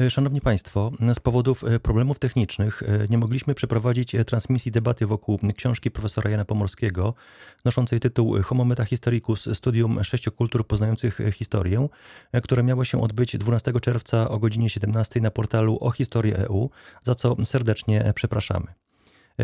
[0.00, 5.38] E, szanowni Państwo, z powodów e, problemów technicznych e, nie mogliśmy przeprowadzić transmisji debaty wokół
[5.56, 7.14] książki profesora Jana Pomorskiego
[7.64, 11.88] noszącej tytuł Homo Metahistoricus Studium Sześciu Kultur Poznających Historię,
[12.42, 16.70] która miała się odbyć 12 czerwca o godzinie 17 na portalu o historię EU,
[17.02, 18.85] za co serdecznie przepraszamy.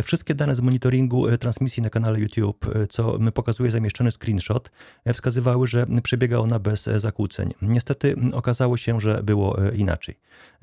[0.03, 4.71] Wszystkie dane z monitoringu e, transmisji na kanale YouTube, e, co pokazuje zamieszczony screenshot,
[5.05, 7.55] e, wskazywały, że przebiega ona bez zakłóceń.
[7.63, 10.19] Niestety okazało się, że było inaczej.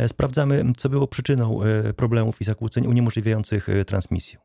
[0.07, 1.59] Sprawdzamy, co było przyczyną
[1.95, 4.39] problemów i zakłóceń uniemożliwiających transmisję.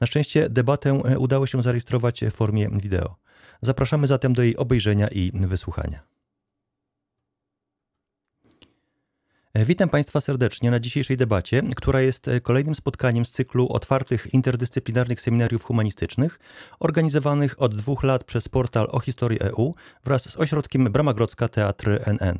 [0.00, 3.16] Na szczęście debatę udało się zarejestrować w formie wideo.
[3.62, 6.14] Zapraszamy zatem do jej obejrzenia i wysłuchania.
[8.44, 14.34] E, witam Państwa serdecznie na dzisiejszej debacie, która jest e, kolejnym spotkaniem z cyklu otwartych
[14.34, 16.38] interdyscyplinarnych seminariów humanistycznych,
[16.80, 19.74] organizowanych od dwóch lat przez portal o historii EU
[20.04, 22.38] wraz z ośrodkiem Bramagrodzka Teatr NN.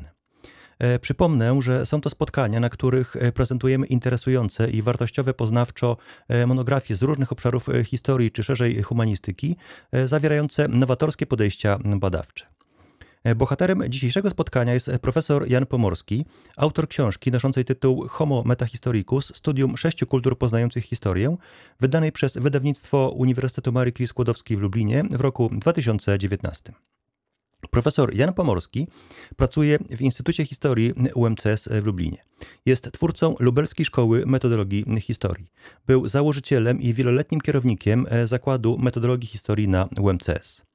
[0.79, 5.97] E, przypomnę, że są to spotkania, na których prezentujemy interesujące i wartościowe poznawczo
[6.47, 9.55] monografie z różnych obszarów historii czy szerzej humanistyki,
[10.05, 12.54] zawierające nowatorskie podejścia badawcze.
[13.25, 16.25] E, bohaterem dzisiejszego spotkania jest profesor Jan Pomorski,
[16.57, 21.37] autor książki noszącej tytuł Homo Metahistoricus Studium sześciu kultur poznających historię,
[21.79, 26.73] wydanej przez wydawnictwo Uniwersytetu Marii Curie Skłodowskiej w Lublinie w roku 2019.
[27.71, 28.87] Profesor Jan Pomorski
[29.35, 32.23] pracuje w Instytucie Historii UMCS w Lublinie.
[32.65, 35.51] Jest twórcą Lubelskiej Szkoły Metodologii Historii.
[35.87, 40.65] Był założycielem i wieloletnim kierownikiem Zakładu Metodologii Historii na UMCS.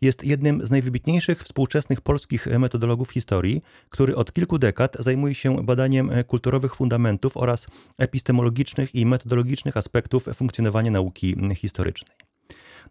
[0.00, 6.10] Jest jednym z najwybitniejszych współczesnych polskich metodologów historii, który od kilku dekad zajmuje się badaniem
[6.26, 7.66] kulturowych fundamentów oraz
[7.98, 12.16] epistemologicznych i metodologicznych aspektów funkcjonowania nauki historycznej.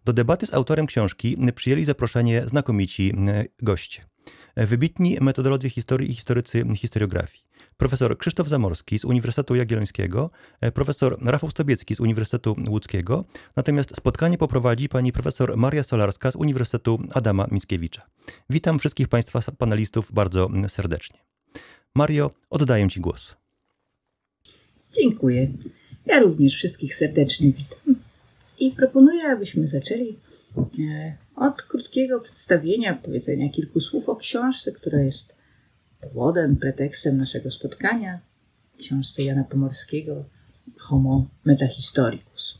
[0.04, 3.14] Do debaty z autorem książki przyjęli zaproszenie znakomici
[3.62, 4.04] goście.
[4.56, 7.47] Wybitni metodolodzy historii i historycy historiografii
[7.78, 10.30] profesor Krzysztof Zamorski z Uniwersytetu Jagiellońskiego,
[10.60, 13.24] e, profesor Rafał Stobiecki z Uniwersytetu Łódzkiego,
[13.56, 18.02] natomiast spotkanie poprowadzi pani profesor Maria Solarska z Uniwersytetu Adama Mickiewicza.
[18.50, 21.18] Witam wszystkich państwa panelistów bardzo serdecznie.
[21.94, 23.34] Mario, oddaję ci głos.
[24.92, 25.48] Dziękuję.
[26.06, 28.02] Ja również wszystkich serdecznie witam.
[28.58, 30.16] I proponuję, abyśmy zaczęli
[30.56, 35.37] e, od krótkiego przedstawienia, powiedzenia kilku słów o książce, która jest
[36.00, 38.20] powodem, pretekstem naszego spotkania
[38.78, 40.24] książce Jana Pomorskiego
[40.78, 42.58] Homo Metahistoricus.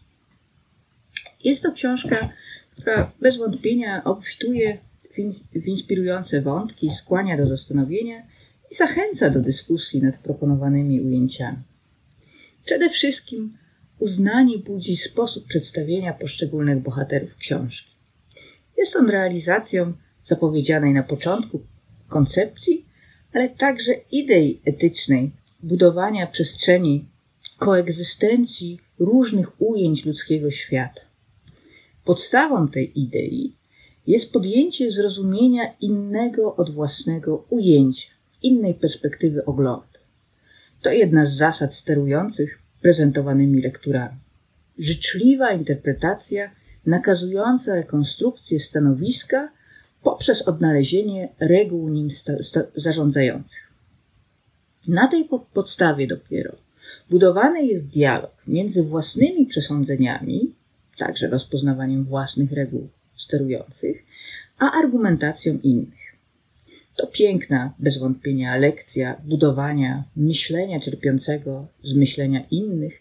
[1.44, 2.28] Jest to książka,
[2.76, 4.78] która bez wątpienia obfituje
[5.52, 8.22] w inspirujące wątki, skłania do zastanowienia
[8.70, 11.58] i zachęca do dyskusji nad proponowanymi ujęciami.
[12.64, 13.56] Przede wszystkim
[13.98, 17.90] uznanie budzi sposób przedstawienia poszczególnych bohaterów książki.
[18.78, 21.60] Jest on realizacją zapowiedzianej na początku
[22.08, 22.87] koncepcji
[23.32, 27.08] ale także idei etycznej budowania przestrzeni
[27.58, 31.00] koegzystencji różnych ujęć ludzkiego świata.
[32.04, 33.56] Podstawą tej idei
[34.06, 38.08] jest podjęcie zrozumienia innego od własnego ujęcia,
[38.42, 39.98] innej perspektywy oglądu.
[40.82, 44.18] To jedna z zasad sterujących prezentowanymi lekturami.
[44.78, 46.50] Życzliwa interpretacja
[46.86, 49.52] nakazująca rekonstrukcję stanowiska
[50.08, 52.08] poprzez odnalezienie reguł nim
[52.74, 53.72] zarządzających.
[54.88, 56.56] Na tej podstawie dopiero
[57.10, 60.54] budowany jest dialog między własnymi przesądzeniami,
[60.98, 64.04] także rozpoznawaniem własnych reguł sterujących,
[64.58, 66.16] a argumentacją innych.
[66.96, 72.94] To piękna, bez wątpienia, lekcja budowania myślenia cierpiącego z myślenia innych,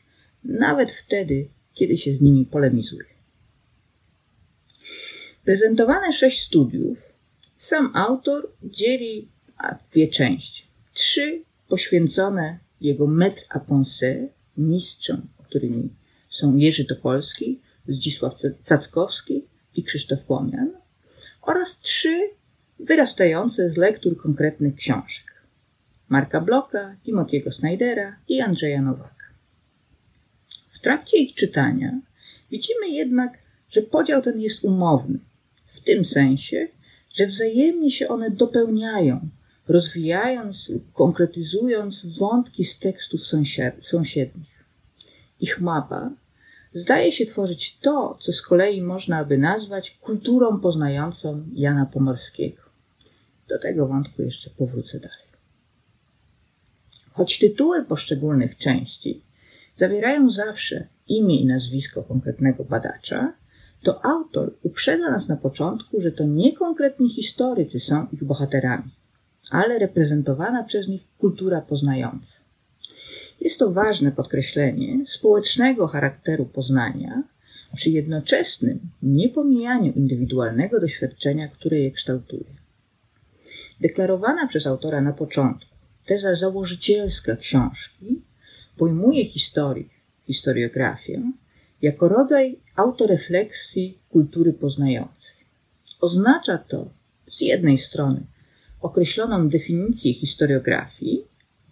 [0.44, 3.17] nawet wtedy, kiedy się z nimi polemizuje.
[5.48, 7.14] Prezentowane sześć studiów
[7.58, 9.28] sam autor dzieli
[9.62, 10.64] na dwie części.
[10.94, 14.28] Trzy poświęcone jego metr à pensée,
[14.58, 15.90] mistrzom, którymi
[16.30, 18.34] są Jerzy Topolski, Zdzisław
[18.64, 19.46] Cackowski
[19.76, 20.72] i Krzysztof Płomian
[21.42, 22.30] oraz trzy
[22.80, 25.44] wyrastające z lektur konkretnych książek
[26.10, 29.26] Marka Bloka, Timotiego Snydera i Andrzeja Nowaka.
[30.70, 32.02] W trakcie ich czytania
[32.52, 33.38] widzimy jednak,
[33.70, 35.20] że podział ten jest umowny
[35.88, 36.68] tym sensie,
[37.16, 39.30] że wzajemnie się one dopełniają,
[39.68, 43.22] rozwijając lub konkretyzując wątki z tekstów
[43.80, 44.66] sąsiednich.
[45.40, 46.12] Ich mapa
[46.74, 52.62] zdaje się tworzyć to, co z kolei można by nazwać kulturą poznającą Jana Pomorskiego.
[53.50, 55.28] Do tego wątku jeszcze powrócę dalej.
[57.12, 59.22] Choć tytuły poszczególnych części
[59.76, 63.34] zawierają zawsze imię i nazwisko konkretnego badacza,
[63.84, 68.92] to autor uprzedza nas na początku, że to nie konkretni historycy są ich bohaterami,
[69.52, 72.34] ale reprezentowana przez nich kultura poznająca.
[73.42, 77.24] Jest to ważne podkreślenie społecznego charakteru poznania
[77.76, 82.56] przy jednoczesnym niepomijaniu indywidualnego doświadczenia, które je kształtuje.
[83.82, 85.76] Deklarowana przez autora na początku
[86.06, 88.22] teza założycielska książki
[88.78, 89.90] pojmuje historię,
[90.28, 91.32] historiografię
[91.82, 95.38] jako rodzaj autorefleksji kultury poznającej.
[96.02, 96.90] Oznacza to
[97.30, 98.26] z jednej strony
[98.82, 101.26] określoną definicję historiografii,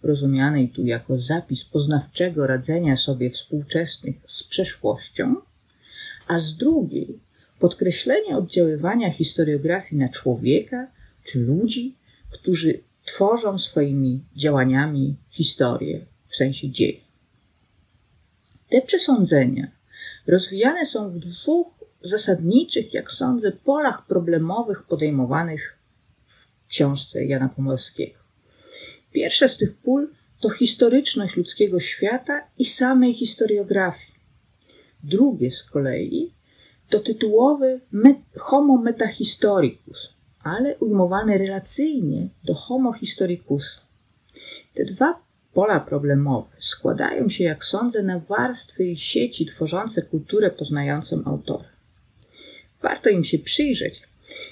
[0.04, 5.36] rozumianej tu jako zapis poznawczego radzenia sobie współczesnych z przeszłością,
[6.28, 7.20] a z drugiej
[7.60, 10.88] podkreślenie oddziaływania historiografii na człowieka
[11.24, 11.96] czy ludzi,
[12.30, 17.00] którzy tworzą swoimi działaniami historię w sensie dzieje.
[18.70, 19.72] Te przesądzenia
[20.28, 21.68] rozwijane są w dwóch
[22.02, 25.78] zasadniczych, jak sądzę, polach problemowych podejmowanych
[26.28, 28.20] w książce Jana Pomorskiego.
[29.12, 30.08] Pierwsze z tych pól
[30.42, 34.16] to historyczność ludzkiego świata i samej historiografii.
[35.04, 36.34] Drugie z kolei
[36.90, 37.82] to tytułowy
[38.40, 40.14] homo metahistoricus,
[40.44, 43.82] ale ujmowany relacyjnie do homo historicus.
[44.74, 45.25] Te dwa
[45.56, 51.70] pola problemowe składają się, jak sądzę, na warstwy i sieci tworzące kulturę poznającą autora.
[52.82, 54.02] Warto im się przyjrzeć,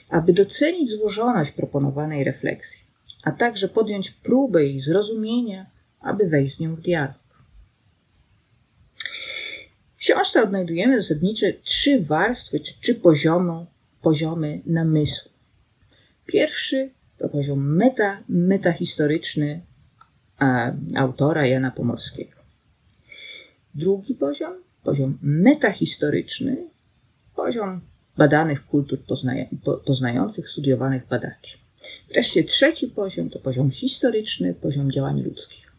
[0.10, 2.82] aby docenić złożoność proponowanej refleksji,
[3.24, 5.66] a także podjąć próbę jej zrozumienia,
[6.00, 7.24] aby wejść z nią w dialog.
[9.94, 13.66] W książce odnajdujemy zasadnicze trzy warstwy czy trzy poziomy,
[14.02, 15.32] poziomy namysłu.
[16.26, 19.62] Pierwszy to poziom meta, metahistoryczny
[20.96, 22.36] autora Jana Pomorskiego.
[23.76, 24.54] Drugi poziom,
[24.84, 26.58] poziom metahistoryczny,
[27.36, 27.82] poziom
[28.18, 31.58] badanych kultur poznaje, po, poznających, studiowanych badaczy.
[32.10, 35.74] Wreszcie trzeci poziom to poziom historyczny, poziom działań ludzkich.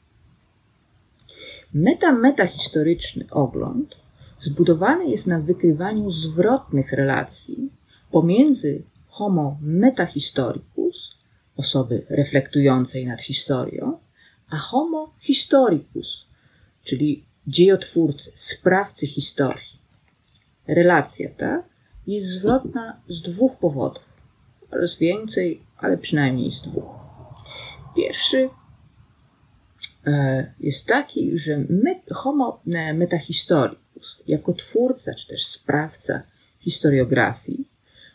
[1.74, 3.94] Meta-metahistoryczny ogląd
[4.40, 7.70] zbudowany jest na wykrywaniu zwrotnych relacji
[8.10, 11.10] pomiędzy homo metahistoricus,
[11.56, 13.98] osoby reflektującej nad historią,
[14.54, 16.26] a homo historicus,
[16.84, 19.78] czyli dziejotwórcy, sprawcy historii.
[20.66, 21.64] Relacja ta
[22.06, 24.02] jest zwrotna z dwóch powodów,
[24.70, 26.94] oraz więcej, ale przynajmniej z dwóch.
[27.96, 28.50] Pierwszy
[30.06, 31.64] e, jest taki, że
[32.12, 32.62] homo
[32.94, 36.22] metahistoricus, jako twórca czy też sprawca
[36.60, 37.68] historiografii,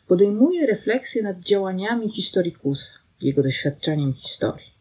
[0.07, 2.91] podejmuje refleksję nad działaniami historikusa,
[3.21, 4.78] jego doświadczeniem historii.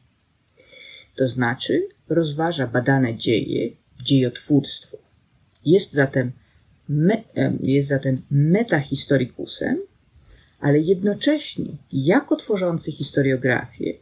[1.18, 3.70] To znaczy rozważa badane dzieje,
[4.02, 4.96] dziejotwórstwo.
[5.64, 6.32] Jest zatem,
[6.88, 7.22] me,
[7.62, 9.78] jest zatem metahistorikusem,
[10.60, 13.94] ale jednocześnie jako tworzący historiografię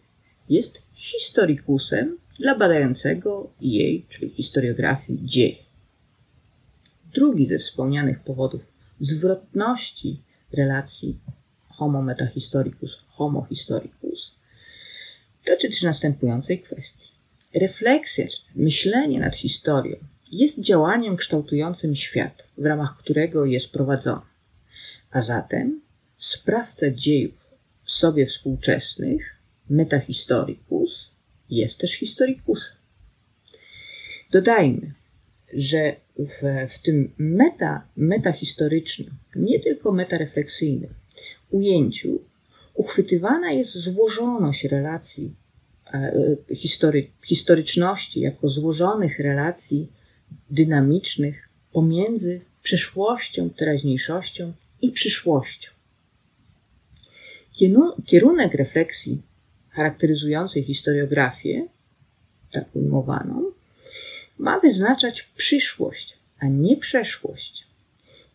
[0.49, 5.57] jest historikusem dla badającego jej, czyli historiografii, dzieje.
[7.15, 11.19] Drugi ze wspomnianych powodów zwrotności relacji
[11.69, 14.35] homo metahistoricus, homo historicus,
[15.47, 17.06] dotyczy następującej kwestii.
[17.57, 19.97] Refleksja, myślenie nad historią
[20.33, 24.27] jest działaniem kształtującym świat, w ramach którego jest prowadzone.
[25.11, 25.81] A zatem
[26.19, 27.51] sprawca dziejów
[27.85, 29.37] sobie współczesnych,
[29.71, 31.11] metahistoricus,
[31.51, 32.73] jest też historicus.
[34.31, 34.95] Dodajmy,
[35.53, 40.95] że w, w tym meta, metahistorycznym, nie tylko metarefleksyjnym
[41.51, 42.21] ujęciu
[42.75, 45.35] uchwytywana jest złożoność relacji
[46.55, 49.93] history, historyczności jako złożonych relacji
[50.51, 54.53] dynamicznych pomiędzy przeszłością, teraźniejszością
[54.83, 55.71] i przyszłością.
[58.07, 59.23] Kierunek refleksji
[59.71, 61.69] charakteryzującej historiografię,
[62.53, 63.53] tak ujmowaną,
[64.39, 67.67] ma wyznaczać przyszłość, a nie przeszłość.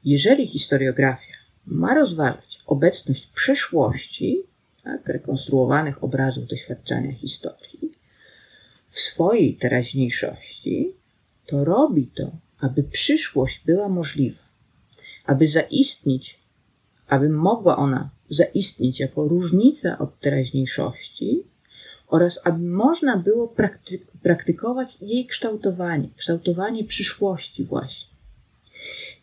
[0.06, 1.34] Jeżeli historiografia
[1.66, 4.44] ma rozważać obecność przeszłości,
[4.84, 7.92] tak, rekonstruowanych obrazów doświadczenia historii,
[8.88, 10.94] w swojej teraźniejszości,
[11.46, 14.44] to robi to, aby przyszłość była możliwa,
[15.26, 16.40] aby zaistnieć,
[17.08, 21.44] aby mogła ona zaistnieć jako różnica od teraźniejszości
[22.08, 28.12] oraz aby można było praktyk praktykować jej kształtowanie, kształtowanie przyszłości właśnie.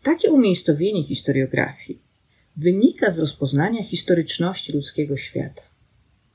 [0.02, 2.07] Takie umiejscowienie historiografii
[2.58, 5.62] wynika z rozpoznania historyczności ludzkiego świata.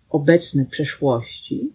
[0.10, 1.70] Obecne przeszłości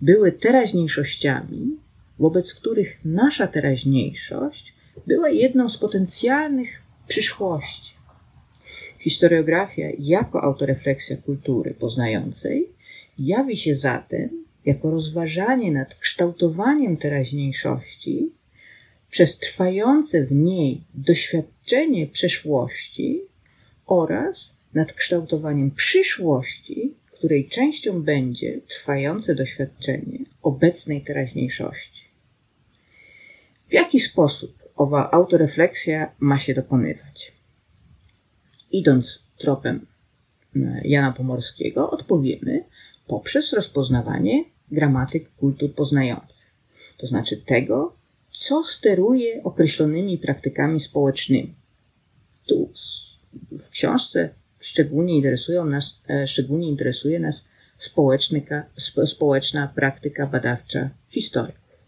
[0.00, 1.76] były teraźniejszościami,
[2.18, 4.74] wobec których nasza teraźniejszość
[5.06, 7.92] była jedną z potencjalnych przyszłości.
[8.98, 12.68] Historiografia jako autorefleksja kultury poznającej
[13.18, 18.30] jawi się zatem jako rozważanie nad kształtowaniem teraźniejszości
[19.10, 23.22] przez trwające w niej doświadczenie przeszłości
[23.88, 32.08] oraz nad kształtowaniem przyszłości, której częścią będzie trwające doświadczenie obecnej teraźniejszości.
[33.68, 37.32] W jaki sposób owa autorefleksja ma się dokonywać?
[38.72, 39.86] Idąc tropem
[40.56, 42.64] e, Jana Pomorskiego, odpowiemy
[43.06, 46.54] poprzez rozpoznawanie gramatyk kultur poznających,
[46.98, 47.96] to znaczy tego,
[48.30, 51.54] co steruje określonymi praktykami społecznymi.
[52.46, 52.72] Tu
[53.52, 54.30] w książce
[54.60, 57.44] szczególnie interesują nas, e, szczególnie interesuje nas
[59.06, 61.84] społeczna praktyka badawcza historyków.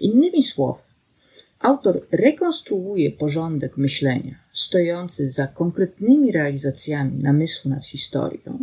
[0.00, 0.82] Innymi słowy,
[1.58, 8.58] autor rekonstruuje porządek myślenia stojący za konkretnymi realizacjami namysłu nad historią,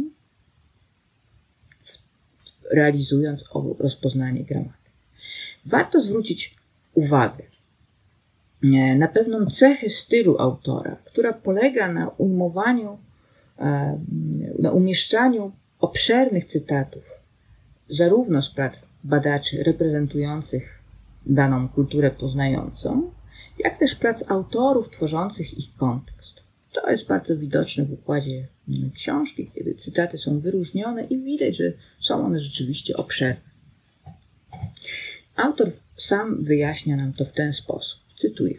[2.71, 3.43] realizując
[3.79, 4.91] rozpoznanie gramatyki.
[5.65, 6.55] Warto zwrócić
[6.93, 7.43] uwagę
[8.98, 12.98] na pewną cechę stylu autora, która polega na ujmowaniu,
[13.60, 14.00] e,
[14.60, 17.12] na umieszczaniu obszernych cytatów,
[17.89, 20.82] zarówno z prac badaczy reprezentujących
[21.25, 23.12] daną kulturę poznającą,
[23.60, 26.41] jak też prac autorów tworzących ich kontekst.
[26.72, 31.74] To jest bardzo widoczne w układzie mm, książki, kiedy cytaty są wyróżnione i widać, że
[32.00, 33.51] są one rzeczywiście obszerne.
[35.36, 38.00] Autor sam wyjaśnia nam to w ten sposób.
[38.21, 38.57] Cytuję.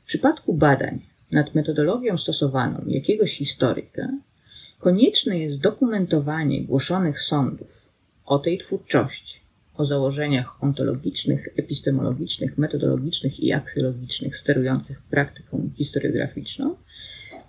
[0.00, 1.00] W przypadku badań
[1.32, 4.08] nad metodologią stosowaną jakiegoś historyka,
[4.78, 7.90] konieczne jest dokumentowanie głoszonych sądów
[8.26, 9.40] o tej twórczości,
[9.76, 16.76] o założeniach ontologicznych, epistemologicznych, metodologicznych i aksjologicznych sterujących praktyką historiograficzną,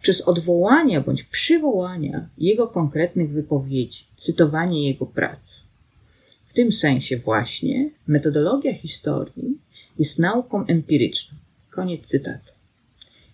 [0.01, 5.39] przez odwołania bądź przywołania jego konkretnych wypowiedzi, cytowanie jego prac.
[6.45, 9.60] W tym sensie właśnie metodologia historii
[9.99, 11.37] jest nauką empiryczną.
[11.69, 12.51] Koniec cytatu.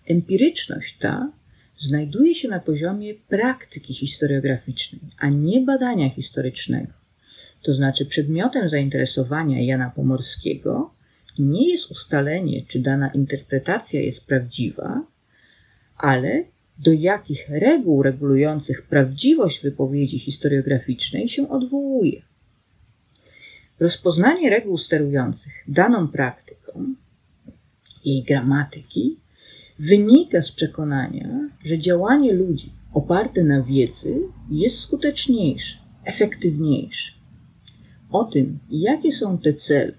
[0.06, 1.32] Empiryczność ta
[1.78, 6.92] znajduje się na poziomie praktyki historiograficznej, a nie badania historycznego.
[7.62, 10.94] To znaczy przedmiotem zainteresowania Jana Pomorskiego
[11.38, 15.06] nie jest ustalenie, czy dana interpretacja jest prawdziwa,
[15.96, 16.44] ale
[16.78, 22.22] do jakich reguł regulujących prawdziwość wypowiedzi historiograficznej się odwołuje.
[23.80, 26.47] Rozpoznanie reguł sterujących daną praktyką,
[28.04, 29.16] jej gramatyki,
[29.78, 34.20] wynika z przekonania, że działanie ludzi oparte na wiedzy
[34.50, 37.12] jest skuteczniejsze, efektywniejsze.
[38.10, 39.92] O tym, jakie są te cele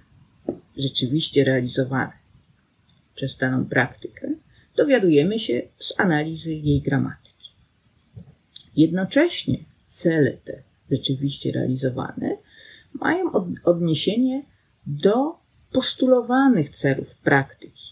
[0.78, 2.12] rzeczywiście realizowane
[3.16, 4.32] przez daną praktykę,
[4.76, 7.50] dowiadujemy się z analizy jej gramatyki.
[8.76, 12.38] Jednocześnie cele te rzeczywiście realizowane
[12.94, 13.32] mają
[13.64, 14.44] odniesienie
[14.88, 15.40] do
[15.72, 17.84] postulowanych celów praktyki,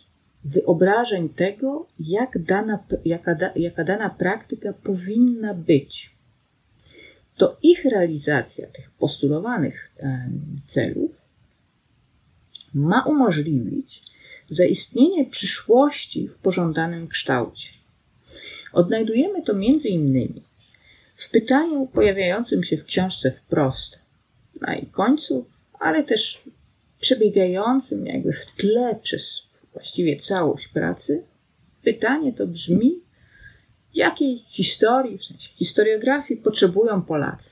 [0.44, 6.12] wyobrażeń tego, jak dana, jaka, da, jaka dana praktyka powinna być.
[7.38, 9.92] To ich realizacja tych postulowanych
[10.66, 11.22] celów
[12.74, 14.02] ma umożliwić
[14.50, 17.70] zaistnienie przyszłości w pożądanym kształcie.
[18.74, 20.44] Odnajdujemy to między innymi
[21.16, 24.00] w pytaniu pojawiającym się w książce wprost
[24.62, 25.46] na jej końcu,
[25.80, 26.44] ale też
[27.00, 29.42] przebiegającym jakby w tle przez
[29.74, 31.24] właściwie całość pracy,
[31.84, 33.02] pytanie to brzmi,
[33.94, 37.50] jakiej historii, w sensie historiografii potrzebują Polacy?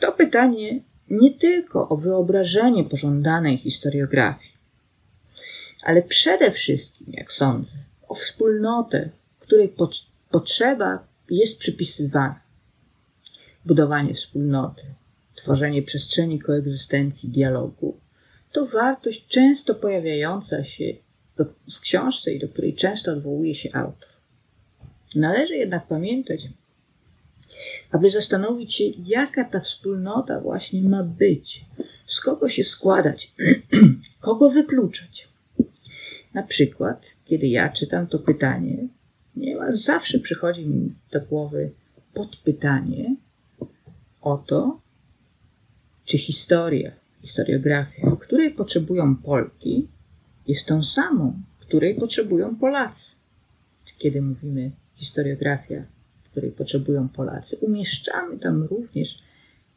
[0.00, 4.52] To pytanie nie tylko o wyobrażenie pożądanej historiografii,
[5.82, 7.76] ale przede wszystkim, jak sądzę,
[8.08, 9.74] o wspólnotę, której
[10.30, 12.40] potrzeba jest przypisywana
[13.64, 14.82] budowanie wspólnoty,
[15.34, 17.96] tworzenie przestrzeni koegzystencji, dialogu,
[18.52, 20.84] to wartość często pojawiająca się
[21.76, 24.08] w książce i do której często odwołuje się autor.
[25.14, 26.48] Należy jednak pamiętać,
[27.90, 31.64] aby zastanowić się, jaka ta wspólnota właśnie ma być,
[32.06, 33.34] z kogo się składać,
[34.20, 35.28] kogo wykluczać.
[36.34, 38.88] Na przykład, kiedy ja czytam to pytanie,
[39.36, 41.72] niemal zawsze przychodzi mi do głowy
[42.14, 43.16] podpytanie,
[44.20, 44.80] o to,
[46.04, 46.92] czy historia,
[47.22, 49.88] historiografia, której potrzebują Polki,
[50.46, 53.12] jest tą samą, której potrzebują Polacy.
[53.84, 55.84] Czy kiedy mówimy historiografia,
[56.24, 59.18] której potrzebują Polacy, umieszczamy tam również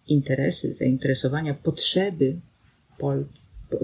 [0.08, 2.40] interesy, zainteresowania, potrzeby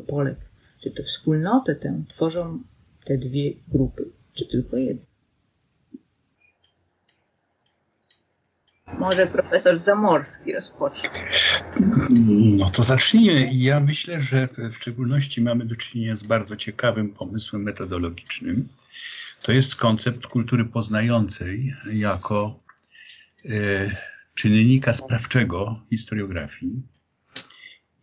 [0.08, 0.38] Polek.
[0.82, 2.60] Czy to wspólnotę tę tworzą
[3.06, 5.13] te dwie grupy, czy tylko jedna.
[9.00, 11.10] Może profesor Zamorski rozpocznie.
[12.58, 13.50] No to zacznijmy.
[13.54, 18.68] Ja myślę, że w szczególności mamy do czynienia z bardzo ciekawym pomysłem metodologicznym.
[19.42, 22.60] To jest koncept kultury poznającej jako
[23.46, 23.96] e,
[24.34, 26.82] czynnika sprawczego historiografii.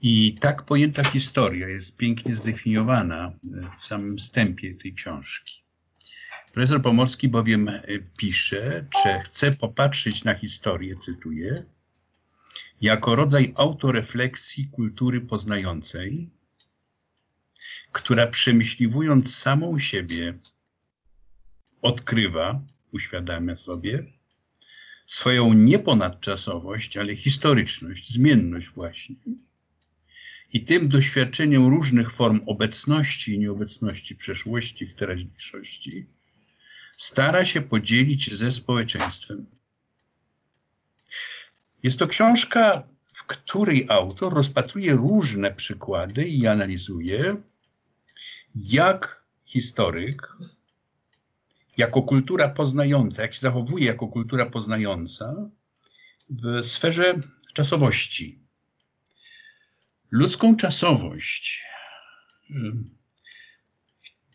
[0.02, 3.32] I tak pojęta historia jest pięknie zdefiniowana
[3.80, 5.59] w samym wstępie tej książki.
[6.52, 7.82] Profesor Pomorski bowiem e,
[8.16, 11.64] pisze, że chce popatrzeć na historię, cytuję,
[12.80, 16.30] jako rodzaj autorefleksji kultury poznającej,
[17.92, 20.38] która przemyśliwując samą siebie,
[21.82, 22.60] odkrywa,
[22.92, 24.04] uświadamia sobie
[25.06, 29.16] swoją nie ponadczasowość, ale historyczność, zmienność właśnie.
[30.52, 36.06] I tym doświadczeniem różnych form obecności i nieobecności przeszłości w teraźniejszości
[37.00, 39.46] stara się podzielić ze społeczeństwem.
[41.82, 47.36] Jest to książka, w której autor rozpatruje różne przykłady i analizuje,
[48.54, 50.36] jak historyk,
[51.76, 55.34] jako kultura poznająca, jak się zachowuje jako kultura poznająca
[56.30, 57.20] w sferze
[57.52, 58.38] czasowości.
[60.10, 61.64] Ludzką czasowość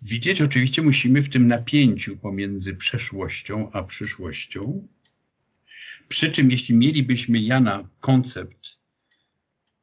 [0.08, 4.88] Widzieć oczywiście musimy w tym napięciu pomiędzy przeszłością a przyszłością.
[6.08, 8.80] Przy czym, jeśli mielibyśmy Jana koncept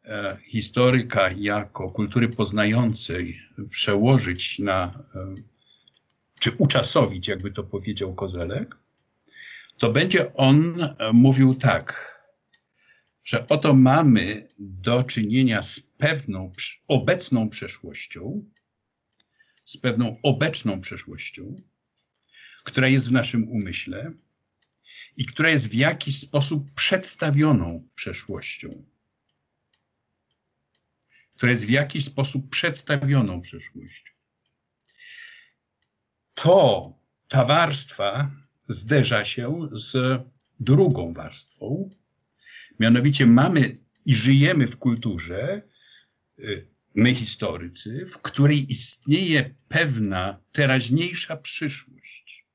[0.05, 5.35] e, historyka jako kultury poznającej przełożyć na, e,
[6.39, 8.77] czy uczasowić, jakby to powiedział Kozelek,
[9.79, 12.13] to będzie on e, mówił tak,
[13.25, 16.53] że oto mamy do czynienia z pewną
[16.89, 18.45] obecną przeszłością,
[19.65, 21.63] z pewną obecną przeszłością,
[22.65, 24.13] która jest w naszym umyśle
[25.17, 28.85] i która jest w jakiś sposób przedstawioną przeszłością.
[31.37, 34.13] Która jest w jakiś sposób przedstawioną przeszłością.
[36.35, 36.93] To,
[37.29, 38.31] ta warstwa
[38.69, 40.23] zderza się z
[40.61, 41.91] drugą warstwą,
[42.81, 45.63] mianowicie mamy i żyjemy w kulturze
[46.39, 52.47] y, my historycy, w której istnieje pewna teraźniejsza przyszłość.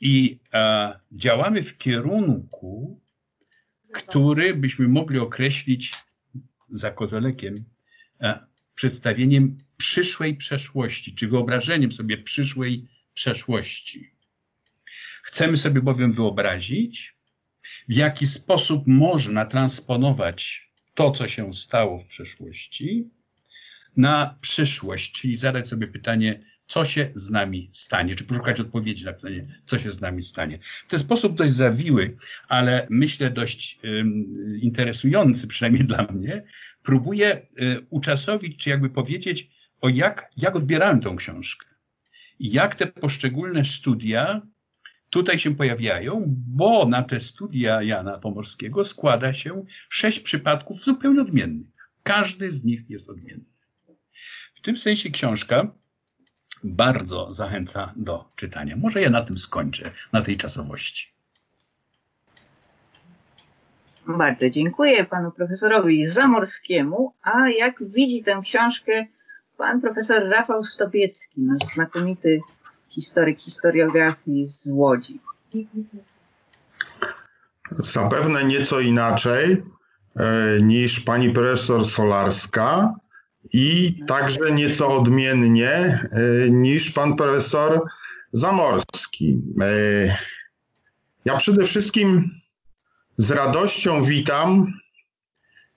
[0.00, 3.00] I a, działamy w kierunku,
[3.92, 5.94] który byśmy mogli określić
[6.70, 7.64] za kozalekiem
[8.20, 14.14] a, przedstawieniem przyszłej przeszłości, czy wyobrażeniem sobie przyszłej przeszłości.
[15.22, 17.16] Chcemy sobie bowiem wyobrazić,
[17.88, 20.67] w jaki sposób można transponować
[20.98, 23.10] to, co się stało w przeszłości,
[23.96, 29.12] na przyszłość, czyli zadać sobie pytanie, co się z nami stanie, czy poszukać odpowiedzi na
[29.12, 30.58] pytanie, co się z nami stanie.
[30.86, 32.16] W ten sposób dość zawiły,
[32.48, 34.24] ale myślę dość um,
[34.60, 36.44] interesujący, przynajmniej dla mnie,
[36.82, 41.66] próbuję y, uczasowić, czy jakby powiedzieć, o jak, jak odbierałem tą książkę.
[42.38, 44.42] I jak te poszczególne studia
[45.10, 51.66] tutaj się pojawiają, bo na te studia Jana Pomorskiego składa się sześć przypadków zupełnie odmiennych.
[52.02, 53.44] Każdy z nich jest odmienny.
[54.54, 55.74] W tym sensie książka
[56.64, 58.76] bardzo zachęca do czytania.
[58.76, 61.12] Może ja na tym skończę, na tej czasowości.
[64.06, 67.14] Bardzo dziękuję panu profesorowi Zamorskiemu.
[67.22, 69.06] A jak widzi tę książkę
[69.56, 72.40] pan profesor Rafał Stopiecki, nasz znakomity
[72.88, 75.20] historyk historiografii z Łodzi.
[77.70, 79.62] Zapewne nieco inaczej
[80.16, 82.94] e, niż pani profesor Solarska
[83.52, 87.82] i także nieco odmiennie e, niż pan profesor
[88.32, 89.42] Zamorski.
[89.60, 90.16] E,
[91.24, 92.30] ja przede wszystkim
[93.16, 94.72] z radością witam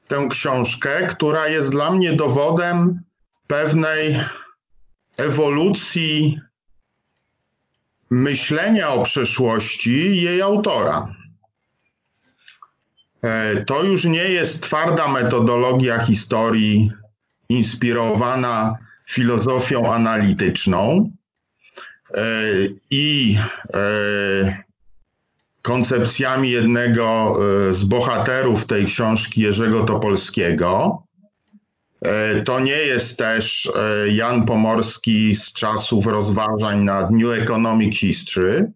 [0.08, 3.00] tę książkę, która jest dla mnie dowodem
[3.48, 4.20] pewnej
[5.18, 6.40] ewolucji
[8.12, 11.16] myślenia o przeszłości jej autora.
[13.22, 16.92] E, to już nie jest twarda metodologia historii
[17.50, 18.78] inspirowana
[19.10, 21.12] filozofią analityczną
[22.14, 22.24] e,
[22.90, 23.38] i
[23.74, 24.64] e,
[25.62, 27.38] koncepcjami jednego
[27.72, 31.04] z bohaterów tej książki, Jerzego Topolskiego,
[32.46, 38.72] to nie jest też e, Jan Pomorski z czasów rozważań nad New Economic History.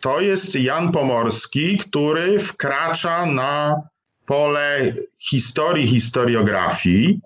[0.00, 3.82] To jest Jan Pomorski, który wkracza na
[4.26, 7.20] pole historii, historiografii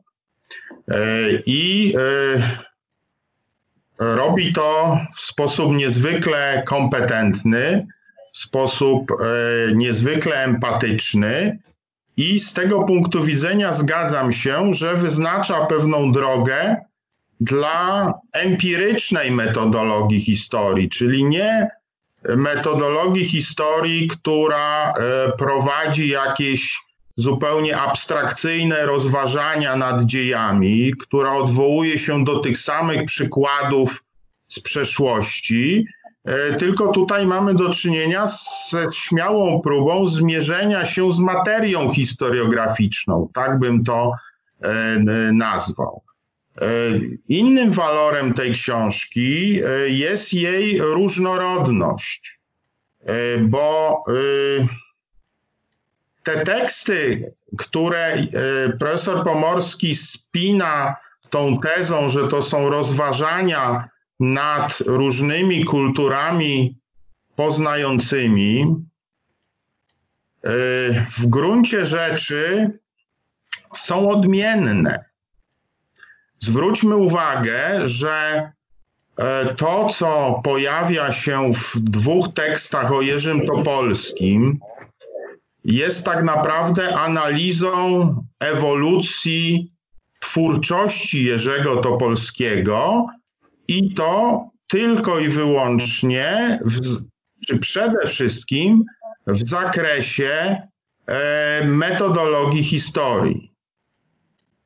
[0.88, 0.94] e,
[1.46, 1.94] i
[3.98, 7.87] robi to w sposób niezwykle kompetentny
[8.33, 9.12] w sposób
[9.74, 11.59] niezwykle empatyczny
[12.16, 16.77] i z tego punktu widzenia zgadzam się, że wyznacza pewną drogę
[17.40, 21.68] dla empirycznej metodologii historii, czyli nie
[22.37, 24.92] metodologii historii, która e,
[25.38, 26.81] prowadzi jakieś
[27.16, 34.05] zupełnie abstrakcyjne rozważania nad dziejami, która odwołuje się do tych samych przykładów
[34.48, 35.87] z przeszłości,
[36.58, 43.84] tylko tutaj mamy do czynienia z śmiałą próbą zmierzenia się z materią historiograficzną, tak bym
[43.84, 44.12] to
[44.60, 44.72] e,
[45.32, 46.02] nazwał.
[47.28, 52.40] Innym walorem tej książki jest jej różnorodność,
[53.40, 54.02] bo
[56.22, 58.26] te teksty, które
[58.78, 60.96] profesor Pomorski spina
[61.30, 63.88] tą tezą, że to są rozważania
[64.32, 66.78] nad różnymi kulturami
[67.37, 68.66] poznającymi,
[71.18, 72.70] w gruncie rzeczy
[73.74, 75.04] są odmienne.
[76.38, 78.50] Zwróćmy uwagę, że
[79.18, 84.58] e, to, co pojawia się w dwóch tekstach o Jerzym Topolskim,
[85.64, 89.68] jest tak naprawdę analizą ewolucji
[90.20, 93.06] twórczości Jerzego Topolskiego
[93.68, 96.81] i to tylko i wyłącznie, w,
[97.46, 98.85] czy przede wszystkim
[99.27, 100.62] w zakresie
[101.07, 103.53] e, metodologii historii.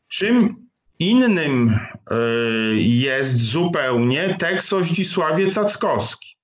[0.09, 2.15] Czym Innym e,
[2.77, 6.37] jest zupełnie tekst o Zdzisławie Cackowski.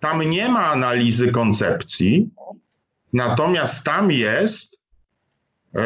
[0.00, 2.30] Tam nie ma analizy koncepcji,
[3.12, 4.80] natomiast tam jest
[5.74, 5.80] e,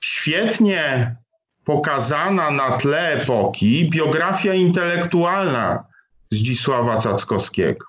[0.00, 1.16] świetnie
[1.66, 5.84] pokazana na tle epoki biografia intelektualna
[6.30, 7.86] Zdzisława Cackowskiego.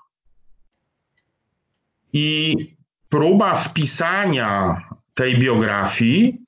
[2.14, 2.56] I
[3.10, 4.82] próba wpisania
[5.14, 6.48] tej biografii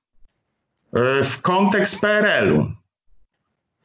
[0.93, 2.71] E, w kontekst PRL-u.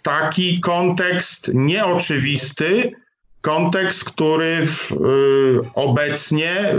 [0.03, 2.93] Taki kontekst nieoczywisty,
[3.41, 4.97] kontekst, który w, y,
[5.75, 6.75] obecnie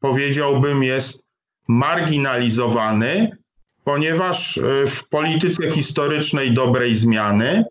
[0.00, 1.24] powiedziałbym jest
[1.68, 3.36] marginalizowany,
[3.84, 7.64] ponieważ e, w polityce historycznej dobrej zmiany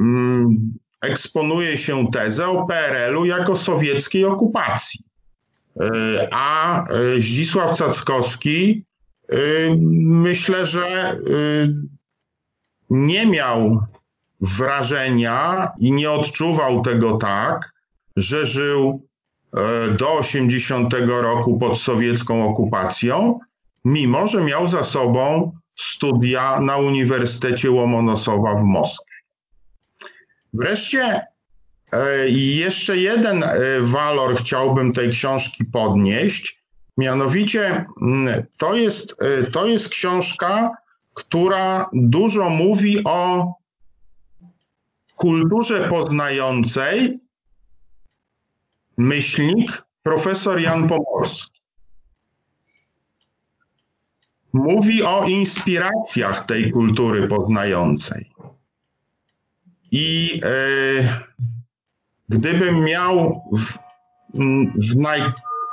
[0.00, 5.00] mm, eksponuje się tezę o PRL-u jako sowieckiej okupacji.
[6.30, 6.84] A
[7.18, 8.84] Zdzisław Cackowski
[10.00, 11.16] myślę, że
[12.90, 13.86] nie miał
[14.42, 17.72] wrażenia i nie odczuwał tego tak,
[18.16, 19.06] że żył
[19.56, 23.38] e, do 80 roku pod sowiecką okupacją,
[23.84, 29.14] mimo że miał za sobą studia na Uniwersytecie Łomonosowa w Moskwie.
[30.52, 31.26] Wreszcie
[31.92, 36.62] e, jeszcze jeden e, walor chciałbym tej książki podnieść,
[36.96, 40.70] Mianowicie mm, to jest, y, to jest książka,
[41.14, 43.52] która dużo mówi o
[45.16, 47.20] kulturze poznającej
[48.96, 51.61] myślnik profesor Jan Pomorski.
[54.52, 58.26] Mówi o inspiracjach tej kultury poznającej.
[59.90, 61.22] I e,
[62.28, 63.78] gdybym miał w,
[64.90, 65.22] w naj,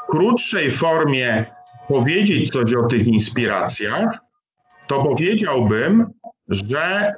[0.09, 1.45] krótszej formie
[1.87, 4.19] powiedzieć coś o tych inspiracjach,
[4.87, 6.05] to powiedziałbym,
[6.47, 7.13] że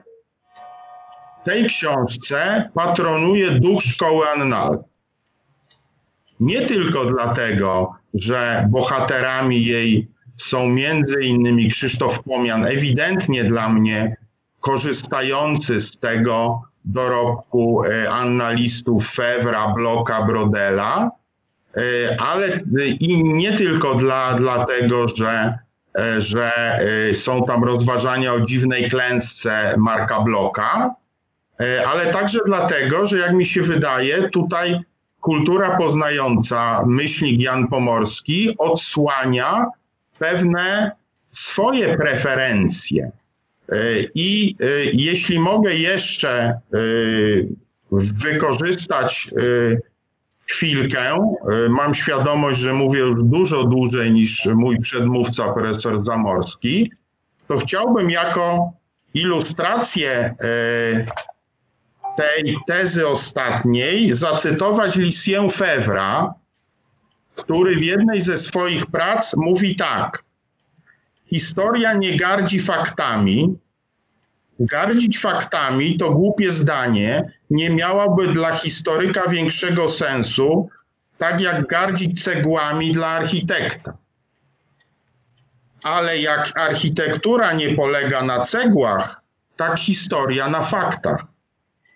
[1.43, 4.83] tej książce patronuje duch szkoły Annal.
[6.39, 10.10] Nie tylko dlatego, że bohaterami jej
[10.41, 14.17] są między innymi Krzysztof Pomian, ewidentnie dla mnie
[14.59, 21.11] korzystający z tego dorobku e, annalistów Fewra, Bloka, Brodela,
[21.77, 22.59] E, ale
[22.99, 25.57] i nie tylko dla, dlatego, że,
[25.99, 26.51] e, że
[27.09, 30.95] e, są tam rozważania o dziwnej klęsce Marka Bloka,
[31.87, 34.79] ale także dlatego, że jak mi się wydaje, tutaj
[35.19, 39.65] kultura poznająca myślnik Jan Pomorski odsłania
[40.21, 40.91] pewne
[41.31, 43.11] swoje preferencje.
[44.15, 44.55] I
[44.93, 46.59] jeśli mogę jeszcze
[47.91, 49.31] wykorzystać
[50.51, 50.99] chwilkę.
[50.99, 56.91] E, mam świadomość, że mówię już dużo dłużej niż mój przedmówca, profesor Zamorski.
[57.47, 58.73] To chciałbym jako
[59.13, 60.35] ilustrację e,
[62.17, 66.33] tej tezy ostatniej zacytować Lucien Fevra,
[67.43, 70.23] który w jednej ze swoich prac mówi tak.
[71.25, 73.55] Historia nie gardzi faktami,
[74.61, 80.69] Gardzić faktami to głupie zdanie nie miałoby dla historyka większego sensu,
[81.17, 83.97] tak jak gardzić cegłami dla architekta.
[85.83, 89.21] Ale jak architektura nie polega na cegłach,
[89.55, 91.23] tak historia na faktach.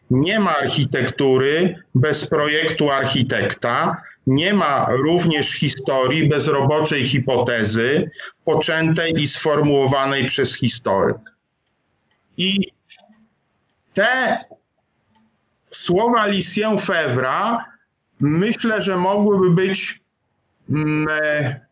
[0.10, 8.11] Nie ma architektury bez projektu architekta, nie ma również historii bez roboczej hipotezy,
[8.45, 11.17] poczętej i sformułowanej przez historyk.
[12.38, 12.71] I
[13.93, 14.38] te
[15.71, 17.65] słowa Lucien Fevra
[18.19, 20.01] myślę, że mogłyby być
[20.69, 21.65] mm, e,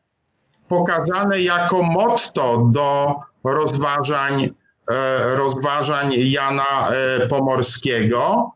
[0.67, 4.49] pokazane jako motto do rozważań,
[4.91, 8.51] e, rozważań Jana e, Pomorskiego.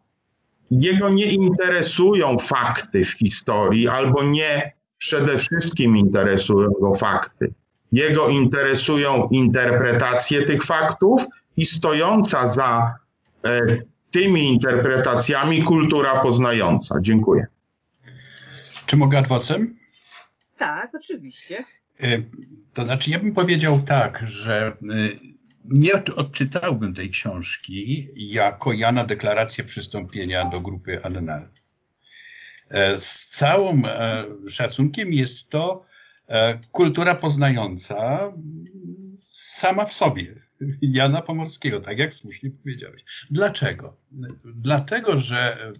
[0.71, 7.53] Jego nie interesują fakty w historii, albo nie przede wszystkim interesują go fakty.
[7.91, 11.25] Jego interesują interpretacje tych faktów
[11.57, 12.95] i stojąca za
[14.11, 16.95] tymi interpretacjami kultura poznająca.
[17.01, 17.47] Dziękuję.
[18.85, 19.77] Czy mogę adwocem?
[20.57, 21.63] Tak, oczywiście.
[21.99, 22.21] E,
[22.73, 24.73] to znaczy, ja bym powiedział tak, że e,
[25.67, 31.49] nie odczytałbym tej książki jako Jana deklarację przystąpienia do grupy Adenal.
[32.69, 33.83] E, z całym
[34.49, 35.85] szacunkiem jest to
[36.71, 38.19] kultura poznająca
[39.31, 40.35] sama w sobie.
[40.81, 43.03] Jana Pomorskiego, tak jak słusznie powiedziałeś.
[43.31, 43.97] Dlaczego?
[44.45, 45.73] Dlatego, że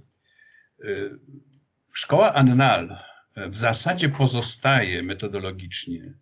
[1.92, 2.98] Szkoła Annal
[3.36, 6.14] w zasadzie pozostaje metodologicznie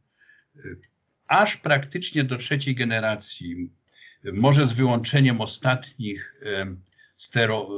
[1.27, 3.69] aż praktycznie do trzeciej generacji,
[4.33, 6.41] może z wyłączeniem ostatnich
[7.17, 7.69] stero,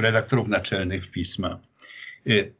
[0.00, 1.60] redaktorów naczelnych pisma,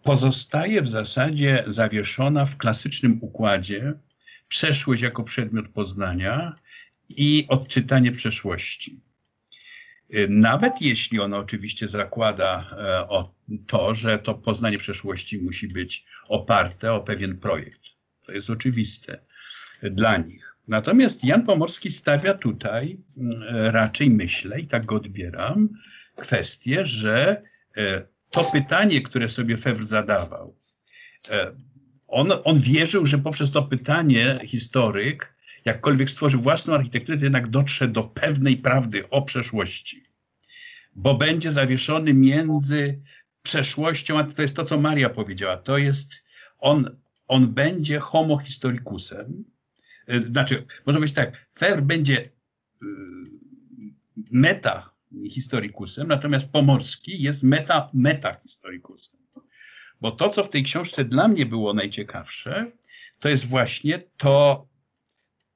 [0.02, 3.92] pozostaje w zasadzie zawieszona w klasycznym układzie
[4.48, 6.58] przeszłość jako przedmiot poznania
[7.08, 9.00] i odczytanie przeszłości.
[10.14, 13.34] Y, nawet jeśli ono oczywiście zakłada e, o
[13.66, 17.82] to, że to poznanie przeszłości musi być oparte o pewien projekt.
[18.26, 19.24] To jest oczywiste
[19.90, 20.54] dla nich.
[20.68, 25.68] Natomiast Jan Pomorski stawia tutaj mm, raczej, myślę, i tak go odbieram,
[26.16, 27.42] kwestię, że
[27.76, 30.56] e, to pytanie, które sobie Fewr zadawał,
[31.30, 31.52] e,
[32.08, 37.88] on, on wierzył, że poprzez to pytanie historyk jakkolwiek stworzy własną architekturę, to jednak dotrze
[37.88, 40.04] do pewnej prawdy o przeszłości.
[40.96, 43.00] Bo będzie zawieszony między
[43.42, 45.56] przeszłością, a to jest to, co Maria powiedziała.
[45.56, 46.12] To jest,
[46.58, 46.96] on,
[47.28, 49.44] on będzie homo historicusem.
[50.12, 52.86] Y, znaczy, można powiedzieć tak, Fer będzie y,
[54.30, 54.94] meta
[55.30, 59.20] historicusem, natomiast Pomorski jest meta meta historicusem.
[60.00, 62.66] Bo to, co w tej książce dla mnie było najciekawsze,
[63.20, 64.68] to jest właśnie to,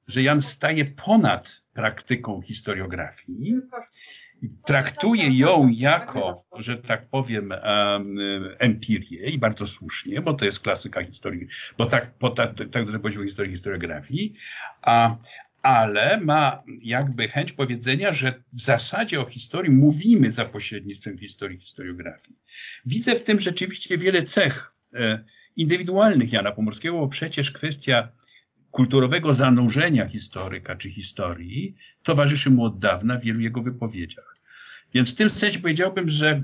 [0.07, 3.55] że Jan staje ponad praktyką historiografii
[4.65, 7.53] traktuje ją jako, że tak powiem,
[8.59, 11.47] empirię i bardzo słusznie, bo to jest klasyka historii,
[11.77, 14.33] bo tak, bo tak, tak poziomu historii historiografii,
[14.81, 15.15] a,
[15.61, 22.37] ale ma jakby chęć powiedzenia, że w zasadzie o historii mówimy za pośrednictwem historii historiografii.
[22.85, 25.23] Widzę w tym rzeczywiście wiele cech e,
[25.55, 28.11] indywidualnych Jana Pomorskiego, bo przecież kwestia
[28.71, 34.35] kulturowego zanurzenia historyka czy historii towarzyszy mu od dawna w wielu jego wypowiedziach.
[34.93, 36.43] Więc w tym sensie powiedziałbym, że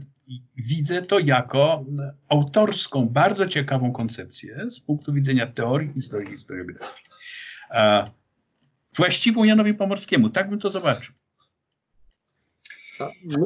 [0.55, 1.85] widzę to jako
[2.29, 6.91] autorską, bardzo ciekawą koncepcję z punktu widzenia teorii historii historiografii.
[8.95, 11.15] Właściwą Janowi Pomorskiemu, tak bym to zobaczył.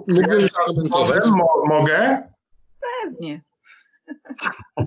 [0.07, 1.23] Mógłbym skomentować?
[1.67, 2.23] Mogę?
[3.03, 3.41] Pewnie.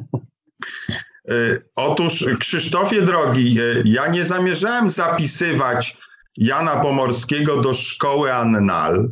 [1.30, 5.96] Y, otóż, Krzysztofie drogi, y, ja nie zamierzałem zapisywać
[6.36, 9.10] Jana Pomorskiego do szkoły Annal,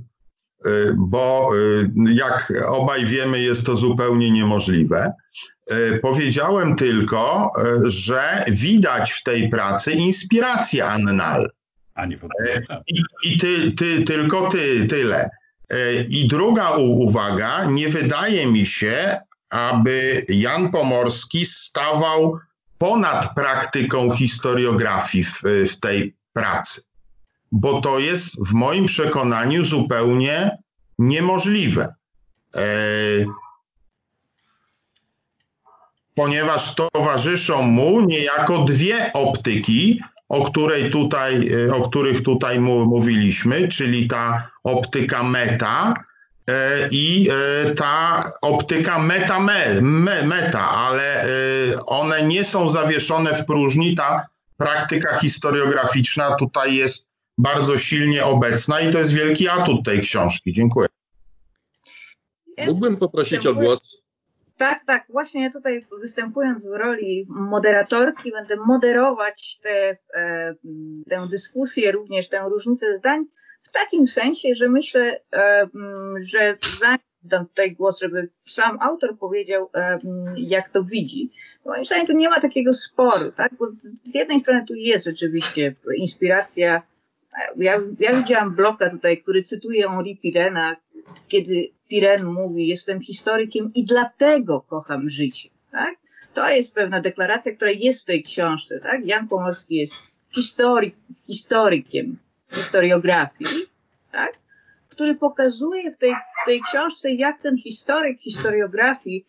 [0.67, 1.51] y, bo
[2.13, 5.13] jak obaj wiemy, jest to zupełnie niemożliwe.
[6.03, 7.51] Powiedziałem tylko,
[7.85, 11.51] że widać w tej pracy inspirację Annal.
[12.07, 12.17] Nie
[12.87, 15.31] I, i ty, ty, tylko ty, tyle.
[16.09, 19.21] I druga uwaga, nie wydaje mi się,
[19.51, 22.39] aby Jan Pomorski stawał
[22.79, 26.83] ponad praktyką historiografii w, w tej pracy,
[27.53, 30.59] bo to jest w moim przekonaniu zupełnie
[30.99, 31.95] niemożliwe.
[32.57, 32.63] E,
[36.15, 44.51] ponieważ towarzyszą mu niejako dwie optyki, o, której tutaj, o których tutaj mówiliśmy, czyli ta
[44.65, 46.10] optyka meta, E,
[46.91, 49.41] i e, ta optyka meta,
[50.25, 51.27] meta, ale e,
[51.87, 53.95] one nie są zawieszone w próżni.
[53.95, 60.53] Ta praktyka historiograficzna tutaj jest bardzo silnie obecna i to jest wielki atut tej książki.
[60.53, 60.89] Dziękuję.
[62.67, 64.03] Mógłbym poprosić o głos?
[64.57, 65.07] Tak, tak.
[65.09, 70.55] Właśnie ja tutaj występując w roli moderatorki będę moderować tę e,
[71.11, 73.25] tę dyskusję, również tę różnicę zdań
[73.63, 75.69] w takim sensie, że myślę, e,
[76.21, 79.99] że zanim dam tutaj głos, żeby sam autor powiedział, e,
[80.37, 81.31] jak to widzi.
[81.67, 83.53] Moim zdaniem tu nie ma takiego sporu, tak?
[83.59, 83.67] Bo
[84.11, 86.83] z jednej strony tu jest rzeczywiście inspiracja.
[87.57, 90.77] Ja, ja widziałam bloka tutaj, który cytuje Henri Pirena,
[91.29, 95.95] kiedy Piren mówi, jestem historykiem i dlatego kocham życie, tak?
[96.35, 99.07] To jest pewna deklaracja, która jest w tej książce, tak?
[99.07, 99.95] Jan Pomorski jest
[100.31, 100.95] historyk,
[101.27, 102.17] historykiem
[102.53, 103.67] historiografii,
[104.13, 104.33] tak?
[104.89, 109.27] który pokazuje w tej, w tej książce, jak ten historyk historiografii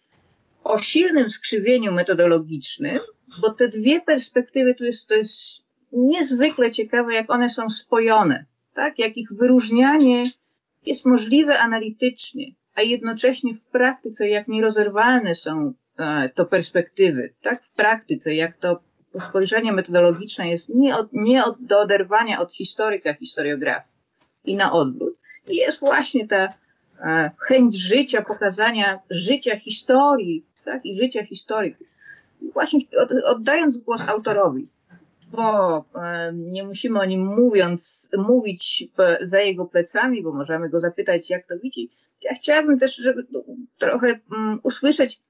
[0.64, 2.98] o silnym skrzywieniu metodologicznym,
[3.42, 9.00] bo te dwie perspektywy tu jest, to jest niezwykle ciekawe, jak one są spojone, tak?
[9.00, 10.24] Jak ich wyróżnianie
[10.86, 17.66] jest możliwe analitycznie, a jednocześnie w praktyce, jak nierozerwalne są e, to perspektywy, tak?
[17.66, 18.84] W praktyce, jak to
[19.20, 23.92] spojrzenie metodologiczne jest nie, od, nie od, do oderwania od historyka historiografii
[24.46, 25.14] i na odwrót.
[25.48, 26.54] I jest właśnie ta
[27.00, 30.86] e, chęć życia, pokazania życia historii, tak?
[30.86, 31.88] I życia historyków.
[32.54, 34.68] Właśnie od, oddając głos autorowi,
[35.32, 38.88] bo e, nie musimy o nim mówiąc, mówić
[39.22, 41.90] za jego plecami, bo możemy go zapytać, jak to widzi.
[42.24, 43.26] Ja chciałabym też, żeby
[43.78, 45.22] trochę um, usłyszeć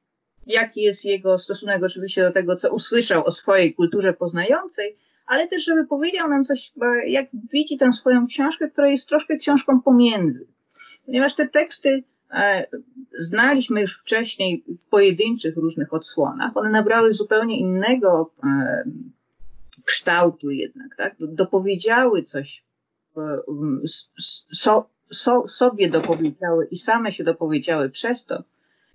[0.47, 5.63] jaki jest jego stosunek oczywiście do tego, co usłyszał o swojej kulturze poznającej, ale też,
[5.63, 6.73] żeby powiedział nam coś,
[7.08, 10.47] jak widzi tę swoją książkę, która jest troszkę książką pomiędzy.
[11.06, 12.65] Ponieważ te teksty e,
[13.19, 18.84] znaliśmy już wcześniej w pojedynczych różnych odsłonach, one nabrały zupełnie innego e,
[19.86, 21.15] kształtu jednak, tak?
[21.19, 22.63] Dopowiedziały coś,
[23.17, 23.39] e,
[24.51, 28.43] so, so, sobie dopowiedziały i same się dopowiedziały przez to,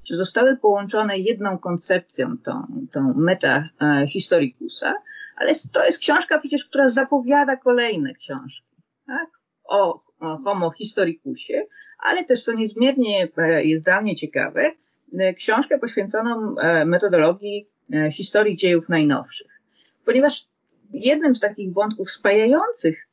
[0.06, 4.94] że zostały połączone jedną koncepcją, tą, tą meta e, historicusa,
[5.36, 9.30] ale to jest książka przecież, która zapowiada kolejne książki tak?
[9.64, 10.00] o,
[10.44, 11.66] homo historicusie,
[11.98, 14.72] ale też, co niezmiernie e, jest dla mnie ciekawe,
[15.18, 16.54] e, książkę poświęconą
[16.86, 17.68] metodologii
[18.12, 19.60] historii dziejów najnowszych.
[20.04, 20.48] Ponieważ
[20.92, 23.08] jednym z takich wątków spajających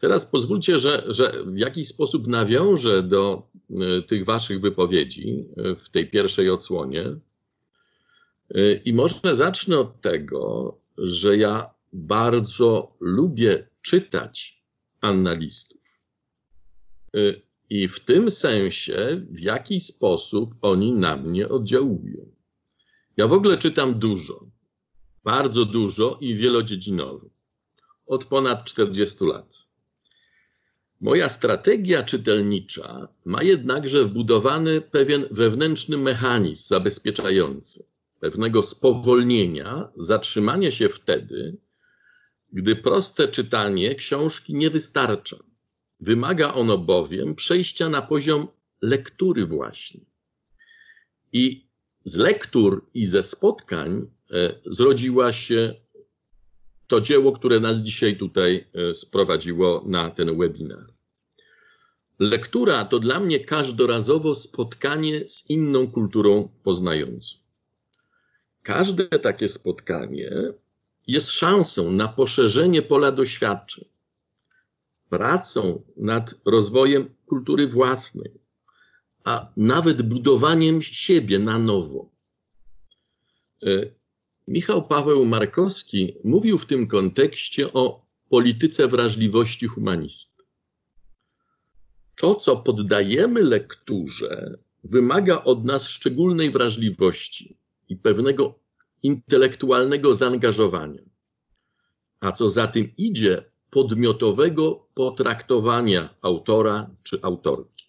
[0.00, 5.88] Teraz pozwólcie, że, że w jakiś sposób nawiążę do e, tych waszych wypowiedzi e, w
[5.88, 7.16] tej pierwszej odsłonie.
[8.54, 14.62] E, I może zacznę od tego, że ja bardzo lubię czytać
[15.00, 15.80] analistów.
[17.70, 22.32] I w tym sensie, w jaki sposób oni na mnie oddziałują.
[23.16, 24.46] Ja w ogóle czytam dużo,
[25.24, 27.30] bardzo dużo i wielodziedzinowo.
[28.06, 29.69] Od ponad 40 lat.
[31.00, 37.84] Moja strategia czytelnicza ma jednakże wbudowany pewien wewnętrzny mechanizm zabezpieczający
[38.20, 41.56] pewnego spowolnienia, zatrzymania się wtedy,
[42.52, 45.36] gdy proste czytanie książki nie wystarcza.
[46.00, 48.48] Wymaga ono bowiem przejścia na poziom
[48.82, 50.00] lektury właśnie.
[51.32, 51.66] I
[52.04, 55.74] z lektur i ze spotkań e, zrodziła się
[56.90, 60.86] to dzieło, które nas dzisiaj tutaj e, sprowadziło na ten webinar.
[62.18, 67.36] Lektura to dla mnie każdorazowo spotkanie z inną kulturą poznającą.
[68.62, 70.30] Każde takie spotkanie
[71.06, 73.84] jest szansą na poszerzenie pola doświadczeń,
[75.08, 78.30] pracą nad rozwojem kultury własnej,
[79.24, 82.10] a nawet budowaniem siebie na nowo.
[84.50, 90.44] Michał Paweł Markowski mówił w tym kontekście o polityce wrażliwości humanisty.
[92.16, 97.56] To, co poddajemy lekturze, wymaga od nas szczególnej wrażliwości
[97.88, 98.58] i pewnego
[99.02, 101.02] intelektualnego zaangażowania,
[102.20, 107.84] a co za tym idzie, podmiotowego potraktowania autora czy autorki.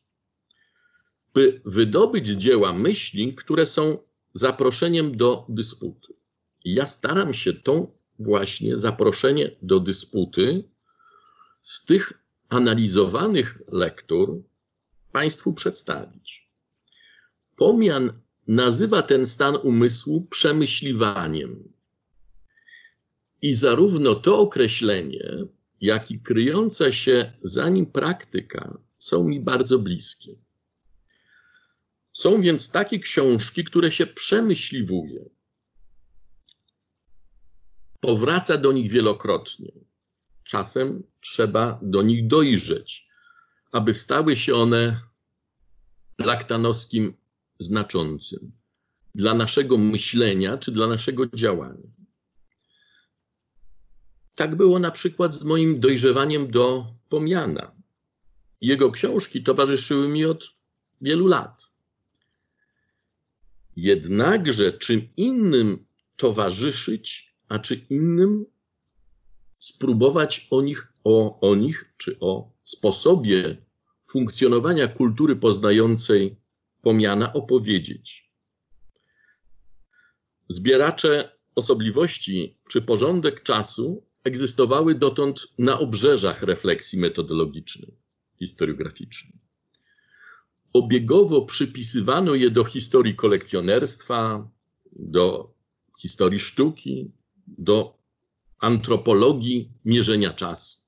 [1.34, 3.97] By wydobyć dzieła myśli, które są
[4.34, 6.20] zaproszeniem do dysputy.
[6.66, 10.64] Ja staram się tą właśnie zaproszenie do dysputy
[11.62, 12.14] z tych
[12.49, 14.43] analizowanych lektur
[15.12, 16.49] Państwu przedstawić.
[17.55, 18.14] Pomian
[18.47, 21.74] nazywa ten stan umysłu przemyśliwaniem.
[23.41, 25.45] I zarówno to określenie,
[25.82, 30.36] jak i kryjąca się za nim praktyka są mi bardzo bliskie.
[32.14, 35.30] Są więc takie książki, które się przemyśliwuje,
[38.01, 39.71] powraca do nich wielokrotnie.
[40.43, 43.07] Czasem trzeba do nich dojrzeć,
[43.71, 45.01] aby stały się one
[46.17, 47.13] laktanowskim
[47.59, 48.51] znaczącym
[49.15, 51.89] dla naszego myślenia czy dla naszego działania.
[54.35, 57.75] Tak było na przykład z moim dojrzewaniem do Pomiana.
[58.61, 60.53] Jego książki towarzyszyły mi od
[61.01, 61.71] wielu lat.
[63.75, 65.85] Jednakże czym innym
[66.15, 68.45] towarzyszyć, a czy innym
[69.59, 73.57] spróbować o nich, o, o nich czy o sposobie
[74.07, 76.35] funkcjonowania kultury poznającej
[76.81, 78.31] pomiana opowiedzieć.
[80.47, 87.97] Zbieracze osobliwości czy porządek czasu egzystowały dotąd na obrzeżach refleksji metodologicznej,
[88.39, 89.39] historiograficznej.
[90.73, 94.49] Obiegowo przypisywano je do historii kolekcjonerstwa,
[94.91, 95.53] do
[96.01, 97.11] historii sztuki,
[97.57, 97.97] do
[98.59, 100.81] antropologii mierzenia czasu.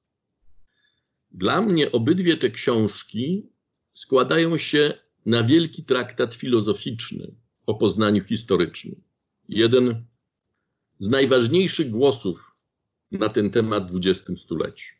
[1.31, 3.49] Dla mnie obydwie te książki
[3.93, 4.93] składają się
[5.25, 7.35] na wielki traktat filozoficzny
[7.65, 9.01] o poznaniu historycznym.
[9.49, 10.05] Jeden
[10.99, 12.55] z najważniejszych głosów
[13.11, 14.95] na ten temat w XX stuleciu.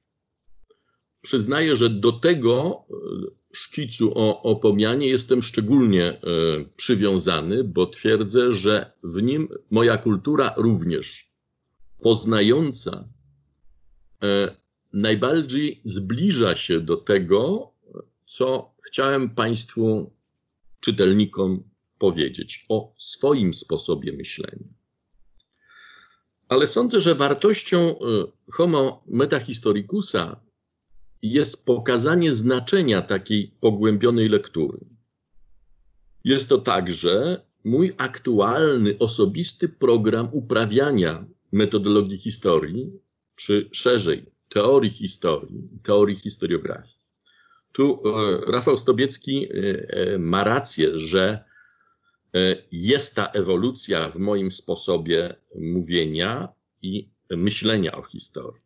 [1.21, 2.93] Przyznaję, że do tego e,
[3.53, 6.19] szkicu o, o pomianie jestem szczególnie e,
[6.75, 11.32] przywiązany, bo twierdzę, że w nim moja kultura również
[12.03, 13.09] poznająca
[14.23, 14.55] e,
[14.93, 17.71] najbardziej zbliża się do tego,
[18.25, 20.13] co chciałem Państwu,
[20.79, 21.63] czytelnikom
[21.99, 24.67] powiedzieć o swoim sposobie myślenia.
[26.47, 30.39] Ale sądzę, że wartością y, Homo metahistoricusa
[31.21, 34.79] jest pokazanie znaczenia takiej pogłębionej lektury.
[36.23, 42.91] Jest to także mój aktualny, osobisty program uprawiania metodologii historii,
[43.35, 46.95] czy szerzej teorii historii, teorii historiografii.
[47.71, 49.53] Tu e, Rafał Stobiecki e,
[49.89, 51.43] e, ma rację, że
[52.71, 56.49] jest ta ewolucja w moim sposobie mówienia
[56.81, 58.63] i myślenia o historii.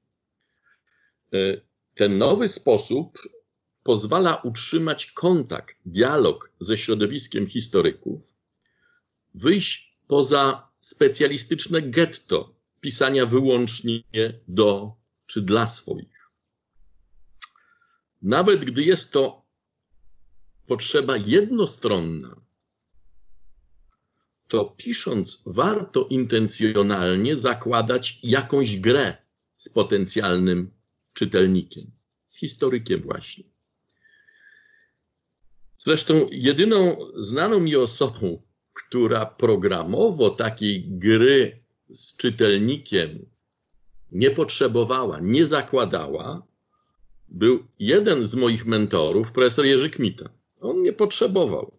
[1.96, 3.20] Ten nowy sposób
[3.84, 8.22] pozwala utrzymać kontakt, dialog ze środowiskiem historyków,
[9.34, 12.57] wyjść poza specjalistyczne getto
[12.88, 14.04] pisania wyłącznie
[14.48, 16.32] do czy dla swoich.
[18.22, 19.46] Nawet gdy jest to
[20.68, 22.42] potrzeba jednostronna,
[24.48, 29.18] to pisząc warto intencjonalnie zakładać jakąś grę
[29.56, 30.72] z potencjalnym
[31.14, 31.92] czytelnikiem,
[32.26, 33.44] z historykiem właśnie.
[35.78, 38.42] Zresztą jedyną znaną mi osobą,
[38.74, 43.26] która programowo takiej gry z czytelnikiem
[44.12, 46.48] nie potrzebowała, nie zakładała,
[47.30, 50.30] był jeden z moich mentorów, profesor Jerzy Kmita.
[50.62, 51.78] On nie potrzebował.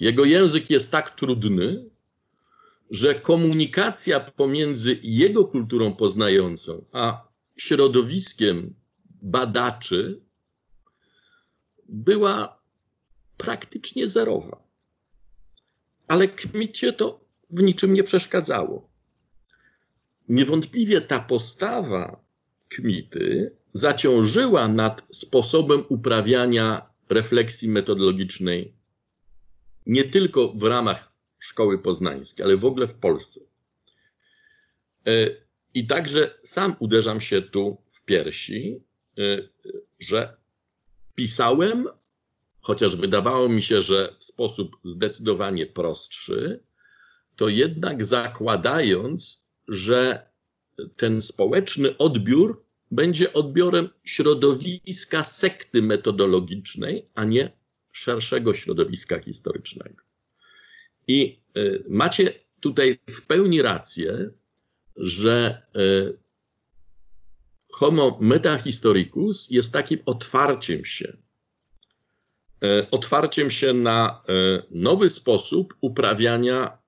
[0.00, 1.90] Jego język jest tak trudny,
[2.90, 8.74] że komunikacja pomiędzy jego kulturą poznającą a środowiskiem
[9.22, 10.20] badaczy
[11.88, 12.62] była
[13.36, 14.64] praktycznie zerowa.
[16.08, 18.93] Ale Kmicie to w niczym nie przeszkadzało.
[20.28, 22.24] Niewątpliwie ta postawa
[22.68, 28.74] Kmity zaciążyła nad sposobem uprawiania refleksji metodologicznej
[29.86, 33.40] nie tylko w ramach szkoły poznańskiej, ale w ogóle w Polsce.
[35.06, 35.26] E,
[35.74, 38.80] I także sam uderzam się tu w piersi,
[39.18, 39.48] y,
[40.00, 40.36] że
[41.14, 41.88] pisałem,
[42.60, 46.60] chociaż wydawało mi się, że w sposób zdecydowanie prostszy,
[47.36, 50.30] to jednak zakładając, że
[50.96, 57.52] ten społeczny odbiór będzie odbiorem środowiska sekty metodologicznej, a nie
[57.92, 60.02] szerszego środowiska historycznego.
[61.06, 64.30] I y, macie tutaj w pełni rację,
[64.96, 66.18] że y,
[67.72, 71.16] homo metahistoricus jest takim otwarciem się,
[72.64, 74.22] y, otwarciem się na
[74.70, 76.78] nowy sposób uprawiania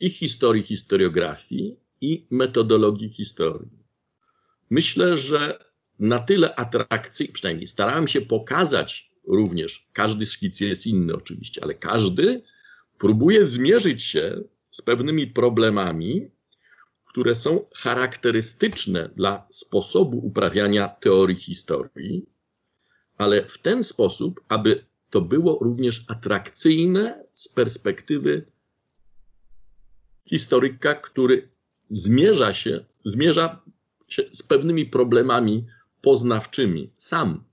[0.00, 3.86] i historii historiografii, i metodologii historii.
[4.70, 5.64] Myślę, że
[5.98, 12.42] na tyle atrakcyjny, przynajmniej starałem się pokazać również, każdy szkic jest inny oczywiście, ale każdy
[12.98, 16.30] próbuje zmierzyć się z pewnymi problemami,
[17.04, 22.26] które są charakterystyczne dla sposobu uprawiania teorii historii,
[23.18, 28.46] ale w ten sposób, aby to było również atrakcyjne z perspektywy
[30.24, 31.55] historyka, który
[31.90, 33.62] zmierza się, zmierza
[34.08, 35.66] się z pewnymi problemami
[36.02, 36.92] poznawczymi.
[36.96, 37.44] Sam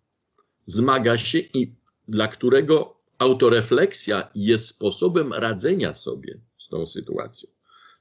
[0.66, 1.76] zmaga się i
[2.08, 7.50] dla którego autorefleksja jest sposobem radzenia sobie z tą sytuacją.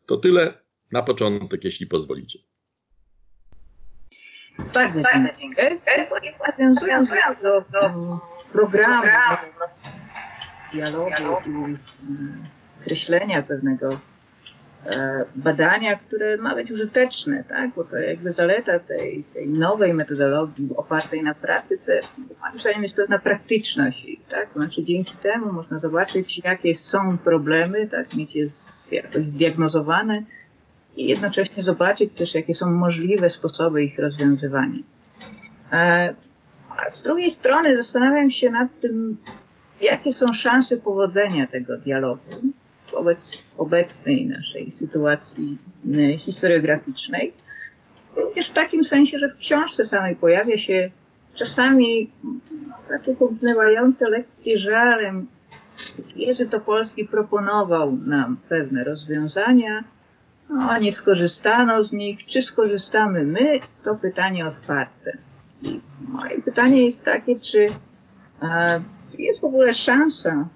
[0.07, 0.55] To tyle
[0.93, 2.39] na początek, jeśli pozwolicie.
[4.75, 5.03] Bardzo
[5.41, 5.79] dziękuję.
[6.49, 7.11] Nawiązując
[7.43, 8.19] do, do
[8.53, 9.07] programu,
[10.73, 11.11] dialogu
[11.47, 11.77] i
[12.81, 14.01] określenia pewnego
[15.37, 17.71] badania, które ma być użyteczne, tak?
[17.77, 22.01] bo to jakby zaleta tej, tej nowej metodologii opartej na praktyce,
[22.41, 24.07] moim zdaniem jest pewna praktyczność.
[24.29, 24.49] Tak?
[24.57, 28.15] Znaczy dzięki temu można zobaczyć, jakie są problemy, tak?
[28.15, 28.49] mieć je
[28.91, 30.23] jakoś zdiagnozowane
[30.97, 34.79] i jednocześnie zobaczyć też, jakie są możliwe sposoby ich rozwiązywania.
[35.73, 36.15] E,
[36.69, 39.17] a z drugiej strony zastanawiam się nad tym,
[39.81, 42.53] jakie są szanse powodzenia tego dialogu
[42.93, 45.59] wobec obecnej naszej sytuacji
[45.95, 47.33] e, historiograficznej.
[48.17, 50.91] Również w takim sensie, że w książce samej pojawia się
[51.35, 52.11] czasami
[52.89, 55.27] takie pognywające lekkie żalem.
[56.17, 59.85] Jerzy Topolski proponował nam pewne rozwiązania,
[60.49, 62.27] no, nie skorzystano z nich.
[62.27, 63.61] Czy skorzystamy my?
[63.83, 65.13] To pytanie otwarte.
[66.09, 67.67] Moje pytanie jest takie, czy
[69.19, 70.49] jest w ogóle szansa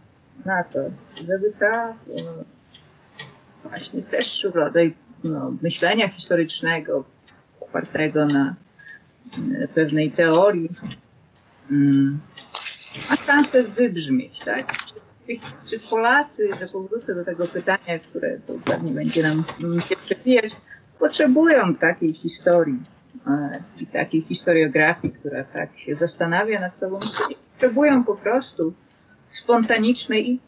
[0.46, 0.78] na to,
[1.28, 1.94] żeby ta e,
[3.64, 4.94] właśnie też rodzaj
[5.24, 7.04] no, myślenia historycznego
[7.60, 8.54] opartego na
[9.62, 10.70] e, pewnej teorii
[11.70, 12.20] mm,
[13.10, 14.74] ma szansę wybrzmieć, tak?
[15.66, 19.42] Czy, Polacy, że powrócę do tego pytania, które to pewnie będzie nam
[19.88, 20.56] się przewijać,
[20.98, 22.82] potrzebują takiej historii
[23.80, 26.98] i takiej historiografii, która tak się zastanawia nad sobą,
[27.52, 28.74] potrzebują po prostu
[29.30, 30.40] spontanicznej i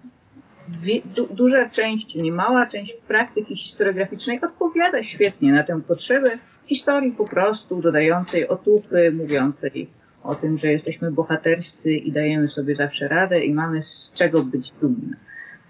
[1.05, 7.81] du, duża część, niemała część praktyki historiograficznej odpowiada świetnie na tę potrzebę historii po prostu
[7.81, 9.89] dodającej otupy, mówiącej
[10.22, 14.70] o tym, że jesteśmy bohaterscy i dajemy sobie zawsze radę i mamy z czego być
[14.70, 15.12] dumni.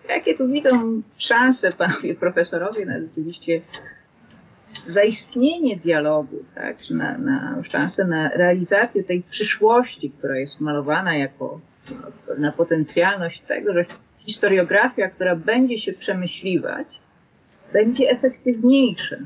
[0.09, 3.61] Jakie tu widzą szanse panowie profesorowie na rzeczywiście
[4.87, 11.61] zaistnienie dialogu, tak, na, na szansę na realizację tej przyszłości, która jest malowana jako
[12.39, 13.85] na potencjalność tego, że
[14.19, 17.01] historiografia, która będzie się przemyśliwać,
[17.73, 19.17] będzie efektywniejsza.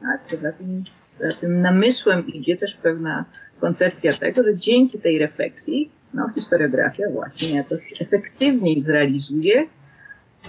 [0.00, 0.40] Tak?
[0.42, 0.84] Za, tym,
[1.20, 3.24] za tym namysłem idzie też pewna
[3.60, 9.66] koncepcja tego, że dzięki tej refleksji no, historiografia właśnie jakoś efektywniej zrealizuje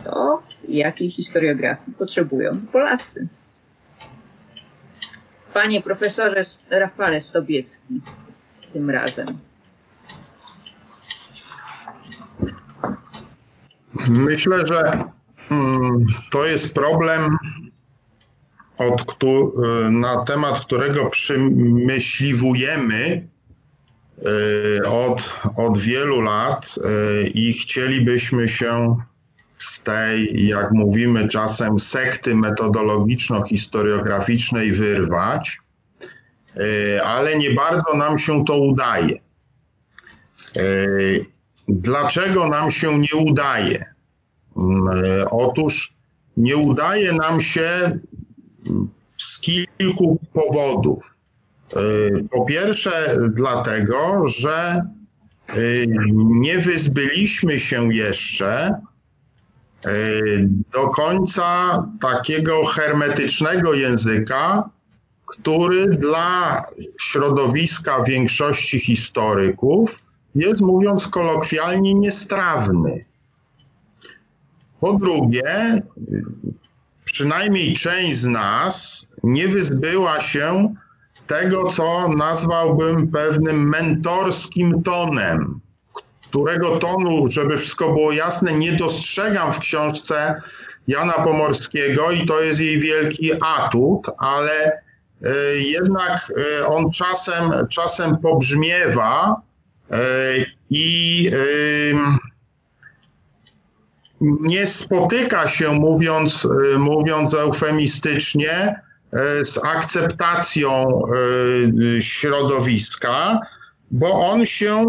[0.03, 3.27] to, jakiej historiografii potrzebują Polacy.
[5.53, 8.01] Panie profesorze Rafale Stobiecki,
[8.73, 9.27] tym razem.
[14.07, 15.03] Myślę, że
[15.51, 17.37] mm, to jest problem,
[18.79, 19.15] od,
[19.89, 23.27] na temat którego przemyśliwujemy
[24.17, 26.81] y, od, od wielu lat y,
[27.27, 28.97] i chcielibyśmy się
[29.57, 35.59] z tej, jak mówimy czasem, sekty metodologiczno-historiograficznej wyrwać,
[36.57, 39.15] y, ale nie bardzo nam się to udaje.
[41.69, 43.85] Dlaczego nam się nie udaje?
[44.57, 45.93] Mm, e, otóż
[46.37, 47.99] nie udaje nam się
[49.17, 51.15] z kilku powodów.
[51.73, 51.77] E,
[52.31, 54.81] po pierwsze, dlatego, że
[55.49, 55.55] e,
[56.15, 58.81] nie wyzbyliśmy się jeszcze
[60.71, 64.69] do końca takiego hermetycznego języka,
[65.25, 66.63] który dla
[67.01, 73.05] środowiska większości historyków jest, mówiąc kolokwialnie, niestrawny.
[74.79, 75.81] Po drugie,
[77.05, 80.73] przynajmniej część z nas nie wyzbyła się
[81.27, 85.59] tego, co nazwałbym pewnym mentorskim tonem,
[86.29, 90.41] którego tonu, żeby wszystko było jasne, nie dostrzegam w książce
[90.87, 94.81] Jana Pomorskiego i to jest jej wielki atut, ale
[95.23, 99.41] e, jednak e, on czasem, czasem pobrzmiewa
[100.69, 101.29] i
[104.19, 108.81] nie spotyka się, mówiąc, mówiąc eufemistycznie,
[109.43, 111.01] z akceptacją
[111.99, 113.39] środowiska,
[113.91, 114.85] bo on się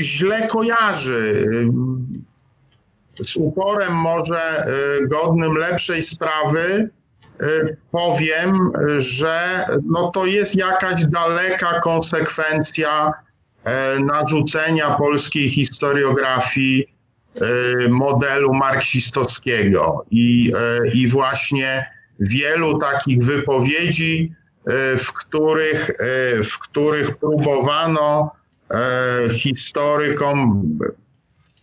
[0.00, 1.46] źle kojarzy.
[3.24, 4.66] Z uporem może
[5.08, 6.90] godnym lepszej sprawy
[7.90, 13.12] powiem, że no to jest jakaś daleka konsekwencja
[14.04, 16.86] narzucenia polskiej historiografii
[17.88, 20.52] modelu marksistowskiego i,
[20.94, 21.86] i właśnie
[22.20, 24.32] wielu takich wypowiedzi,
[24.98, 25.90] w których,
[26.50, 28.30] w których próbowano
[29.30, 30.62] historykom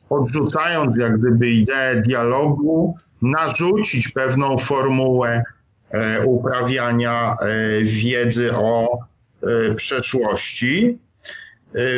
[0.10, 5.44] odrzucając jak gdyby ideę dialogu, narzucić pewną formułę
[5.92, 9.00] e, uprawiania e, wiedzy o
[9.44, 11.00] e, przeszłości.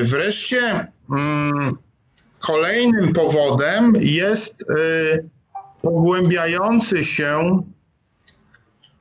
[0.04, 1.72] Wreszcie mm,
[2.40, 4.66] kolejnym powodem jest
[5.82, 7.62] pogłębiający się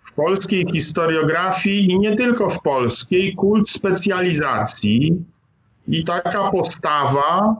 [0.04, 5.24] w polskiej historiografii i nie tylko w polskiej kult specjalizacji
[5.88, 7.56] i taka postawa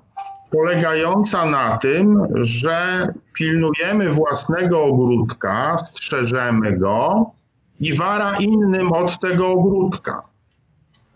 [0.51, 7.31] polegająca na tym, że pilnujemy własnego ogródka, strzeżemy go
[7.81, 10.23] i wara innym od tego ogródka.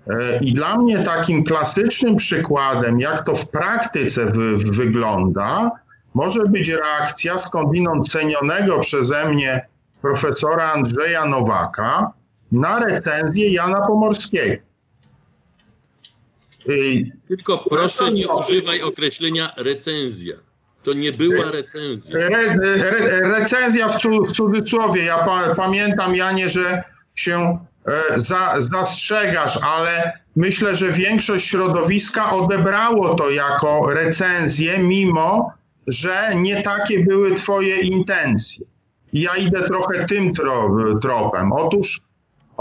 [0.07, 5.71] E, I dla mnie takim klasycznym przykładem, jak to w praktyce wy, wygląda,
[6.15, 9.67] może być reakcja skądinąd cenionego przeze mnie
[10.03, 12.13] profesora Andrzeja Nowaka
[12.53, 14.63] na recenzję Jana Pomorskiego.
[17.29, 20.35] Tylko proszę nie używaj określenia recenzja.
[20.83, 22.19] To nie była recenzja.
[22.19, 25.05] Re, re, recenzja w, w cudzysłowie.
[25.05, 26.83] Ja pa, pamiętam, Janie, że
[27.15, 27.59] się
[28.17, 35.53] za, zastrzegasz, ale myślę, że większość środowiska odebrało to jako recenzję, mimo
[35.87, 38.67] że nie takie były Twoje intencje.
[39.13, 40.33] Ja idę trochę tym
[41.01, 41.53] tropem.
[41.53, 42.01] Otóż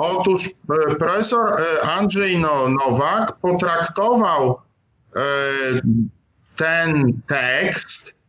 [0.01, 4.61] Otóż e, profesor e, Andrzej no, Nowak potraktował
[5.15, 5.19] e,
[6.55, 8.19] ten tekst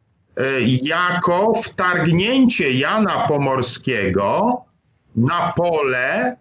[0.82, 4.61] jako wtargnięcie Jana Pomorskiego
[5.16, 6.36] na pole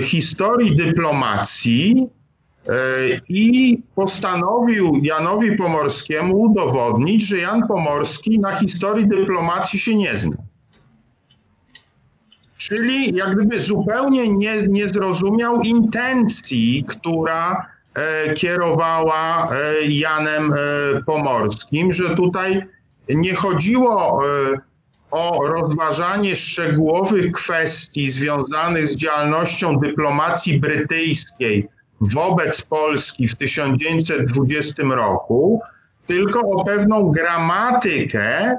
[0.00, 2.08] historii dyplomacji
[3.28, 10.36] i postanowił Janowi Pomorskiemu udowodnić, że Jan Pomorski na historii dyplomacji się nie zna.
[12.58, 20.56] Czyli jak gdyby zupełnie nie, nie zrozumiał intencji, która e, kierowała e, Janem e,
[21.06, 22.66] Pomorskim, że tutaj
[23.08, 24.22] nie chodziło
[25.10, 31.68] o rozważanie szczegółowych kwestii związanych z działalnością dyplomacji brytyjskiej
[32.00, 35.62] wobec Polski w 1920 roku,
[36.06, 38.56] tylko o pewną gramatykę,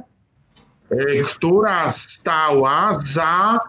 [1.26, 3.60] która stała za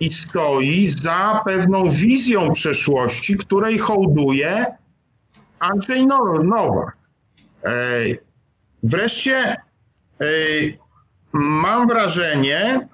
[0.00, 4.66] i stoi za pewną wizją przeszłości, której hołduje
[5.58, 6.96] Andrzej Nowak.
[8.82, 9.56] Wreszcie
[11.32, 12.88] mam wrażenie,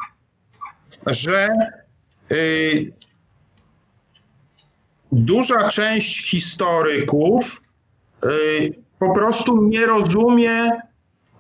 [1.06, 1.48] że
[5.12, 7.62] duża część historyków
[8.98, 10.70] po prostu nie rozumie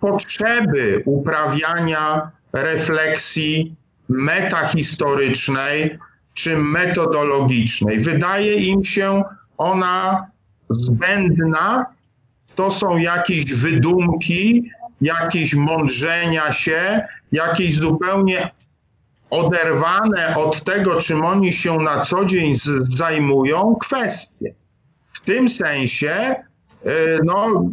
[0.00, 3.76] potrzeby uprawiania refleksji
[4.08, 5.98] metahistorycznej
[6.34, 7.98] czy metodologicznej.
[7.98, 9.22] Wydaje im się
[9.58, 10.26] ona
[10.70, 11.86] zbędna.
[12.54, 14.70] To są jakieś wydumki,
[15.00, 17.00] jakieś mądrzenia się,
[17.32, 18.50] jakieś zupełnie
[19.30, 22.54] oderwane od tego, czym oni się na co dzień
[22.96, 24.54] zajmują, kwestie.
[25.12, 26.34] W tym sensie,
[26.86, 27.64] y, no,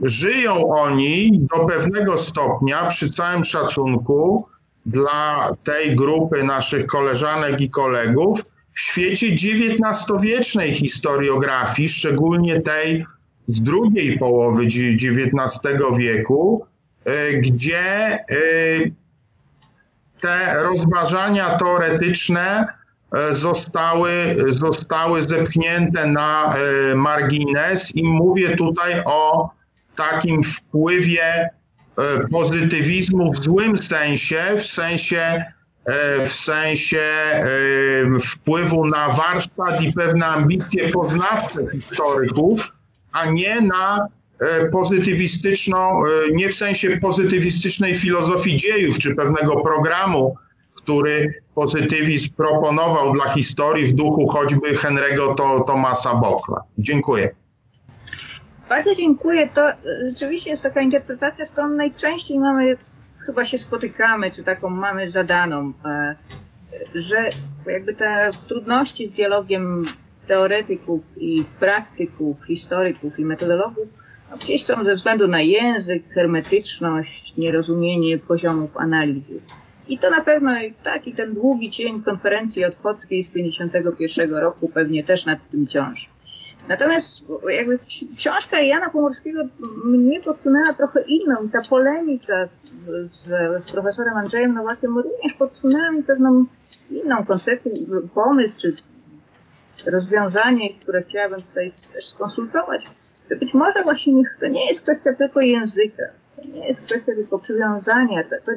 [0.00, 4.48] żyją oni do pewnego stopnia, przy całym szacunku,
[4.86, 8.44] dla tej grupy naszych koleżanek i kolegów
[8.74, 13.04] w świecie XIX-wiecznej historiografii, szczególnie tej
[13.48, 16.66] z drugiej połowy XIX wieku,
[17.04, 18.24] e, gdzie e,
[20.20, 22.66] te rozważania teoretyczne
[23.12, 29.50] e, zostały, zostały zepchnięte na e, margines i mówię tutaj o
[29.96, 31.50] takim wpływie e,
[32.30, 35.44] pozytywizmu w złym sensie, w sensie
[36.26, 37.02] w sensie
[38.24, 42.72] wpływu na warsztat i pewne ambicje poznawcze historyków,
[43.12, 44.08] a nie na
[44.72, 46.02] pozytywistyczną,
[46.32, 50.34] nie w sensie pozytywistycznej filozofii dziejów czy pewnego programu,
[50.74, 56.62] który pozytywizm proponował dla historii w duchu choćby Henry'ego to, Tomasa Bockla.
[56.78, 57.34] Dziękuję.
[58.68, 59.48] Bardzo dziękuję.
[59.54, 59.68] To
[60.08, 62.76] rzeczywiście jest taka interpretacja, z którą najczęściej mamy,
[63.26, 66.16] chyba się spotykamy, czy taką mamy zadaną, e,
[66.94, 67.30] że
[67.66, 69.84] jakby te trudności z dialogiem
[70.28, 73.88] teoretyków i praktyków, historyków i metodologów
[74.30, 79.40] no gdzieś są ze względu na język, hermetyczność, nierozumienie poziomów analizy.
[79.88, 80.52] I to na pewno
[80.84, 86.06] tak, i ten długi cień konferencji otwockiej z 51 roku pewnie też nad tym ciąży.
[86.68, 87.78] Natomiast jakby
[88.16, 89.40] książka Jana Pomorskiego
[89.84, 92.48] mnie podsunęła trochę inną ta polemika
[93.10, 96.44] z profesorem Andrzejem Nowakiem również podsunęła mi pewną
[96.90, 97.72] inną koncepcję,
[98.14, 98.76] pomysł czy
[99.86, 102.82] rozwiązanie, które chciałabym tutaj skonsultować.
[103.40, 106.02] Być może właśnie to nie jest kwestia tylko języka,
[106.36, 108.52] to nie jest kwestia tylko przywiązania, to, to,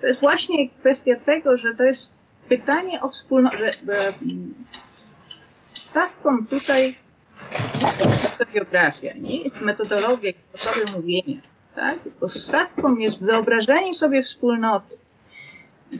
[0.00, 2.10] to jest właśnie kwestia tego, że to jest
[2.48, 4.12] pytanie o wspólnotę, że, że
[5.74, 11.40] stawką tutaj jest geografia, nie jest metodologia sposoby mówienia,
[11.74, 11.98] tak?
[11.98, 14.96] Tylko stawką jest wyobrażenie sobie wspólnoty.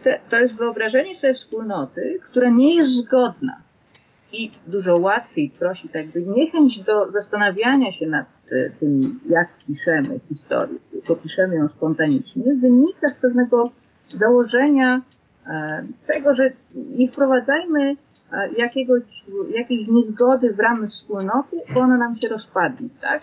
[0.03, 3.64] Te, to jest wyobrażenie sobie wspólnoty, która nie jest zgodna
[4.35, 10.21] i dużo łatwiej prosi tak jakby niechęć do zastanawiania się nad e, tym, jak piszemy
[10.29, 13.71] historię, tylko piszemy ją spontanicznie, wynika z pewnego
[14.09, 15.03] założenia
[15.47, 17.97] e, tego, że nie wprowadzajmy
[18.33, 19.03] e, jakiegoś,
[19.51, 23.23] jakiejś niezgody w ramy wspólnoty, bo ona nam się rozpadnie, tak?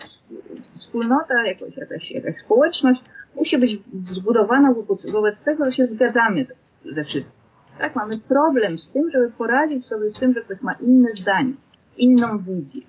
[0.60, 3.02] Wspólnota, jakoś, jakaś, jakaś społeczność
[3.36, 6.46] musi być zbudowana wobec, wobec tego, że się zgadzamy
[6.92, 7.41] ze wszystkim.
[7.78, 11.52] Tak, mamy problem z tym, żeby poradzić sobie z tym, że ktoś ma inne zdanie,
[11.96, 12.82] inną wizję.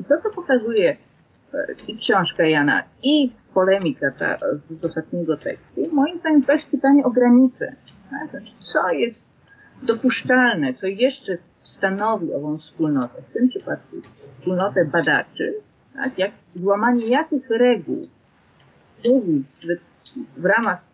[0.00, 0.96] I to, co pokazuje
[1.54, 4.36] e, i książka Jana, i polemika ta
[4.80, 7.76] z ostatniego tekstu, moim zdaniem to jest pytanie o granice.
[8.10, 8.42] Tak?
[8.58, 9.28] Co jest
[9.82, 15.54] dopuszczalne, co jeszcze stanowi ową wspólnotę, w tym przypadku wspólnotę badaczy,
[15.94, 16.18] tak?
[16.18, 18.08] Jak, złamanie jakich reguł
[19.08, 19.44] mówi
[20.36, 20.87] w, ramach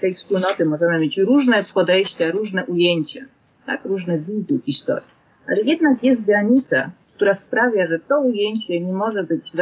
[0.00, 3.20] tej wspólnoty możemy mieć różne podejścia, różne ujęcia,
[3.66, 3.84] tak?
[3.84, 5.08] różne wizje historii.
[5.48, 9.52] Ale jednak jest granica, która sprawia, że to ujęcie nie może być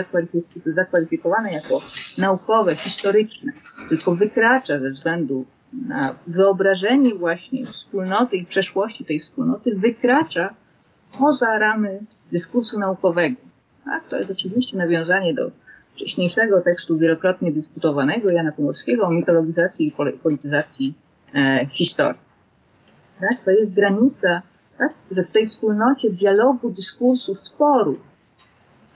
[0.66, 1.80] zakwalifikowane jako
[2.18, 3.52] naukowe, historyczne,
[3.88, 10.54] tylko wykracza ze względu na wyobrażenie właśnie wspólnoty i przeszłości tej wspólnoty, wykracza
[11.18, 12.00] poza ramy
[12.32, 13.36] dyskursu naukowego.
[13.84, 14.08] Tak?
[14.08, 15.50] To jest oczywiście nawiązanie do
[15.94, 20.94] wcześniejszego tekstu wielokrotnie dyskutowanego Jana Pomorskiego o mitologizacji i polityzacji
[21.34, 22.20] e, historii.
[23.20, 23.44] Tak?
[23.44, 24.42] To jest granica,
[24.78, 24.94] tak?
[25.10, 27.98] że w tej wspólnocie dialogu, dyskursu, sporu,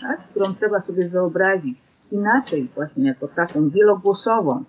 [0.01, 0.29] tak?
[0.31, 1.79] którą trzeba sobie wyobrazić
[2.13, 4.65] inaczej właśnie jako taką wielogłosową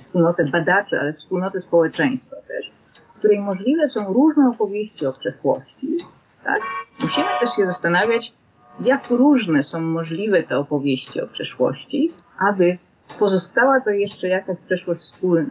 [0.00, 2.72] wspólnotę badaczy, ale wspólnotę społeczeństwa też,
[3.14, 5.96] w której możliwe są różne opowieści o przeszłości,
[6.44, 6.60] tak?
[7.02, 8.32] musimy też się zastanawiać,
[8.80, 12.78] jak różne są możliwe te opowieści o przeszłości, aby
[13.18, 15.50] pozostała to jeszcze jakaś przeszłość wspólna.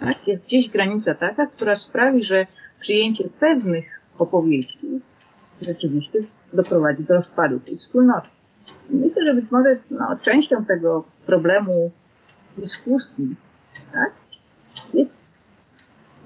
[0.00, 0.28] Tak?
[0.28, 2.46] Jest gdzieś granica taka, która sprawi, że
[2.80, 5.00] przyjęcie pewnych opowieści
[5.60, 6.18] rzeczywiście
[6.52, 8.28] doprowadzi do rozpadu tej wspólnoty.
[8.90, 11.90] Myślę, że być może no, częścią tego problemu
[12.58, 13.36] dyskusji
[13.92, 14.12] tak,
[14.94, 15.14] jest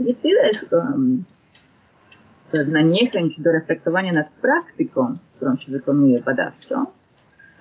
[0.00, 1.24] nie tyle um,
[2.52, 6.86] pewna niechęć do reflektowania nad praktyką, którą się wykonuje badawczo,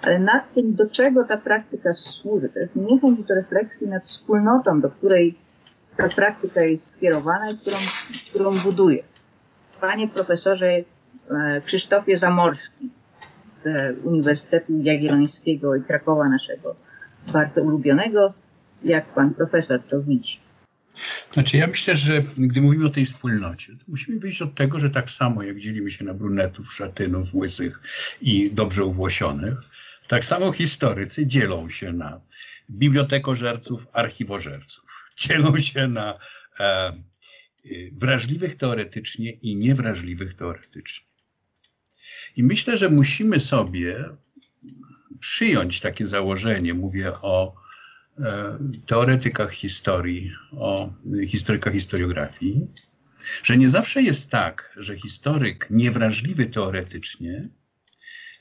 [0.02, 2.50] ale nad tym, do czego ta praktyka służy.
[2.50, 5.36] To jest niechęć do refleksji nad wspólnotą, do której
[5.98, 7.78] ta praktyka jest skierowana i którą,
[8.30, 9.04] którą buduje.
[9.82, 10.84] Panie profesorze e,
[11.66, 12.90] Krzysztofie Zamorski
[13.64, 16.76] z Uniwersytetu Jagiellońskiego i Krakowa naszego,
[17.34, 18.34] bardzo ulubionego,
[18.84, 20.45] jak pan profesor to widzi?
[21.34, 24.90] Znaczy, ja myślę, że gdy mówimy o tej wspólnocie, to musimy wyjść od tego, że
[24.90, 27.82] tak samo jak dzielimy się na brunetów, szatynów, łysych
[28.22, 29.54] i dobrze uwłosionych,
[30.08, 32.22] tak samo historycy dzielą się na
[32.70, 34.86] bibliotekożerców, archiwożerców.
[35.18, 36.20] Dzielą się na
[36.60, 36.94] e,
[37.92, 41.06] wrażliwych teoretycznie i niewrażliwych teoretycznie.
[42.36, 44.06] I myślę, że musimy sobie
[45.20, 47.65] przyjąć takie założenie, mówię o
[48.86, 50.94] teoretykach historii, o
[51.28, 52.68] historykach historiografii,
[53.44, 57.50] że nie zawsze jest tak, że historyk niewrażliwy teoretycznie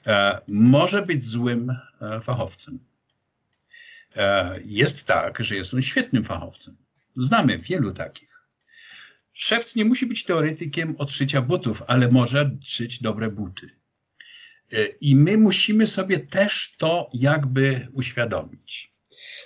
[0.07, 1.71] e, może być złym
[2.01, 2.79] e, fachowcem.
[4.17, 6.77] E, jest tak, że jest on świetnym fachowcem.
[7.17, 8.35] Znamy wielu takich.
[9.33, 13.67] Szewc nie musi być teoretykiem odszycia butów, ale może szyć dobre buty.
[14.73, 18.94] E, I my musimy sobie też to jakby uświadomić.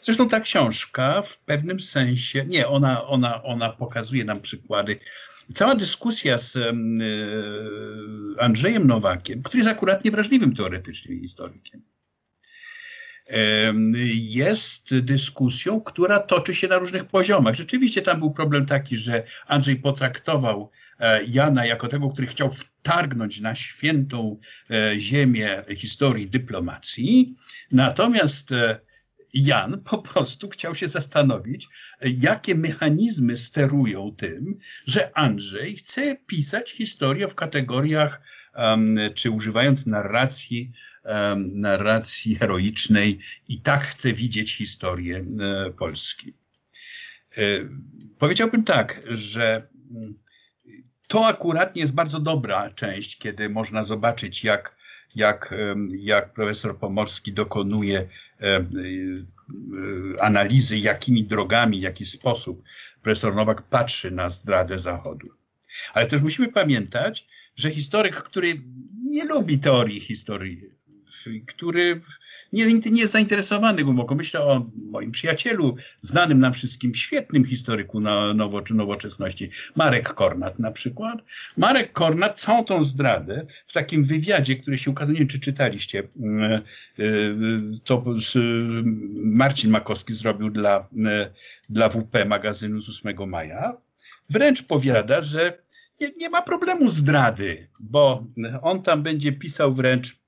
[0.03, 4.99] Zresztą ta książka w pewnym sensie, nie, ona, ona, ona pokazuje nam przykłady.
[5.55, 6.73] Cała dyskusja z e,
[8.43, 11.83] Andrzejem Nowakiem, który jest akurat niewrażliwym teoretycznie historykiem,
[14.15, 17.55] jest dyskusją, która toczy się na różnych poziomach.
[17.55, 20.71] Rzeczywiście tam był problem taki, że Andrzej potraktował
[21.01, 24.39] e, Jana jako tego, który chciał wtargnąć na świętą
[24.71, 27.35] e, ziemię historii dyplomacji.
[27.73, 28.55] Natomiast
[29.35, 31.69] Jan po prostu chciał się zastanowić,
[32.03, 38.21] jakie mechanizmy sterują tym, że Andrzej chce pisać historię w kategoriach,
[39.15, 40.73] czy używając narracji
[41.37, 43.19] narracji heroicznej
[43.49, 46.33] i tak chcę widzieć historię e, Polski.
[47.37, 47.43] E,
[48.19, 50.15] powiedziałbym tak, że mm,
[51.07, 54.78] to akurat jest bardzo dobra część, kiedy można zobaczyć, jak,
[55.17, 55.55] jak,
[55.99, 58.09] jak profesor Pomorski dokonuje
[58.41, 58.65] e,
[60.21, 62.63] analizy, jakimi drogami, w jaki sposób
[63.03, 65.29] profesor Nowak patrzy na zdradę Zachodu.
[65.95, 68.63] Ale też musimy pamiętać, że historyk, który
[69.05, 70.78] nie lubi teorii historii
[71.47, 72.01] który
[72.53, 74.15] nie, nie jest zainteresowany głęboko.
[74.15, 80.71] Myślę o moim przyjacielu, znanym nam wszystkim, świetnym historyku na nowo, nowoczesności, Marek Kornat na
[80.71, 81.19] przykład.
[81.57, 86.09] Marek Kornat całą tą zdradę w takim wywiadzie, który się ukazał, nie wiem czy czytaliście,
[86.21, 86.63] mm, e,
[87.85, 88.05] to
[89.15, 91.31] Marcin Makowski zrobił dla, e,
[91.69, 93.77] dla WP magazynu z 8 maja,
[94.31, 95.59] wręcz powiada, że
[96.01, 98.27] nie, nie ma problemu zdrady, bo
[98.63, 100.19] on tam będzie pisał wręcz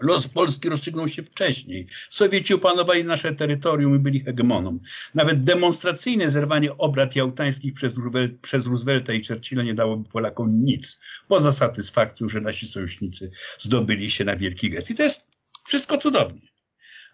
[0.00, 1.86] Los Polski rozstrzygnął się wcześniej.
[2.08, 4.78] Sowieci opanowali nasze terytorium i byli hegemoną.
[5.14, 7.94] Nawet demonstracyjne zerwanie obrad jałtańskich przez,
[8.42, 14.24] przez Roosevelta i Churchilla nie dałoby Polakom nic, poza satysfakcją, że nasi sojusznicy zdobyli się
[14.24, 14.90] na wielki gest.
[14.90, 15.26] I to jest
[15.66, 16.48] wszystko cudownie.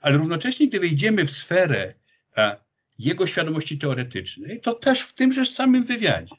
[0.00, 1.94] Ale równocześnie, gdy wejdziemy w sferę
[2.36, 2.56] a,
[2.98, 6.34] jego świadomości teoretycznej, to też w tymże samym wywiadzie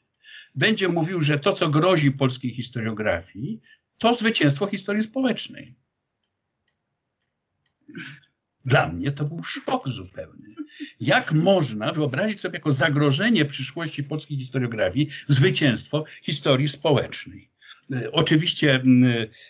[0.55, 3.61] będzie mówił, że to, co grozi polskiej historiografii,
[3.97, 5.75] to zwycięstwo historii społecznej
[8.65, 10.55] dla mnie to był szok zupełny.
[10.99, 17.49] Jak można wyobrazić sobie jako zagrożenie przyszłości polskiej historiografii zwycięstwo historii społecznej?
[17.91, 18.83] E, oczywiście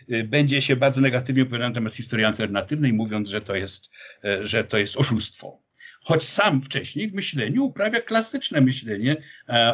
[0.09, 3.89] e, będzie się bardzo negatywnie opowiadał na temat historii alternatywnej, mówiąc, że to jest,
[4.23, 5.61] e, że to jest oszustwo.
[6.03, 9.17] Choć sam wcześniej w myśleniu uprawia klasyczne myślenie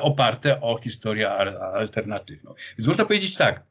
[0.01, 1.29] oparte o historię
[1.73, 2.53] alternatywną.
[2.77, 3.63] Więc można powiedzieć tak,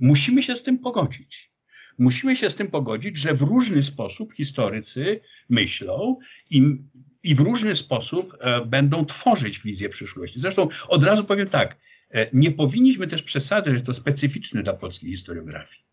[0.00, 1.50] musimy się z tym pogodzić
[1.98, 6.18] musimy się z tym pogodzić, że w różny sposób historycy myślą
[6.50, 6.76] i,
[7.22, 10.40] i w różny sposób e, będą tworzyć wizję przyszłości.
[10.40, 11.76] Zresztą od razu powiem tak,
[12.10, 15.86] e, nie powinniśmy też przesadzać, że to specyficzne dla polskiej historiografii.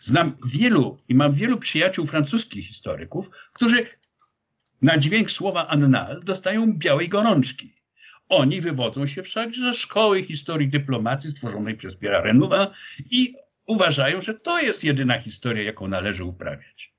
[0.00, 3.86] Znam wielu i mam wielu przyjaciół francuskich historyków, którzy
[4.82, 7.74] na dźwięk słowa annal dostają białej gorączki.
[8.28, 12.70] Oni wywodzą się wszak ze szkoły historii dyplomacji stworzonej przez Pierre Renouva
[13.10, 13.34] i
[13.70, 16.94] uważają, że to jest jedyna historia, jaką należy uprawiać.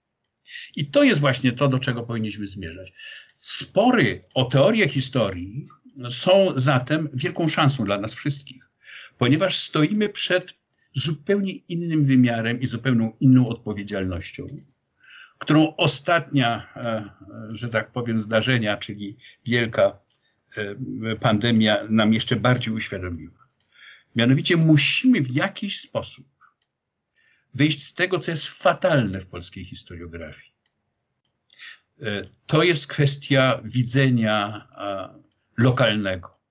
[0.75, 2.93] I to jest właśnie to, do czego powinniśmy zmierzać.
[3.35, 5.67] Spory o teorię historii
[6.09, 8.69] są zatem wielką szansą dla nas wszystkich,
[9.17, 10.53] ponieważ stoimy przed
[10.93, 14.47] zupełnie innym wymiarem i zupełnie inną odpowiedzialnością,
[15.37, 17.09] którą ostatnia, e,
[17.51, 19.99] że tak powiem, zdarzenia, czyli wielka
[20.57, 23.47] e, pandemia, nam jeszcze bardziej uświadomiła.
[24.15, 26.30] Mianowicie musimy w jakiś sposób
[27.53, 30.51] wyjść z tego, co jest fatalne w polskiej historiografii.
[32.01, 34.67] E, to jest kwestia widzenia
[35.57, 36.41] lokalnego.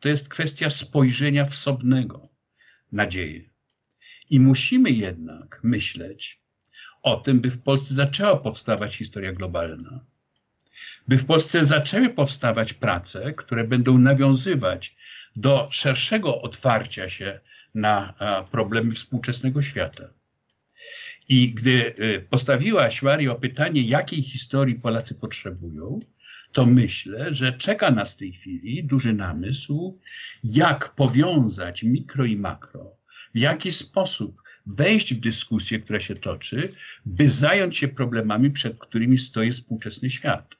[0.00, 2.28] To jest kwestia spojrzenia wsobnego
[2.92, 3.50] na dzieje.
[4.30, 6.40] I musimy jednak myśleć
[7.02, 10.04] o tym, by w Polsce zaczęła powstawać historia globalna.
[11.08, 14.96] By w Polsce zaczęły powstawać prace, które będą nawiązywać
[15.36, 17.40] do szerszego otwarcia się
[17.74, 18.14] na
[18.50, 20.17] problemy współczesnego świata.
[21.28, 26.00] I gdy y, postawiłaś, Mario, pytanie, jakiej historii Polacy potrzebują,
[26.52, 29.98] to myślę, że czeka nas w tej chwili duży namysł,
[30.44, 32.96] jak powiązać mikro i makro,
[33.34, 36.68] w jaki sposób wejść w dyskusję, która się toczy,
[37.06, 40.54] by zająć się problemami, przed którymi stoi współczesny świat.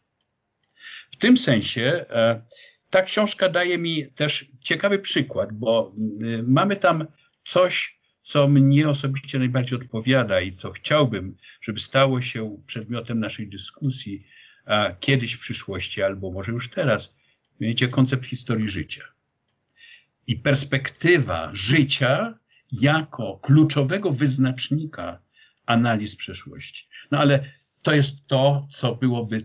[1.11, 2.43] W tym sensie e,
[2.91, 7.07] ta książka daje mi też ciekawy przykład, bo y, mamy tam
[7.45, 7.98] coś,
[8.29, 14.27] co mnie osobiście najbardziej odpowiada i co chciałbym, żeby stało się przedmiotem naszej dyskusji
[14.65, 17.15] a kiedyś w przyszłości, albo może już teraz,
[17.61, 19.05] mianowicie koncept historii życia.
[20.27, 22.39] I perspektywa życia
[22.73, 25.23] jako kluczowego wyznacznika
[25.67, 26.89] analiz przeszłości.
[27.11, 27.45] No ale
[27.83, 29.45] to jest to, co byłoby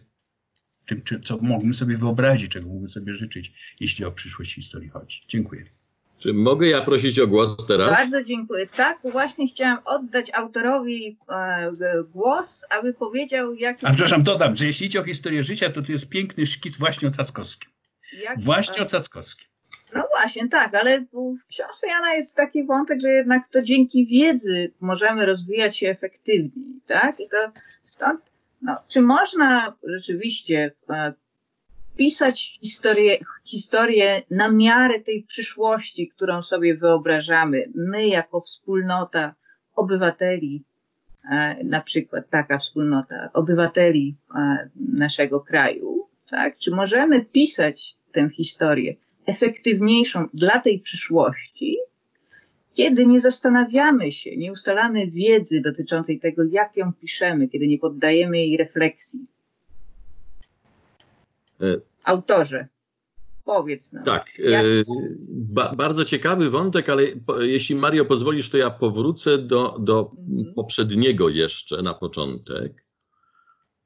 [0.85, 5.21] tym, co mógłbym sobie wyobrazić, czego mógłbym sobie życzyć, jeśli o przyszłość historii chodzi.
[5.27, 5.82] Dziękuję.
[6.23, 7.91] Czy mogę ja prosić o głos teraz?
[7.97, 8.67] Bardzo dziękuję.
[8.67, 13.77] Tak, właśnie chciałam oddać autorowi e, głos, aby powiedział, jak.
[13.83, 17.07] A przepraszam, dodam, że jeśli idzie o historię życia, to tu jest piękny szkic właśnie
[17.07, 17.71] o Cackowskim.
[18.23, 19.47] jak- Właśnie o Cackowskim.
[19.95, 20.99] No właśnie, tak, ale
[21.41, 26.81] w książce Jana jest taki wątek, że jednak to dzięki wiedzy możemy rozwijać się efektywniej,
[26.87, 27.19] tak?
[27.19, 27.51] I to
[27.83, 28.21] stąd,
[28.61, 31.13] no, czy można rzeczywiście e,
[31.97, 39.35] pisać historię, historię na miarę tej przyszłości, którą sobie wyobrażamy, my jako wspólnota
[39.75, 40.63] obywateli,
[41.31, 46.57] e, na przykład taka wspólnota obywateli e, naszego kraju, tak?
[46.57, 51.77] Czy możemy pisać tę historię efektywniejszą dla tej przyszłości,
[52.73, 58.37] kiedy nie zastanawiamy się, nie ustalamy wiedzy dotyczącej tego, jak ją piszemy, kiedy nie poddajemy
[58.37, 59.19] jej refleksji.
[61.63, 62.67] E, Autorze,
[63.45, 64.03] powiedz nam.
[64.05, 64.83] Tak, Jak- e,
[65.29, 67.03] ba, bardzo ciekawy wątek, ale
[67.39, 70.53] jeśli Mario pozwolisz, to ja powrócę do, do Mhm.
[70.53, 72.85] poprzedniego jeszcze na początek.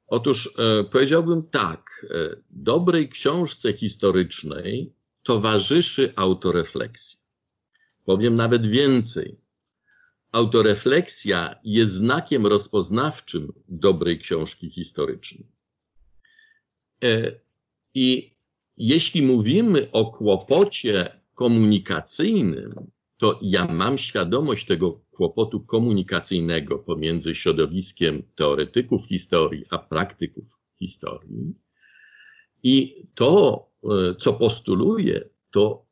[0.06, 7.18] Otóż e, powiedziałbym tak, e, dobrej książce historycznej towarzyszy autorefleksja.
[8.04, 9.40] Powiem nawet więcej.
[10.32, 15.46] Autorefleksja jest znakiem rozpoznawczym dobrej książki historycznej.
[17.04, 17.32] E,
[18.00, 18.34] I
[18.76, 22.74] jeśli mówimy o kłopocie komunikacyjnym,
[23.16, 31.54] to ja mam świadomość tego kłopotu komunikacyjnego pomiędzy środowiskiem teoretyków historii a praktyków historii.
[32.62, 35.86] I to, e, co postuluję, to,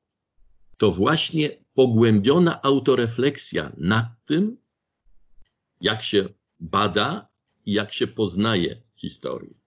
[0.76, 4.56] to właśnie pogłębiona autorefleksja nad tym,
[5.80, 6.28] jak się
[6.60, 7.28] bada
[7.64, 9.65] i jak się poznaje historię.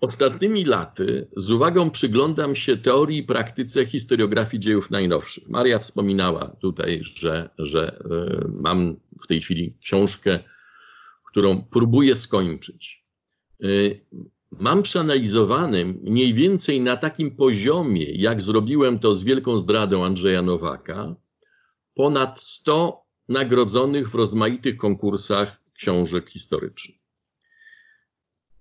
[0.00, 5.48] Ostatnimi laty z uwagą przyglądam się teorii i praktyce historiografii dziejów najnowszych.
[5.48, 10.40] Maria wspominała tutaj, że, że e, mam w tej chwili książkę,
[11.24, 13.04] którą próbuję skończyć.
[13.62, 13.66] E,
[14.58, 21.14] Mam przeanalizowany mniej więcej na takim poziomie, jak zrobiłem to z wielką zdradą Andrzeja Nowaka,
[21.94, 26.99] ponad 100 nagrodzonych w rozmaitych konkursach książek historycznych.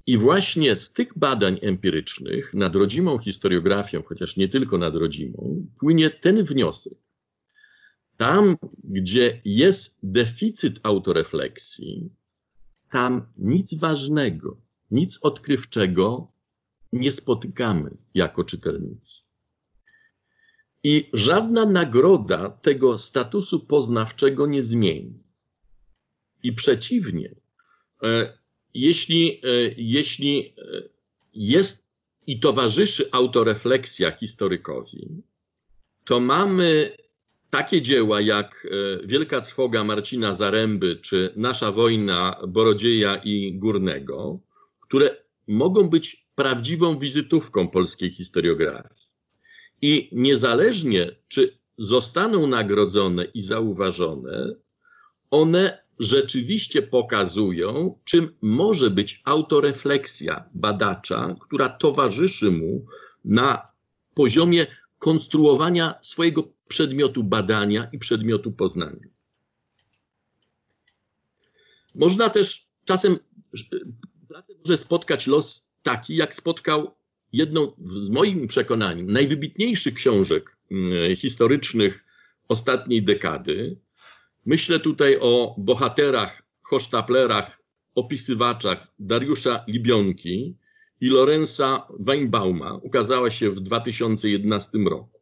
[0.10, 6.10] I właśnie z tych badań empirycznych nad rodzimą historiografią, chociaż nie tylko nad rodzimą, płynie
[6.10, 6.98] ten wniosek.
[8.18, 12.10] Tam, gdzie jest deficyt autorefleksji,
[12.90, 16.32] tam nic ważnego, nic odkrywczego
[16.94, 19.24] nie spotykamy jako czytelnicy.
[20.84, 25.24] I żadna nagroda tego statusu poznawczego nie zmieni.
[26.44, 27.36] I przeciwnie,
[28.04, 28.40] e,
[28.74, 29.48] jeśli, e,
[29.78, 30.64] jeśli e,
[31.34, 31.90] jest
[32.28, 35.24] i towarzyszy autorefleksja historykowi,
[36.06, 36.98] to mamy
[37.50, 44.40] takie dzieła jak e, Wielka Trwoga Marcina Zaręby czy Nasza wojna Borodzieja i Górnego,
[44.82, 45.16] które
[45.48, 49.10] mogą być prawdziwą wizytówką polskiej historiografii.
[49.82, 54.56] I niezależnie, czy zostaną nagrodzone i zauważone,
[55.32, 62.86] one rzeczywiście pokazują, czym może być autorefleksja badacza, która towarzyszy mu
[63.26, 63.68] na
[64.14, 64.68] poziomie
[65.00, 69.08] konstruowania swojego przedmiotu badania i przedmiotu poznania.
[71.96, 73.20] Można też czasem
[74.66, 76.96] może spotkać los taki, jak spotkał
[77.34, 82.06] jedną z moim przekonaniem najwybitniejszych książek mm, historycznych
[82.48, 83.80] ostatniej dekady.
[84.50, 87.64] Myślę tutaj o bohaterach, hosztaplerach,
[87.96, 90.58] opisywaczach Dariusza Libionki
[91.02, 92.76] i Lorenza Weinbauma.
[92.76, 95.20] Ukazała się w 2011 roku.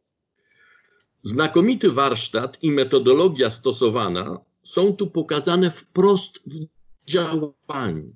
[1.22, 6.66] Znakomity warsztat i metodologia stosowana są tu pokazane wprost w
[7.10, 8.14] działaniu.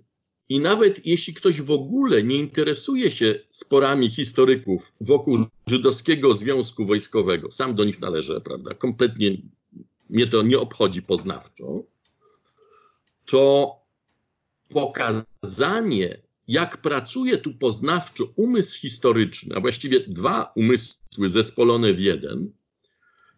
[0.49, 7.51] I nawet jeśli ktoś w ogóle nie interesuje się sporami historyków wokół żydowskiego związku wojskowego,
[7.51, 9.37] sam do nich należę, prawda, kompletnie
[10.11, 11.82] mnie to nie obchodzi poznawczo,
[13.24, 13.76] to
[14.68, 22.53] pokazanie jak pracuje tu poznawczo umysł historyczny, a właściwie dwa umysły zespolone w jeden,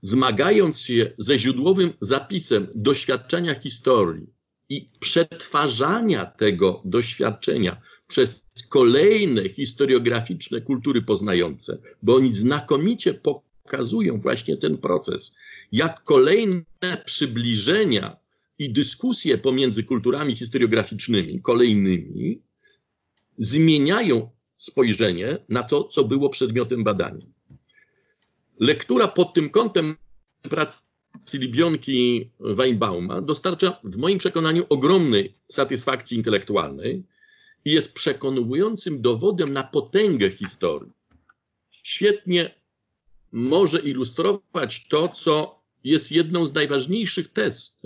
[0.00, 4.26] zmagając się ze źródłowym zapisem doświadczenia historii
[4.68, 14.78] i przetwarzania tego doświadczenia przez kolejne historiograficzne kultury poznające, bo oni znakomicie pokazują właśnie ten
[14.78, 15.36] proces,
[15.72, 16.64] jak kolejne
[17.04, 18.16] przybliżenia
[18.58, 22.42] i dyskusje pomiędzy kulturami historiograficznymi, kolejnymi,
[23.38, 27.26] zmieniają spojrzenie na to, co było przedmiotem badania.
[28.60, 29.96] Lektura pod tym kątem
[30.42, 30.82] pracy
[31.34, 37.04] Libionki Weinbauma dostarcza w moim przekonaniu ogromnej satysfakcji intelektualnej
[37.64, 40.92] i jest przekonującym dowodem na potęgę historii.
[41.70, 42.54] Świetnie
[43.34, 47.80] może ilustrować to, co jest jedną z najważniejszych tez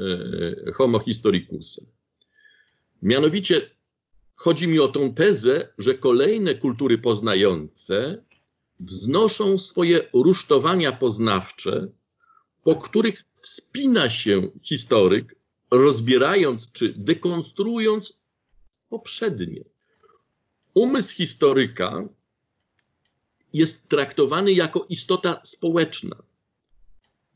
[0.68, 1.86] e, Homo historicusem.
[3.02, 3.70] Mianowicie
[4.34, 8.24] chodzi mi o tą tezę, że kolejne kultury poznające
[8.80, 11.88] wznoszą swoje rusztowania poznawcze,
[12.64, 15.36] po których wspina się historyk,
[15.70, 18.26] rozbierając czy dekonstruując
[18.88, 19.64] poprzednie.
[20.74, 22.08] Umysł historyka
[23.52, 26.16] jest traktowany jako istota społeczna.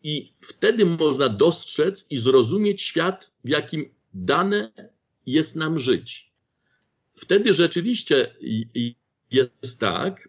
[0.03, 4.73] I wtedy można dostrzec i zrozumieć świat, w jakim dane
[5.27, 6.33] jest nam żyć.
[7.15, 8.35] Wtedy rzeczywiście
[9.31, 10.29] jest tak,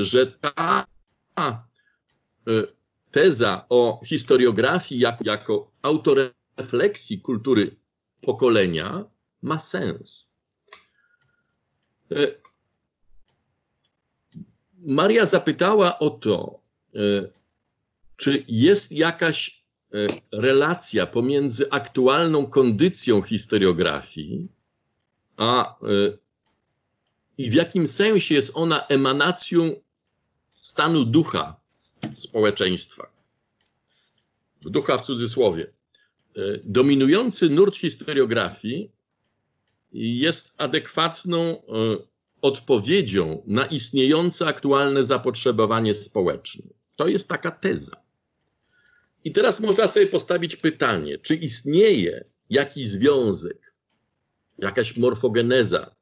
[0.00, 0.86] że ta
[1.38, 1.52] e,
[3.10, 7.76] teza o historiografii jako, jako autorefleksji kultury
[8.20, 9.04] pokolenia
[9.42, 10.32] ma sens.
[14.84, 16.60] E, Maria zapytała o to,
[16.94, 16.98] e,
[18.16, 19.64] czy jest jakaś
[19.94, 24.48] e, relacja pomiędzy aktualną kondycją historiografii,
[25.36, 25.78] a
[27.38, 29.80] i w jakim sensie jest ona emanacją
[30.60, 31.60] stanu ducha
[32.16, 33.06] społeczeństwa.
[34.62, 35.66] Ducha w cudzysłowie.
[36.64, 38.90] Dominujący nurt historiografii
[39.92, 41.62] jest adekwatną
[42.44, 46.64] odpowiedzią na istniejące aktualne zapotrzebowanie społeczne.
[46.96, 47.96] To jest taka teza.
[49.24, 53.74] I teraz można sobie postawić pytanie, czy istnieje jakiś związek,
[54.58, 55.94] jakaś morfogeneza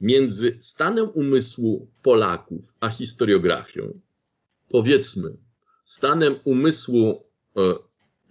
[0.00, 4.00] między stanem umysłu Polaków a historiografią,
[4.68, 5.36] powiedzmy,
[5.84, 7.24] stanem umysłu
[7.56, 7.60] e,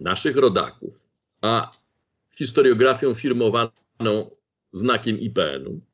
[0.00, 1.08] naszych rodaków,
[1.40, 1.72] a
[2.36, 4.30] historiografią firmowaną
[4.72, 5.91] znakiem IPN-u?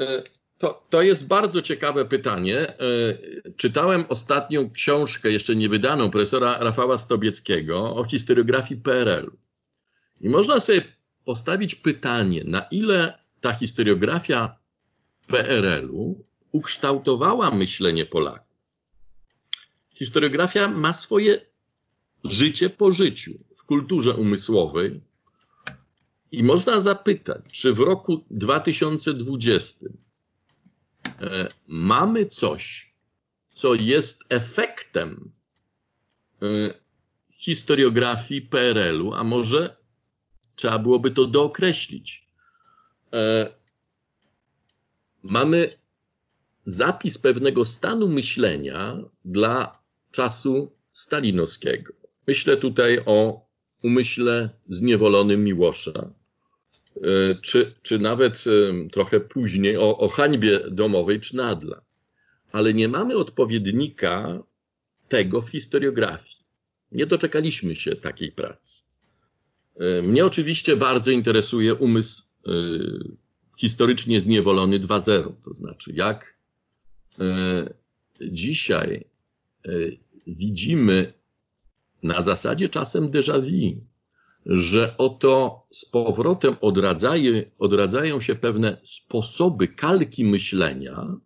[0.00, 0.22] E,
[0.58, 2.58] to, to jest bardzo ciekawe pytanie.
[2.68, 2.76] E,
[3.56, 9.30] czytałem ostatnią książkę, jeszcze nie wydaną, profesora Rafała Stobieckiego o historiografii PRL.
[10.20, 10.82] I można sobie
[11.24, 14.56] postawić pytanie, na ile ta historiografia
[15.26, 18.56] PRL-u ukształtowała myślenie Polaków.
[19.94, 21.40] Historiografia ma swoje
[22.24, 25.00] życie po życiu w kulturze umysłowej,
[26.32, 29.86] i można zapytać, czy w roku 2020
[31.06, 32.92] e, mamy coś,
[33.50, 35.32] co jest efektem
[36.42, 36.46] e,
[37.30, 39.76] historiografii PRL-u, a może
[40.54, 42.26] trzeba byłoby to dookreślić.
[43.12, 43.54] E,
[45.22, 45.78] mamy
[46.64, 51.92] zapis pewnego stanu myślenia dla czasu stalinowskiego.
[52.26, 53.46] Myślę tutaj o
[53.82, 56.19] umyśle zniewolonym Miłosza,
[57.42, 61.80] czy, czy nawet e, trochę później o, o hańbie domowej Cznadla.
[62.52, 64.42] Ale nie mamy odpowiednika
[65.08, 66.36] tego w historiografii.
[66.92, 68.82] Nie doczekaliśmy się takiej pracy.
[69.76, 72.22] E, mnie oczywiście bardzo interesuje umysł
[73.56, 76.38] historycznie zniewolony 2.0, to znaczy jak
[78.20, 79.04] dzisiaj
[80.26, 81.12] widzimy
[82.02, 83.89] na zasadzie czasem déjà vu
[84.46, 91.16] że oto z powrotem odradzają, odradzają się pewne sposoby kalki myślenia,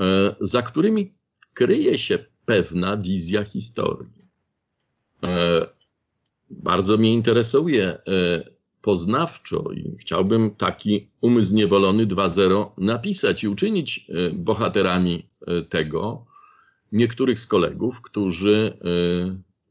[0.00, 1.14] e, za którymi
[1.54, 4.28] kryje się pewna wizja historii.
[5.22, 5.66] E,
[6.50, 7.98] bardzo mnie interesuje e,
[8.82, 15.28] poznawczo i chciałbym taki umysł niewolony 2.0 napisać i uczynić bohaterami
[15.68, 16.26] tego
[16.92, 18.78] niektórych z kolegów, którzy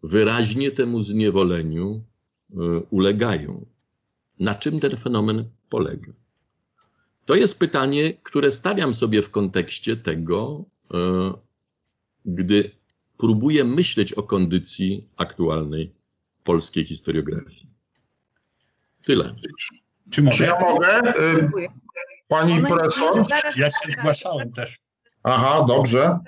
[0.03, 2.03] wyraźnie temu zniewoleniu
[2.89, 3.65] ulegają.
[4.39, 6.11] Na czym ten fenomen polega?
[7.25, 10.97] To jest pytanie, które stawiam sobie w kontekście tego, y,
[12.25, 12.71] gdy
[13.17, 15.93] próbuję myśleć o kondycji aktualnej
[16.43, 17.67] polskiej historiografii.
[19.05, 19.35] Tyle.
[20.09, 20.37] Czy mogę?
[20.37, 21.01] Czy ja mogę?
[21.21, 21.49] Y,
[22.27, 23.25] Pani profesor?
[23.57, 24.79] Ja się zgłaszałem też.
[25.23, 26.19] Aha, dobrze.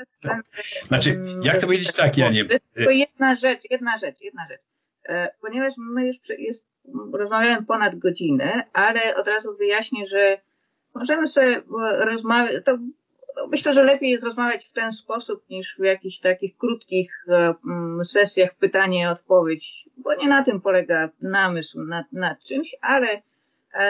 [0.87, 2.45] Znaczy, ja chcę powiedzieć tak, Janie.
[2.73, 4.61] Tylko jedna rzecz, jedna rzecz, jedna rzecz.
[5.09, 6.67] E, Ponieważ my już jest,
[7.13, 10.37] rozmawiałem ponad godzinę, ale od razu wyjaśnię, że
[10.95, 12.77] możemy sobie e, rozmawiać, to
[13.51, 18.05] myślę, że lepiej jest rozmawiać w ten sposób niż w jakichś takich krótkich e, mm,
[18.05, 23.07] sesjach pytanie-odpowiedź, bo nie na tym polega namysł nad, nad czymś, ale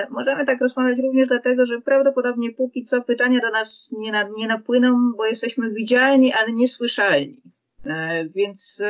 [0.09, 4.47] możemy tak rozmawiać również dlatego, że prawdopodobnie póki co pytania do nas nie, na, nie
[4.47, 7.41] napłyną, bo jesteśmy widzialni, ale niesłyszalni.
[8.35, 8.81] Więc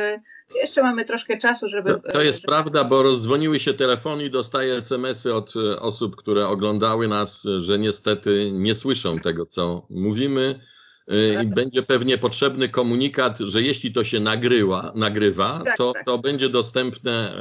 [0.54, 1.90] jeszcze mamy troszkę czasu, żeby.
[1.94, 6.16] To, to jest żeby- prawda, bo rozdzwoniły się telefony i dostaję SMS-y od e, osób,
[6.16, 10.60] które oglądały nas, e, że niestety nie słyszą tego, co mówimy.
[11.08, 16.04] e, I będzie pewnie potrzebny komunikat, że jeśli to się nagrywa, nagrywa Tak, to, tak.
[16.06, 17.34] to będzie dostępne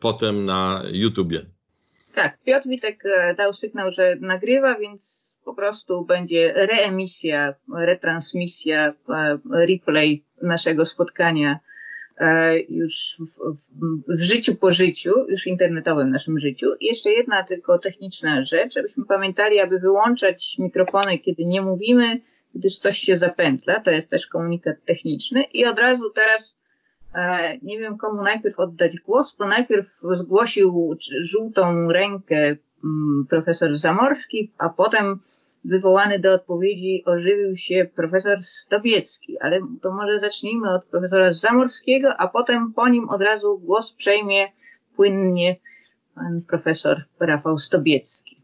[0.00, 1.46] potem na YouTubie.
[2.14, 3.02] Tak, Piotr Witek
[3.36, 8.94] dał sygnał, że nagrywa, więc po prostu będzie reemisja, retransmisja,
[9.52, 11.58] replay naszego spotkania
[12.68, 16.66] już w, w, w życiu po życiu, już internetowym naszym życiu.
[16.80, 22.20] I jeszcze jedna tylko techniczna rzecz, żebyśmy pamiętali, aby wyłączać mikrofony, kiedy nie mówimy,
[22.54, 23.80] gdyż coś się zapętla.
[23.80, 25.42] To jest też komunikat techniczny.
[25.42, 26.56] I od razu teraz
[27.14, 34.52] E, Nie wiem, komu najpierw oddać głos, bo najpierw zgłosił żółtą rękę mm, profesor Zamorski,
[34.58, 35.20] a potem
[35.64, 39.38] wywołany do odpowiedzi ożywił się profesor Stobiecki.
[39.40, 44.46] Ale to może zacznijmy od profesora Zamorskiego, a potem po nim od razu głos przejmie
[44.96, 45.56] płynnie
[46.14, 48.42] pan profesor Rafał Stobiecki.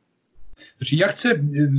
[0.78, 1.30] Znaczy, ja chcę.
[1.30, 1.70] y,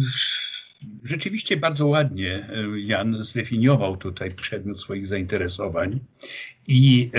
[1.03, 5.99] Rzeczywiście bardzo ładnie y, Jan zdefiniował tutaj przedmiot swoich zainteresowań.
[6.67, 7.09] I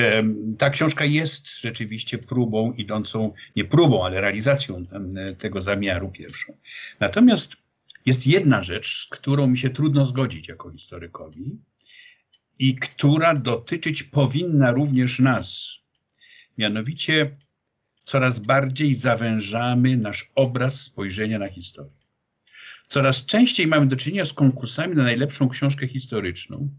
[0.59, 4.85] ta książka jest rzeczywiście próbą idącą, nie próbą, ale realizacją
[5.39, 6.53] tego zamiaru pierwszą.
[7.01, 7.62] Natomiast
[8.07, 11.59] jest jedna rzecz, z którą mi się trudno zgodzić jako historykowi
[12.59, 15.75] i która dotyczyć powinna również nas.
[16.59, 17.37] Mianowicie
[18.05, 22.03] coraz bardziej zawężamy nasz obraz spojrzenia na historię.
[22.89, 26.71] Coraz częściej mamy do czynienia z konkursami na najlepszą książkę historyczną,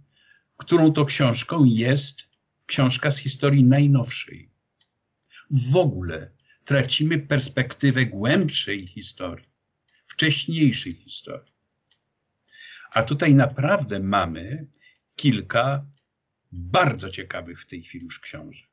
[0.58, 2.28] którą to książką jest
[2.66, 4.50] książka z historii najnowszej.
[5.52, 6.32] W ogóle
[6.66, 9.53] tracimy perspektywę głębszej historii,
[10.14, 11.54] wcześniejszej historii.
[12.92, 14.68] A tutaj naprawdę mamy
[15.16, 15.86] kilka
[16.52, 18.70] bardzo ciekawych w tej chwili już książek.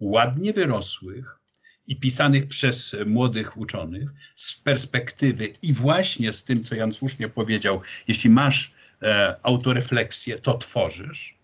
[0.00, 1.38] Ładnie wyrosłych
[1.86, 7.80] i pisanych przez młodych uczonych z perspektywy i właśnie z tym, co Jan słusznie powiedział,
[8.08, 11.38] jeśli masz e, autorefleksję, to tworzysz.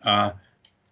[0.00, 0.32] A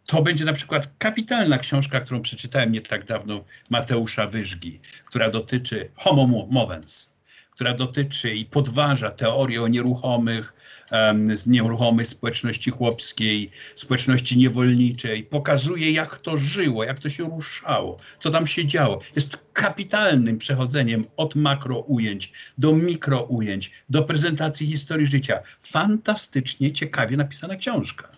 [0.06, 5.90] to będzie na przykład kapitalna książka, którą przeczytałem nie tak dawno Mateusza Wyżgi, która dotyczy
[5.94, 7.13] homo movens,
[7.54, 10.54] która dotyczy i podważa teorię o nieruchomych,
[10.90, 17.98] em, z nieruchomej społeczności chłopskiej, społeczności niewolniczej, pokazuje jak to żyło, jak to się ruszało,
[18.18, 19.00] co tam się działo.
[19.16, 25.40] Jest kapitalnym przechodzeniem od makro ujęć do mikro ujęć, do prezentacji historii życia.
[25.62, 28.08] Fantastycznie ciekawie napisana książka.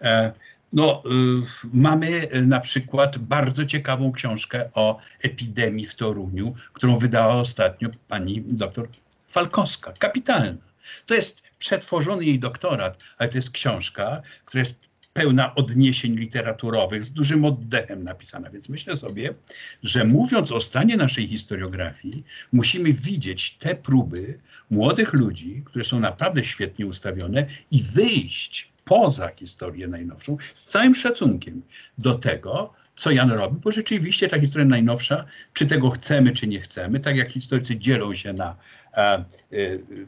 [0.00, 0.32] E,
[0.72, 7.34] No, y, mamy y, na przykład bardzo ciekawą książkę o epidemii w Toruniu, którą wydała
[7.34, 8.88] ostatnio pani doktor
[9.28, 9.92] Falkowska.
[9.92, 10.58] Kapitalna.
[11.06, 17.12] To jest przetworzony jej doktorat, ale to jest książka, która jest pełna odniesień literaturowych, z
[17.12, 18.50] dużym oddechem napisana.
[18.50, 19.34] Więc myślę sobie,
[19.82, 24.38] że mówiąc o stanie naszej historiografii, musimy widzieć te próby
[24.70, 31.62] młodych ludzi, które są naprawdę świetnie ustawione i wyjść poza historię najnowszą z całym szacunkiem
[31.98, 36.60] do tego, co Jan robi, bo rzeczywiście ta historia najnowsza, czy tego chcemy, czy nie
[36.60, 38.56] chcemy, tak jak historycy dzielą się na
[38.92, 39.24] e, e,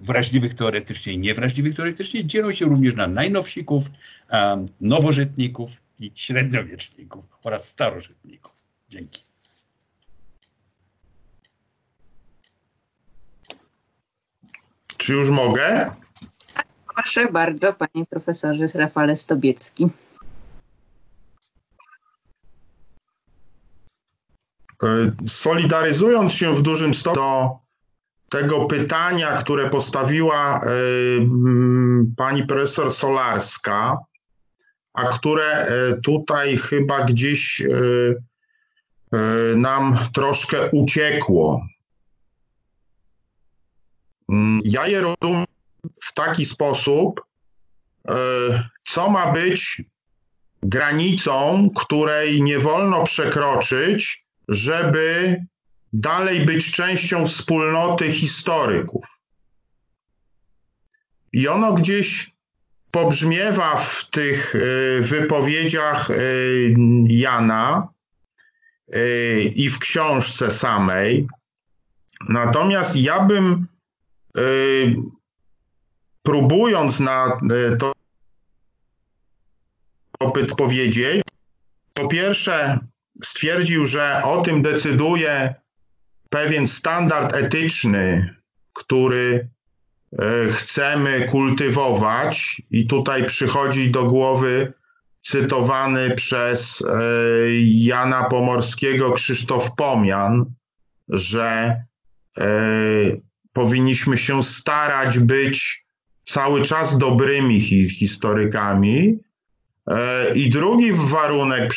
[0.00, 3.90] wrażliwych teoretycznie i niewrażliwych teoretycznie, dzielą się również na najnowsików,
[4.30, 5.70] e, nowożytników
[6.00, 8.52] i średniowieczników oraz starożytników.
[8.88, 9.22] Dzięki.
[14.96, 15.90] Czy już mogę?
[17.02, 19.88] Proszę bardzo, panie profesorze Rafale Stobiecki.
[24.82, 24.86] E,
[25.26, 27.48] Solidaryzując się w dużym stopniu do
[28.28, 30.68] tego pytania, które postawiła e,
[32.16, 33.98] pani profesor Solarska,
[34.94, 37.62] a które e, tutaj chyba gdzieś
[39.56, 41.66] nam troszkę uciekło.
[44.28, 45.59] Mm, Ja je rozumiem
[46.02, 47.20] w taki sposób,
[48.08, 48.14] e,
[48.84, 49.82] co ma być
[50.62, 55.36] granicą, której nie wolno przekroczyć, żeby
[55.92, 59.06] dalej być częścią wspólnoty historyków.
[61.32, 62.30] I ono gdzieś
[62.90, 66.74] pobrzmiewa w tych y, wypowiedziach y,
[67.06, 67.88] Jana
[69.54, 71.28] i w książce samej.
[72.28, 73.66] Natomiast ja bym
[76.30, 77.38] próbując na
[77.78, 77.92] to
[80.56, 81.22] powiedzieć,
[81.94, 82.78] po pierwsze
[83.24, 85.54] stwierdził, że o tym decyduje
[86.28, 88.34] pewien standard etyczny,
[88.72, 89.48] który
[90.18, 94.72] e, chcemy kultywować, i tutaj przychodzi do głowy
[95.22, 97.00] cytowany przez e,
[97.64, 100.44] Jana Pomorskiego Krzysztof Pomian,
[101.08, 101.76] że
[102.38, 102.46] e,
[103.52, 105.89] powinniśmy się starać być
[106.24, 109.18] cały czas dobrymi historykami.
[110.34, 111.74] I drugi warunek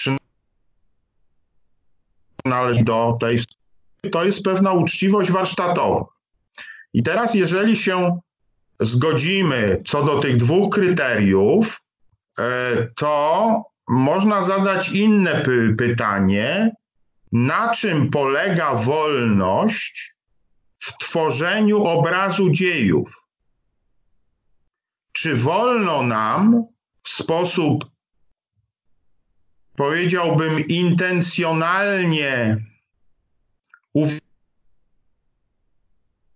[2.43, 3.39] przynależy do tej
[4.11, 6.05] to jest pewna uczciwość warsztatowa.
[6.93, 8.19] I teraz, jeżeli się
[8.79, 11.81] zgodzimy co do tych dwóch kryteriów,
[12.39, 12.43] e,
[12.95, 16.71] to można zadać inne py pytanie,
[17.31, 20.15] na czym polega wolność
[20.79, 23.22] w tworzeniu obrazu dziejów?
[25.13, 26.65] Czy wolno nam
[27.03, 27.85] w sposób,
[29.75, 32.57] powiedziałbym, intencjonalnie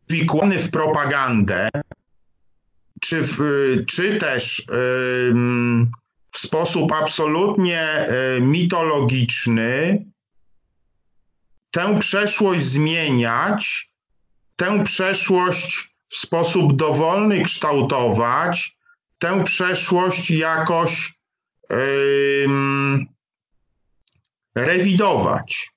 [0.10, 1.70] uwikłany w propagandę,
[3.02, 3.38] czy, w,
[3.88, 4.66] czy też
[6.32, 8.08] w sposób absolutnie
[8.42, 10.06] mitologiczny
[11.72, 13.92] tę przeszłość zmieniać,
[14.56, 18.78] tę przeszłość w sposób dowolny kształtować,
[19.20, 21.18] tę przeszłość jakoś
[24.56, 25.72] rewidować.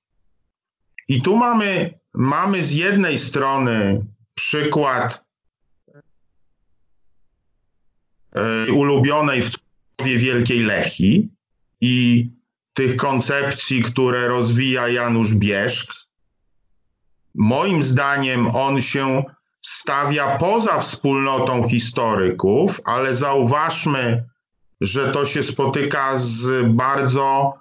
[1.08, 5.24] I tu mamy, mamy z jednej strony przykład
[8.32, 11.28] e, ulubionej w Wielkiej Lechi
[11.80, 12.26] i
[12.74, 15.92] tych koncepcji, które rozwija Janusz Bierzk.
[17.34, 19.24] Moim zdaniem on się
[19.60, 24.24] stawia poza wspólnotą historyków, ale zauważmy,
[24.80, 27.54] że to się spotyka z bardzo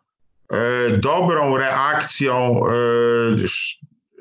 [0.54, 2.72] E, dobrą reakcją e,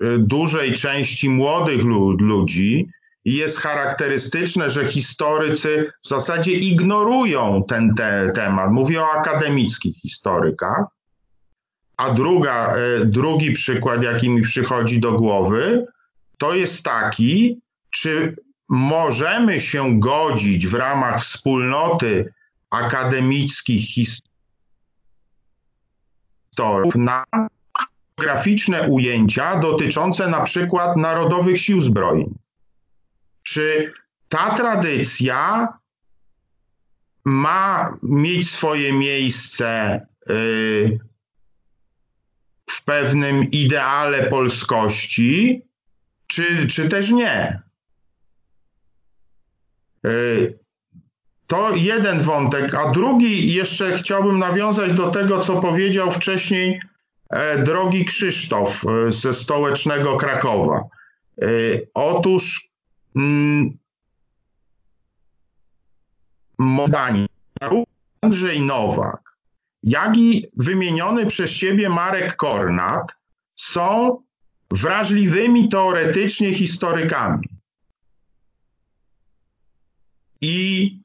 [0.07, 1.83] e, dużej części młodych
[2.19, 2.89] ludzi
[3.25, 8.71] i jest charakterystyczne, że historycy w zasadzie ignorują ten te temat.
[8.71, 10.85] Mówię o akademickich historykach.
[11.97, 12.75] A druga,
[13.05, 15.87] drugi przykład, jaki mi przychodzi do głowy,
[16.39, 18.37] to jest taki, czy
[18.69, 22.33] możemy się godzić w ramach wspólnoty
[22.71, 24.25] akademickich historyków,
[26.97, 27.25] na
[28.17, 32.29] graficzne ujęcia dotyczące na przykład Narodowych Sił Zbrojnych.
[33.43, 33.93] Czy
[34.29, 35.69] ta tradycja
[37.25, 40.01] ma mieć swoje miejsce
[40.31, 40.99] y,
[42.67, 45.63] w pewnym ideale polskości,
[46.27, 47.68] czy, czy też nie?
[50.07, 50.59] Y,
[51.49, 56.81] to jeden wątek, a drugi jeszcze chciałbym nawiązać do tego, co powiedział wcześniej
[57.31, 60.85] e, drogi Krzysztof e, ze stołecznego Krakowa.
[61.43, 61.47] E,
[61.95, 62.71] otóż
[63.17, 63.79] mm,
[68.21, 69.37] Andrzej Nowak,
[69.83, 73.17] jak i wymieniony przez siebie Marek Kornat
[73.57, 74.19] są
[74.71, 77.58] wrażliwymi teoretycznie historykami.
[80.41, 80.99] I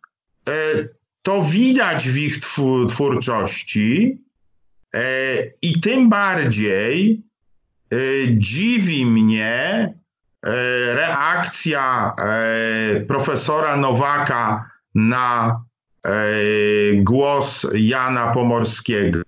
[0.50, 0.88] E,
[1.22, 2.40] to widać w ich
[2.90, 4.18] twórczości
[4.94, 5.04] e,
[5.62, 7.22] i tym bardziej
[7.92, 7.98] e,
[8.38, 9.94] dziwi mnie
[10.94, 12.16] reakcja
[13.08, 15.62] profesora Nowaka na
[16.96, 19.20] głos Jana Pomorskiego.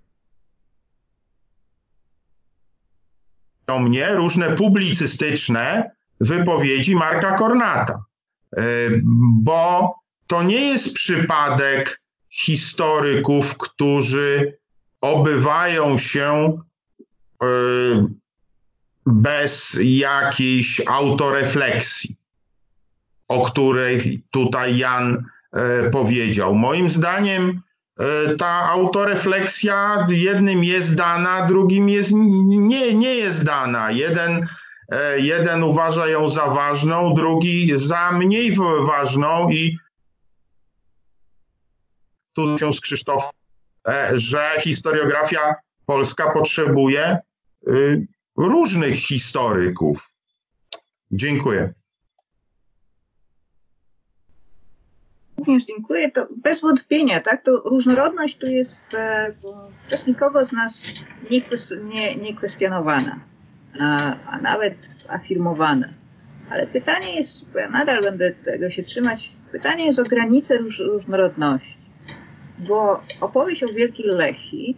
[3.79, 5.91] mnie różne publicystyczne
[6.21, 8.03] wypowiedzi Marka Kornata,
[9.41, 9.95] bo
[10.27, 14.57] to nie jest przypadek historyków, którzy
[15.01, 16.57] obywają się
[17.43, 17.47] y,
[19.05, 22.15] bez jakiejś autorefleksji,
[23.27, 25.25] o której tutaj Jan
[25.87, 26.55] y, powiedział.
[26.55, 27.61] Moim zdaniem
[27.99, 33.91] y, ta autorefleksja jednym jest dana, drugim jest, nie, nie jest dana.
[33.91, 34.47] Jeden,
[35.17, 39.77] jeden uważa ją za ważną, drugi za mniej ważną i
[42.35, 43.31] tu się z Krzysztofem,
[43.87, 45.55] e, że historiografia
[45.85, 47.17] polska potrzebuje
[47.67, 48.07] y,
[48.37, 50.13] różnych historyków.
[51.11, 51.73] Dziękuję.
[55.37, 56.11] Również dziękuję.
[56.11, 57.43] To bez wątpienia, tak?
[57.43, 59.35] To różnorodność tu jest e,
[59.87, 61.03] przez nikogo z nas
[61.83, 62.35] nie, nie,
[63.79, 64.75] a, nawet
[65.09, 65.89] afirmowana.
[66.49, 70.79] Ale pytanie jest, bo ja nadal będę tego się trzymać, pytanie jest o granice róż,
[70.79, 71.75] różnorodności.
[72.59, 74.75] Bo opowieść o Wielkiej Lechi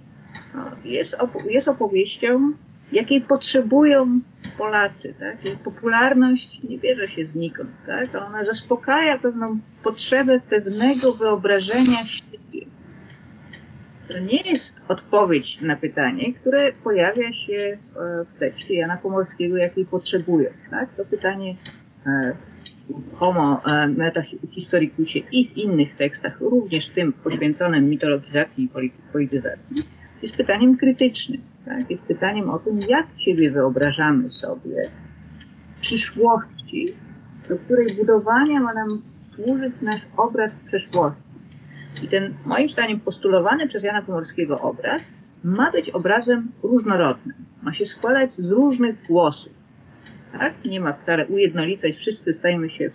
[0.55, 2.53] no, jest, op jest opowieścią,
[2.91, 4.19] jakiej potrzebują
[4.57, 5.45] Polacy, tak?
[5.45, 8.15] Jej popularność nie bierze się znikąd, tak?
[8.15, 12.76] Ona zaspokaja pewną potrzebę pewnego wyobrażenia siebie.
[14.09, 17.77] To nie jest odpowiedź na pytanie, które pojawia się e,
[18.25, 20.95] w tekście Jana Pomorskiego, jakiej potrzebują, tak?
[20.97, 21.55] To pytanie
[22.05, 22.35] e,
[22.89, 29.83] w Homo e, Metahistoricusie i w innych tekstach, również tym poświęconym mitologizacji i polityzacji,
[30.21, 31.91] jest pytaniem krytycznym tak?
[31.91, 34.81] jest pytaniem o tym, jak siebie wyobrażamy sobie
[35.81, 36.93] przyszłości,
[37.49, 38.87] do której budowania ma nam
[39.35, 41.26] służyć nasz obraz przeszłości.
[42.03, 45.11] I ten, moim zdaniem, postulowany przez Jana Pomorskiego obraz
[45.43, 47.35] ma być obrazem różnorodnym.
[47.61, 49.57] Ma się składać z różnych głosów.
[50.31, 50.53] Tak?
[50.65, 52.89] Nie ma wcale ujednolicać, wszyscy stajemy się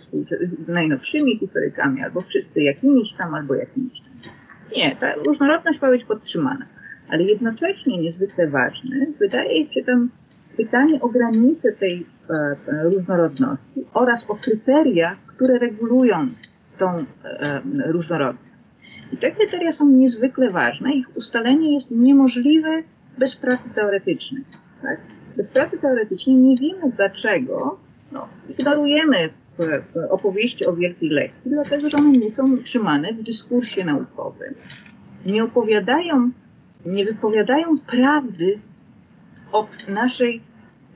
[0.67, 4.33] najnowszymi historykami, albo wszyscy jakimiś tam, albo jakimiś tam.
[4.77, 6.65] Nie, ta różnorodność ma być podtrzymana
[7.09, 10.09] ale jednocześnie niezwykle ważne wydaje się tam
[10.57, 16.27] pytanie o granice tej e, różnorodności oraz o kryteria, które regulują
[16.77, 18.52] tą e, różnorodność.
[19.13, 20.93] I te kryteria są niezwykle ważne.
[20.93, 22.83] Ich ustalenie jest niemożliwe
[23.17, 24.43] bez pracy teoretycznej.
[24.81, 24.99] Tak?
[25.37, 27.79] Bez pracy teoretycznej nie wiemy dlaczego
[28.11, 29.29] no, ignorujemy
[30.09, 34.53] opowieści o Wielkiej Lekcji, dlatego że one nie są utrzymane w dyskursie naukowym.
[35.25, 36.31] Nie opowiadają
[36.85, 38.59] nie wypowiadają prawdy
[39.51, 40.41] o naszej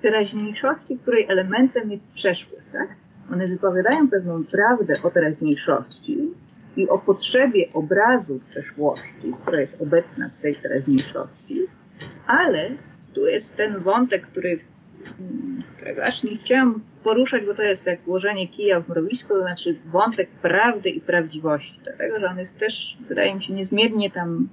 [0.02, 2.66] teraźniejszości, której elementem jest przeszłość.
[2.72, 2.88] Tak?
[3.34, 6.34] One wypowiadają pewną prawdę o teraźniejszości
[6.78, 11.56] i o potrzebie obrazu przeszłości, która jest obecna w tej teraźniejszości,
[12.28, 12.70] ale
[13.14, 14.60] tu jest ten wątek, który,
[15.76, 19.80] którego aż nie chciałam poruszać, bo to jest jak włożenie kija w mrowisko, to znaczy
[19.86, 24.50] wątek prawdy i prawdziwości, dlatego że on jest też, wydaje mi się, niezmiernie tam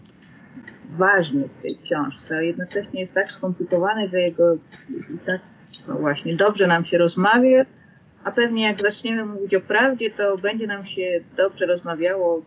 [0.84, 4.56] ważny w tej książce, a jednocześnie jest tak skomplikowany, że jego
[5.26, 5.40] tak,
[5.88, 7.64] no właśnie, dobrze nam się rozmawia,
[8.24, 12.42] a pewnie jak zaczniemy mówić o prawdzie, to będzie nam się dobrze rozmawiało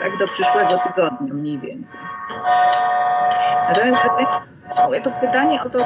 [0.00, 2.00] tak do przyszłego tygodnia mniej więcej.
[3.68, 4.02] Natomiast
[5.04, 5.78] to pytanie o to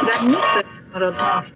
[0.00, 1.54] granice rodności,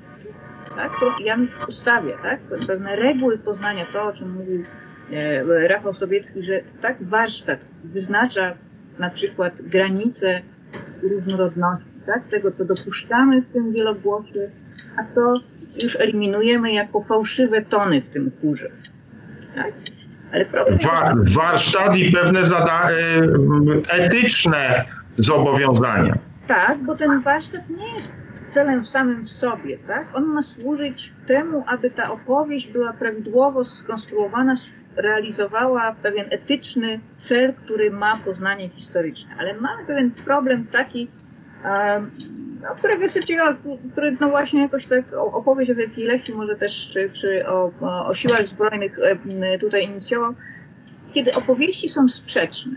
[0.76, 4.64] tak, którą Jan ustawia, tak, pewne reguły poznania, to o czym mówił
[5.12, 8.54] E, Rafał Sobiecki, że tak warsztat wyznacza
[8.98, 10.40] na przykład granice
[11.02, 12.28] różnorodności, tak?
[12.28, 14.50] tego, co dopuszczamy w tym wielogłosie,
[14.96, 15.34] a to
[15.82, 18.70] już eliminujemy jako fałszywe tony w tym chórze.
[19.54, 19.72] Tak?
[20.32, 22.94] Ale problem Wa warsztat i pewne zada e,
[23.92, 24.84] etyczne
[25.16, 26.14] zobowiązania.
[26.46, 28.12] Tak, bo ten warsztat nie jest
[28.50, 30.06] celem samym w sobie, tak?
[30.14, 34.54] On ma służyć temu, aby ta opowieść była prawidłowo skonstruowana,
[34.96, 39.34] realizowała pewien etyczny cel, który ma poznanie historyczne.
[39.38, 41.08] Ale mamy pewien problem taki,
[42.64, 43.38] no, którego szybciej,
[43.92, 47.72] który no właśnie jakoś tak opowieść o Wielkiej Lechii, może też czy, czy o,
[48.06, 48.98] o siłach zbrojnych
[49.42, 50.34] e, tutaj inicjował,
[51.12, 52.72] kiedy opowieści są sprzeczne.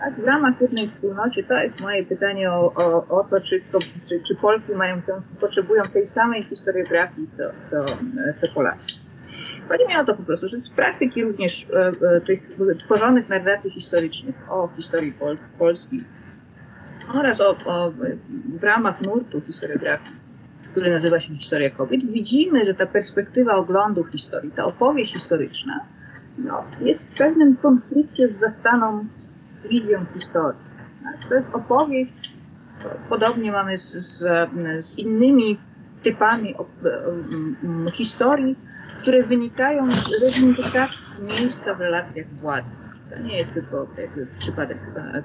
[0.00, 3.62] Tak, w ramach jednej wspólnocie, to jest moje pytanie o, o, o to, czy,
[4.08, 5.02] czy, czy Polki mają,
[5.40, 7.94] potrzebują tej samej historiografii, co, co,
[8.40, 9.04] co Polacy.
[9.68, 12.40] Chodzi mi o to po prostu, że z praktyki również e, e, tych
[12.78, 16.04] tworzonych narracji historycznych o historii Pol Polski
[17.14, 17.92] oraz o, o,
[18.58, 20.16] w ramach nurtu historiografii,
[20.72, 25.80] który nazywa się Historia Kobiet, widzimy, że ta perspektywa oglądu historii, ta opowieść historyczna
[26.38, 29.06] no, jest w pewnym konflikcie z zastaną
[29.70, 30.60] wizją historii.
[31.02, 31.28] Tak?
[31.28, 32.32] To jest opowieść,
[33.08, 34.24] podobnie mamy z, z,
[34.86, 35.58] z innymi
[36.02, 36.54] typami
[37.92, 38.56] historii,
[39.00, 42.83] które wynikają z reivindykacji miejsca w relacjach władzy.
[43.10, 43.86] To nie jest tylko
[44.38, 44.78] przypadek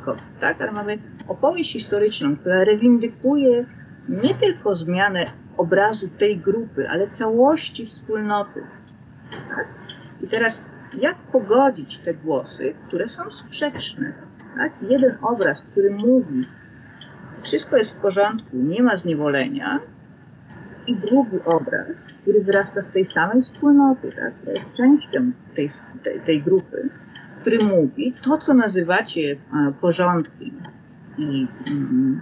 [0.05, 0.61] kobiet, tak?
[0.61, 0.97] Ale mamy
[1.27, 3.65] opowieść historyczną, która rewindykuje
[4.09, 5.25] nie tylko zmianę
[5.57, 8.63] obrazu tej grupy, ale całości wspólnoty.
[9.31, 9.67] Tak?
[10.21, 10.63] I teraz
[10.99, 14.13] jak pogodzić te głosy, które są sprzeczne?
[14.57, 14.73] Tak?
[14.81, 16.41] Jeden obraz, który mówi,
[17.41, 19.79] wszystko jest w porządku, nie ma zniewolenia,
[20.87, 21.87] i drugi obraz,
[22.21, 25.69] który wyrasta z tej samej wspólnoty, tak, jest częścią tej,
[26.03, 26.89] tej, tej grupy,
[27.41, 29.35] który mówi, to co nazywacie
[29.81, 30.61] porządkiem
[31.17, 32.21] i mm,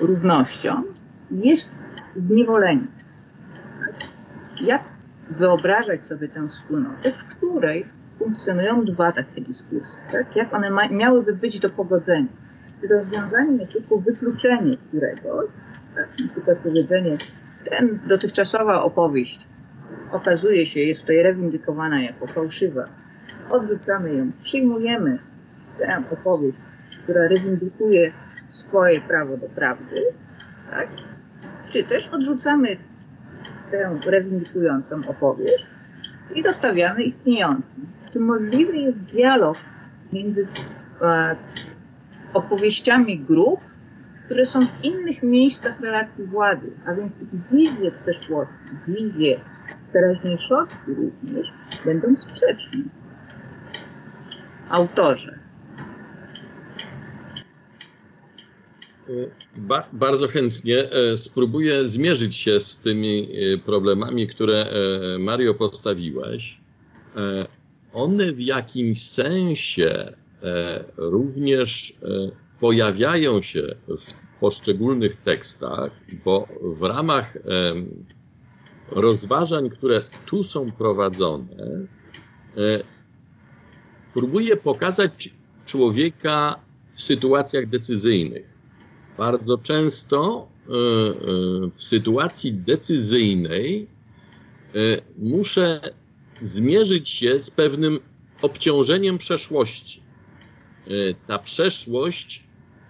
[0.00, 0.82] równością,
[1.30, 1.74] jest
[2.16, 2.86] zniewolenie.
[4.64, 4.82] Jak
[5.30, 7.86] wyobrażać sobie tę wspólnotę, w której
[8.18, 10.36] funkcjonują dwa takie dyskursy, tak?
[10.36, 12.28] jak one ma, miałyby być do pogodzenia.
[12.80, 15.46] Czy rozwiązanie tylko wykluczenie któregoś,
[15.94, 16.08] tak?
[16.20, 17.16] na przykład powiedzenie,
[17.70, 19.46] ten dotychczasowa opowieść
[20.12, 22.84] okazuje się, jest tutaj rewindykowana jako fałszywa.
[23.50, 25.18] Odrzucamy ją, przyjmujemy
[25.78, 26.58] tę opowieść,
[27.02, 28.12] która rewindykuje
[28.48, 30.02] swoje prawo do prawdy,
[30.70, 30.88] tak?
[31.68, 32.76] czy też odrzucamy
[33.70, 35.66] tę rewindykującą opowieść
[36.34, 37.62] i zostawiamy istniejącą.
[38.12, 39.56] Czy możliwy jest dialog
[40.12, 40.46] między
[41.02, 41.36] e,
[42.34, 43.60] opowieściami grup,
[44.24, 47.12] które są w innych miejscach relacji władzy, a więc
[47.52, 48.54] wizje przeszłości,
[48.88, 49.40] wizje
[49.92, 51.52] teraźniejszości również
[51.84, 52.82] będą sprzeczne.
[54.70, 55.38] Autorzy.
[59.56, 66.60] Ba bardzo chętnie e, spróbuję zmierzyć się z tymi e, problemami, które e, Mario postawiłeś.
[67.92, 70.12] One w jakimś sensie
[70.96, 71.94] również
[72.60, 75.90] pojawiają się w poszczególnych tekstach,
[76.24, 77.38] bo w ramach
[78.90, 81.46] rozważań, które tu są prowadzone,
[84.16, 85.30] próbuję pokazać
[85.66, 86.60] człowieka
[86.94, 88.56] w sytuacjach decyzyjnych
[89.18, 90.74] bardzo często e, e,
[91.70, 93.86] w sytuacji decyzyjnej
[94.74, 94.78] e,
[95.18, 95.80] muszę
[96.40, 98.00] zmierzyć się z pewnym
[98.42, 100.02] obciążeniem przeszłości.
[101.26, 102.44] Ta przeszłość,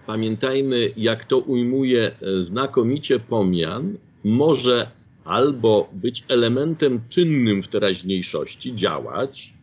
[0.07, 4.91] pamiętajmy, jak to ujmuje znakomicie Pomian, może
[5.25, 9.56] albo być elementem czynnym w teraźniejszości, działać,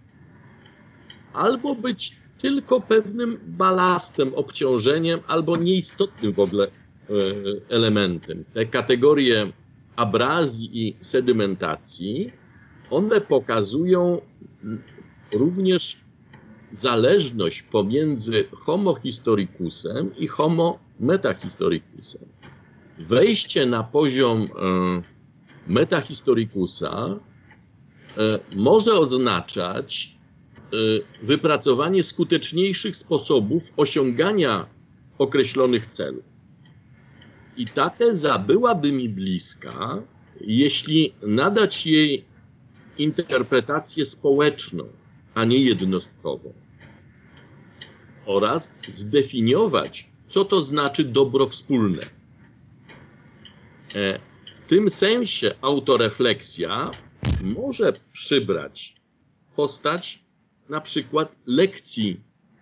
[1.34, 6.70] albo być tylko pewnym balastem, obciążeniem albo nieistotnym w ogóle e,
[7.68, 8.44] elementem.
[8.54, 9.52] Te kategorie
[9.96, 12.32] abrazji i sedymentacji,
[12.90, 14.20] one pokazują
[15.32, 16.00] również
[16.72, 22.22] zależność pomiędzy homo historicusem i homo metahistoricusem.
[22.98, 24.48] Wejście na poziom e,
[25.66, 27.18] metahistoricusa
[28.18, 30.13] e, może oznaczać
[31.22, 34.66] wypracowanie skuteczniejszych sposobów osiągania
[35.18, 36.24] określonych celów.
[37.56, 40.02] I ta teza byłaby mi bliska,
[40.40, 42.24] jeśli nadać jej
[42.98, 44.84] interpretację społeczną,
[45.34, 46.52] a nie jednostkową.
[48.26, 52.02] Oraz zdefiniować, co to znaczy dobro wspólne.
[53.94, 54.18] E,
[54.54, 56.90] w tym sensie autorefleksja
[57.42, 58.96] może przybrać
[59.56, 60.23] postać
[60.68, 62.20] na przykład lekcji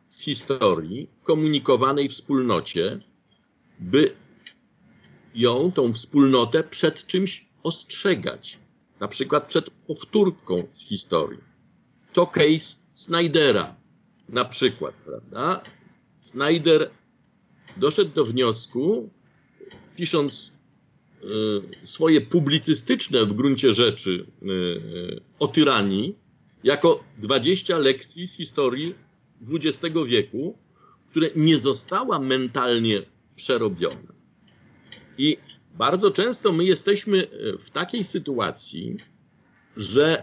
[0.08, 3.00] z historii komunikowanej wspólnocie,
[3.80, 4.14] by
[5.34, 8.58] ją, tą wspólnotę, przed czymś ostrzegać.
[9.00, 11.40] Na przykład przed powtórką z historii.
[12.12, 13.76] To case Snydera,
[14.28, 15.62] na przykład, prawda?
[16.20, 16.90] Snyder
[17.76, 19.10] doszedł do wniosku,
[19.96, 20.52] pisząc
[21.22, 26.14] y, swoje publicystyczne w gruncie rzeczy y, y, o tyranii,
[26.64, 28.94] jako 20 lekcji z historii
[29.50, 30.58] XX wieku,
[31.10, 33.02] które nie została mentalnie
[33.36, 34.12] przerobiona.
[35.18, 35.36] I
[35.74, 37.26] bardzo często my jesteśmy
[37.58, 38.96] w takiej sytuacji,
[39.76, 40.22] że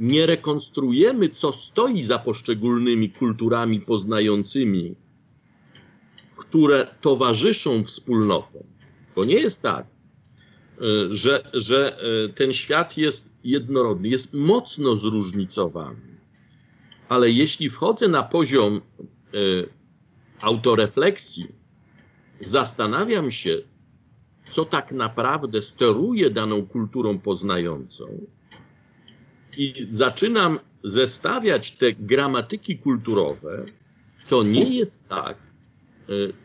[0.00, 4.94] nie rekonstruujemy, co stoi za poszczególnymi kulturami poznającymi,
[6.36, 8.62] które towarzyszą wspólnotom.
[9.14, 9.86] To nie jest tak,
[10.80, 16.20] E, że, że e, ten świat jest jednorodny, jest mocno zróżnicowany.
[17.08, 18.80] Ale jeśli wchodzę na poziom e,
[20.40, 21.46] autorefleksji,
[22.40, 23.62] zastanawiam się,
[24.50, 28.26] co tak naprawdę steruje daną kulturą poznającą,
[29.56, 33.64] i zaczynam zestawiać te gramatyki kulturowe,
[34.28, 35.36] to nie jest tak,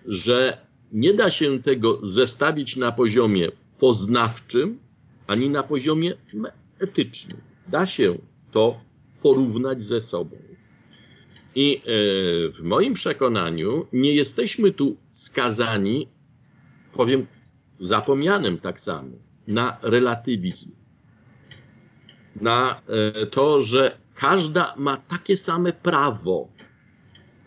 [0.07, 0.57] że
[0.91, 4.79] nie da się tego zestawić na poziomie poznawczym,
[5.27, 6.13] ani na poziomie
[6.79, 7.41] etycznym.
[7.67, 8.17] Da się
[8.51, 8.79] to
[9.21, 10.37] porównać ze sobą.
[11.55, 11.81] I e,
[12.51, 16.07] w moim przekonaniu nie jesteśmy tu skazani,
[16.93, 17.27] powiem
[17.79, 19.11] zapomnianym tak samo,
[19.47, 20.71] na relatywizm.
[22.41, 26.47] Na e, to, że każda ma takie same prawo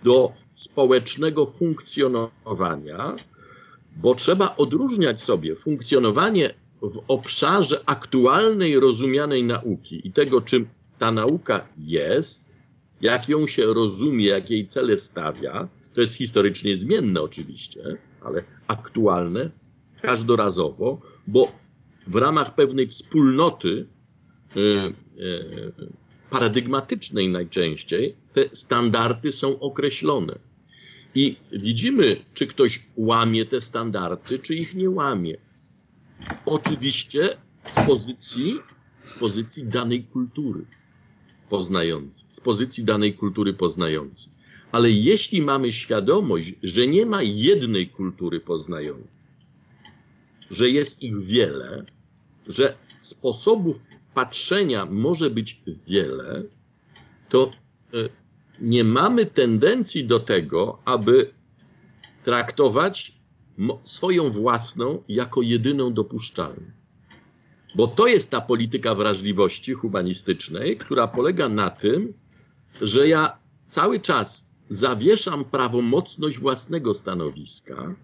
[0.03, 3.17] do społecznego funkcjonowania,
[3.97, 10.69] bo trzeba odróżniać sobie funkcjonowanie w obszarze aktualnej, rozumianej nauki i tego, czym
[10.99, 12.59] ta nauka jest,
[13.01, 15.69] jak ją się rozumie, jak jej cele stawia.
[15.95, 17.81] To jest historycznie zmienne oczywiście,
[18.21, 19.51] ale aktualne,
[20.03, 21.53] każdorazowo, bo
[22.07, 23.87] w ramach pewnej wspólnoty
[24.57, 24.93] e, e,
[26.31, 30.39] paradygmatycznej najczęściej te standardy są określone.
[31.15, 35.37] I widzimy, czy ktoś łamie te standardy, czy ich nie łamie.
[36.47, 37.37] Oczywiście
[37.71, 38.61] z pozycji,
[39.05, 40.65] z pozycji danej kultury
[41.49, 44.33] poznającej, z pozycji danej kultury poznającej.
[44.73, 49.31] Ale jeśli mamy świadomość, że nie ma jednej kultury poznającej,
[50.51, 51.85] że jest ich wiele,
[52.47, 56.43] że sposobów patrzenia może być wiele,
[57.29, 57.51] to
[57.95, 58.09] e,
[58.61, 61.31] nie mamy tendencji do tego, aby
[62.25, 63.18] traktować
[63.85, 66.71] swoją własną jako jedyną dopuszczalną.
[67.75, 72.15] Bo to jest ta polityka wrażliwości humanistycznej, która polega na tym,
[72.83, 77.95] że ja cały czas zawieszam prawomocność własnego stanowiska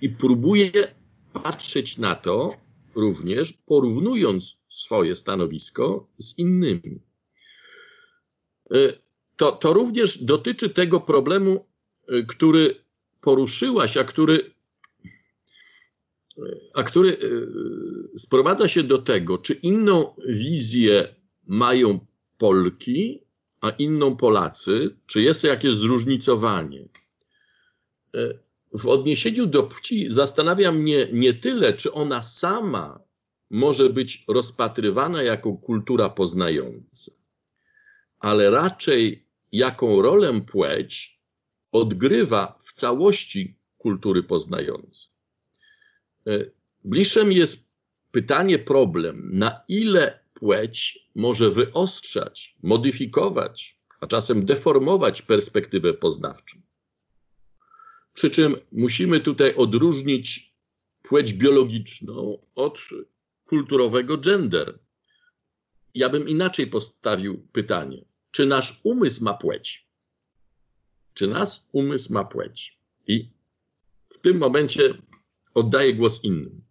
[0.00, 0.70] i próbuję
[1.32, 2.56] patrzeć na to
[2.94, 7.00] również, porównując swoje stanowisko z innymi.
[8.70, 8.76] E,
[9.36, 11.66] to, to również dotyczy tego problemu,
[12.08, 12.84] e, który
[13.20, 14.53] poruszyłaś, a który,
[16.74, 17.16] a który
[18.16, 21.14] sprowadza się do tego, czy inną wizję
[21.46, 22.06] mają
[22.38, 23.24] Polki,
[23.60, 26.88] a inną Polacy, czy jest jakieś zróżnicowanie.
[28.72, 33.00] W odniesieniu do płci zastanawia mnie nie tyle, czy ona sama
[33.50, 37.12] może być rozpatrywana jako kultura poznająca,
[38.18, 41.20] ale raczej jaką rolę płeć
[41.72, 45.13] odgrywa w całości kultury poznającej.
[46.26, 46.44] E,
[46.84, 47.70] bliższym jest
[48.10, 56.58] pytanie, problem, na ile płeć może wyostrzać, modyfikować, a czasem deformować perspektywę poznawczą.
[58.12, 60.54] Przy czym musimy tutaj odróżnić
[61.02, 62.78] płeć biologiczną od
[63.44, 64.78] kulturowego gender.
[65.94, 69.88] Ja bym inaczej postawił pytanie: czy nasz umysł ma płeć?
[71.14, 72.78] Czy nasz umysł ma płeć?
[73.06, 73.30] I
[74.06, 74.94] w tym momencie
[75.54, 76.64] oddaję głos innym.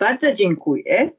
[0.00, 1.10] Bardzo dziękuję.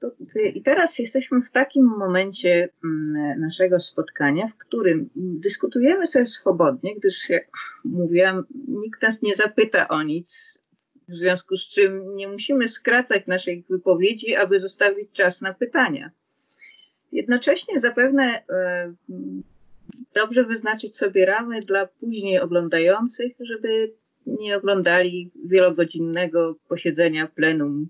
[0.53, 7.29] I teraz jesteśmy w takim momencie mm, naszego spotkania, w którym dyskutujemy sobie swobodnie, gdyż
[7.29, 7.47] jak
[7.85, 10.59] mówiłam, nikt nas nie zapyta o nic,
[11.09, 16.11] w związku z czym nie musimy skracać naszej wypowiedzi, aby zostawić czas na pytania.
[17.11, 18.93] Jednocześnie zapewne e,
[20.15, 23.93] dobrze wyznaczyć sobie ramy dla później oglądających, żeby
[24.25, 27.89] nie oglądali wielogodzinnego posiedzenia plenum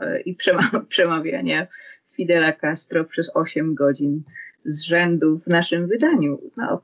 [0.00, 0.36] e, i
[0.88, 1.66] przemawiania
[2.12, 4.22] Fidela Castro przez 8 godzin
[4.64, 6.40] z rzędu w naszym wydaniu.
[6.56, 6.82] No,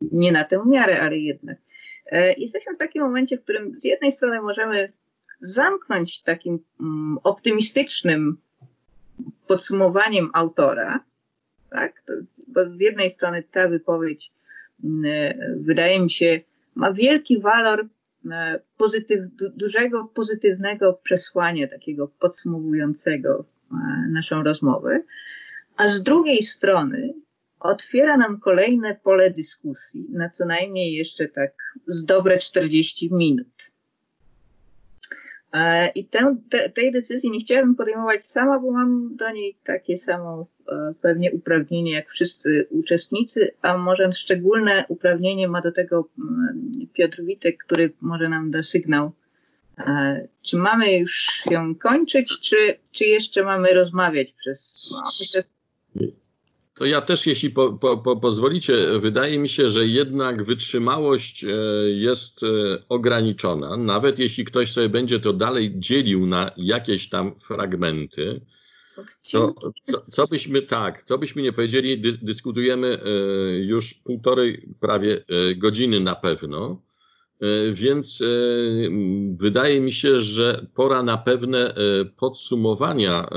[0.00, 1.58] nie na tę miarę, ale jednak.
[2.06, 4.92] E, jesteśmy w takim momencie, w którym z jednej strony możemy
[5.40, 8.36] zamknąć takim mm, optymistycznym
[9.46, 11.04] podsumowaniem autora,
[11.70, 12.02] tak?
[12.46, 14.32] Bo z jednej strony ta wypowiedź
[14.84, 16.40] mm, e, wydaje mi się
[16.74, 17.88] ma wielki walor
[18.76, 19.20] pozytyw,
[19.56, 23.44] dużego pozytywnego przesłania, takiego podsumowującego
[24.12, 25.02] naszą rozmowę,
[25.76, 27.14] a z drugiej strony
[27.60, 31.52] otwiera nam kolejne pole dyskusji na co najmniej jeszcze tak
[31.86, 33.72] z dobre 40 minut.
[35.52, 39.98] E, I tę, te, tej decyzji nie chciałabym podejmować sama, bo mam do niej takie
[39.98, 46.70] samo e, pewnie uprawnienie jak wszyscy uczestnicy, a może szczególne uprawnienie ma do tego mm,
[46.92, 49.12] Piotr Witek, który może nam da sygnał,
[49.78, 52.56] e, czy mamy już ją kończyć, czy,
[52.92, 54.90] czy jeszcze mamy rozmawiać przez.
[56.78, 61.48] To ja też, jeśli po, po, po, pozwolicie, wydaje mi się, że jednak wytrzymałość e,
[61.90, 62.46] jest e,
[62.88, 63.76] ograniczona.
[63.76, 68.40] Nawet jeśli ktoś sobie będzie to dalej dzielił na jakieś tam fragmenty,
[69.32, 73.08] to co, co byśmy tak, co byśmy nie powiedzieli, dy, dyskutujemy e,
[73.58, 75.24] już półtorej prawie
[75.56, 76.87] godziny na pewno.
[77.40, 78.26] E, więc e,
[79.36, 81.74] wydaje mi się, że pora na pewne e,
[82.04, 83.28] podsumowania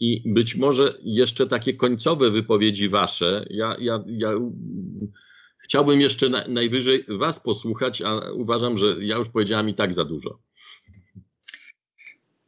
[0.00, 3.46] i być może jeszcze takie końcowe wypowiedzi wasze.
[3.50, 4.30] Ja, ja, ja
[5.58, 10.38] chciałbym jeszcze najwyżej was posłuchać, a uważam, że ja już powiedziałam i tak za dużo.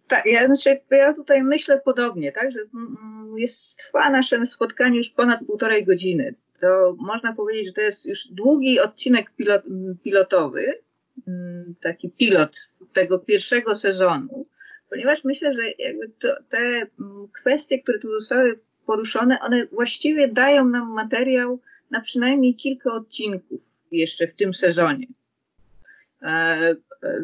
[0.08, 4.98] Tak, ja, znaczy, ja tutaj myślę podobnie, tak, że mm, mm, jest, trwa nasze spotkanie
[4.98, 9.62] już ponad półtorej godziny to można powiedzieć, że to jest już długi odcinek pilot,
[10.02, 10.64] pilotowy,
[11.28, 12.56] mm, taki pilot
[12.92, 14.46] tego pierwszego sezonu,
[14.90, 15.62] ponieważ myślę, że
[16.18, 21.60] to, te mm, kwestie, które tu zostały poruszone, one właściwie dają nam materiał
[21.90, 23.60] na przynajmniej kilka odcinków
[23.92, 25.06] jeszcze w tym sezonie.
[26.22, 26.76] E, e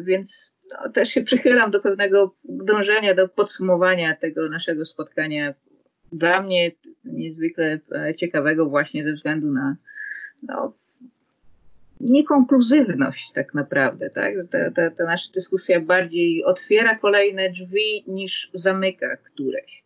[0.03, 5.53] więc no, też się przychylam do pewnego dążenia, do podsumowania tego naszego spotkania.
[6.11, 6.71] Dla mnie
[7.05, 9.75] niezwykle e, ciekawego właśnie ze względu na
[10.43, 10.71] no,
[11.99, 14.33] niekonkluzywność tak naprawdę, tak?
[14.51, 19.83] Ta, ta, ta nasza dyskusja bardziej otwiera kolejne drzwi niż zamyka któreś.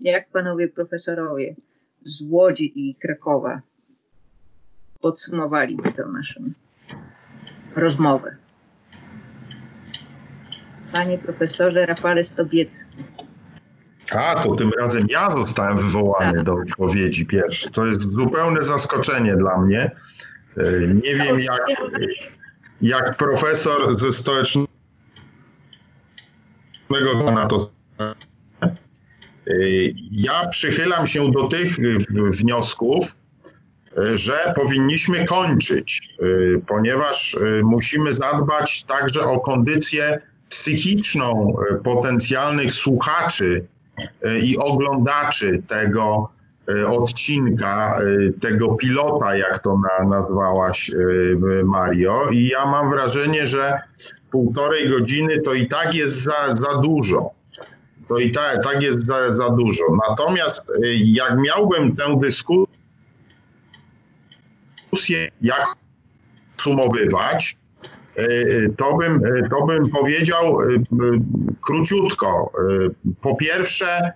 [0.00, 1.54] Jak panowie profesorowie
[2.04, 3.62] z Łodzi i Krakowa
[5.00, 6.40] podsumowaliby tę naszą
[7.76, 8.36] rozmowę?
[10.92, 12.96] Panie profesorze Rafale Stobiecki.
[14.14, 16.42] A, to tym razem ja zostałem wywołany Tak.
[16.44, 17.70] do wypowiedzi pierwszy.
[17.70, 19.90] To jest zupełne zaskoczenie dla mnie.
[20.56, 21.60] E, Nie wiem, jak,
[22.82, 24.68] jak profesor ze stołecznego
[27.34, 27.56] na to.
[28.00, 28.12] E,
[30.10, 31.76] Ja przychylam się do tych
[32.10, 33.16] wniosków,
[33.98, 36.16] e, że powinniśmy kończyć,
[36.66, 43.66] ponieważ musimy zadbać także o kondycję psychiczną potencjalnych słuchaczy
[44.42, 46.28] i oglądaczy tego
[46.68, 50.94] e, odcinka, e, tego pilota, jak to na, nazwałaś, e,
[51.64, 52.28] Mario.
[52.30, 53.80] I ja mam wrażenie, że
[54.30, 57.30] półtorej godziny to i tak jest za, za dużo.
[58.08, 59.84] To i tak, tak jest za, za dużo.
[60.08, 62.68] Natomiast e, jak miałbym tę dyskusję,
[65.40, 65.66] jak
[66.60, 67.57] sumowywać, e,
[68.76, 70.78] to bym, e, to bym powiedział e, e,
[71.60, 72.52] króciutko.
[72.86, 74.12] E, Po pierwsze, e,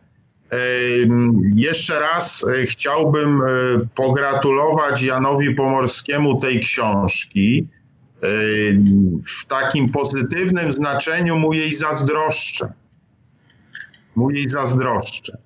[1.55, 3.47] jeszcze raz e, chciałbym e,
[3.95, 7.69] pogratulować Janowi Pomorskiemu tej książki.
[8.23, 8.27] E,
[9.41, 12.73] W takim pozytywnym znaczeniu mu jej zazdroszczę.
[14.17, 15.39] Mu jej zazdroszczę.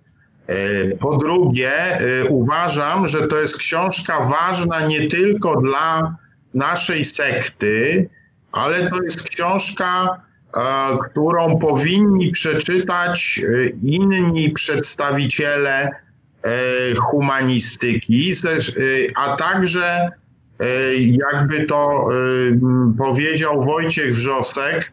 [0.47, 0.57] E,
[0.97, 6.17] Po drugie, e, uważam, że to jest książka ważna nie tylko dla
[6.55, 8.09] naszej sekty,
[8.53, 10.21] ale to jest książka,
[10.55, 10.61] e,
[11.11, 15.91] którą powinni przeczytać e, inni przedstawiciele e,
[16.95, 18.33] humanistyki,
[19.15, 20.11] a także
[21.01, 22.09] jakby to
[22.99, 24.93] powiedział Wojciech Wrzosek,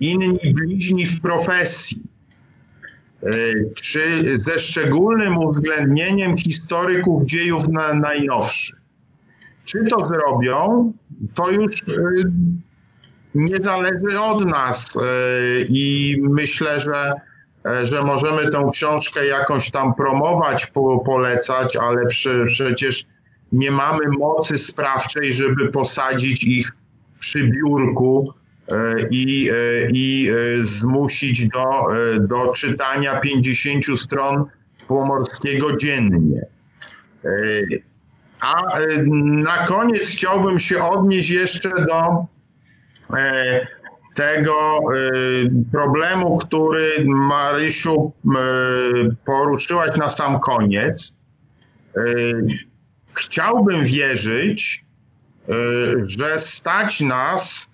[0.00, 2.02] inni bliźni w profesji.
[3.74, 8.80] Czy ze szczególnym uwzględnieniem historyków dziejów na, najnowszych.
[9.64, 10.92] Czy to zrobią,
[11.34, 11.84] to już e,
[13.34, 15.00] nie zależy od nas e,
[15.68, 17.12] i myślę, że,
[17.66, 23.06] e, że możemy tę książkę jakąś tam promować, po, polecać, ale prze, przecież
[23.52, 26.72] nie mamy mocy sprawczej, żeby posadzić ich
[27.18, 28.34] przy biurku
[28.68, 29.54] e, i, e,
[29.92, 30.30] i
[30.62, 31.86] zmusić do,
[32.20, 34.44] do czytania 50 stron
[34.88, 36.46] Pomorskiego dziennie.
[38.44, 39.02] A e,
[39.42, 42.26] na koniec chciałbym się odnieść jeszcze do
[43.18, 43.66] e,
[44.14, 45.00] tego e,
[45.72, 48.12] problemu, który Marysiu
[49.26, 51.12] poruszyłaś na sam koniec.
[53.14, 54.84] Chciałbym wierzyć,
[56.02, 57.70] że stać nas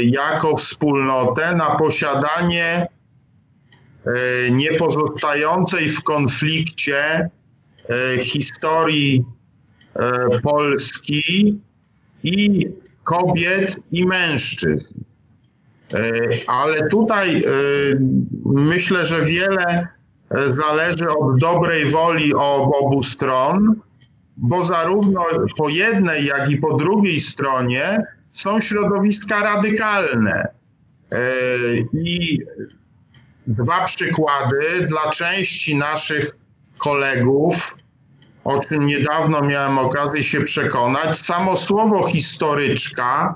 [0.00, 2.86] jako wspólnotę na posiadanie
[4.50, 7.30] niepozostającej w konflikcie
[8.18, 9.24] historii
[10.42, 11.58] Polski
[12.22, 12.68] i
[13.04, 15.00] kobiet i mężczyzn.
[15.94, 16.00] E,
[16.46, 17.48] Ale tutaj e,
[18.44, 19.88] myślę, że wiele
[20.30, 23.74] e, zależy od dobrej woli ob- obu stron,
[24.36, 25.24] bo zarówno
[25.56, 28.02] po jednej, jak i po drugiej stronie
[28.32, 30.48] są środowiska radykalne.
[31.12, 31.18] E,
[31.92, 32.38] I
[33.46, 36.36] dwa przykłady dla części naszych
[36.78, 37.76] kolegów,
[38.44, 41.18] o czym niedawno miałem okazję się przekonać.
[41.18, 43.34] Samo słowo historyczka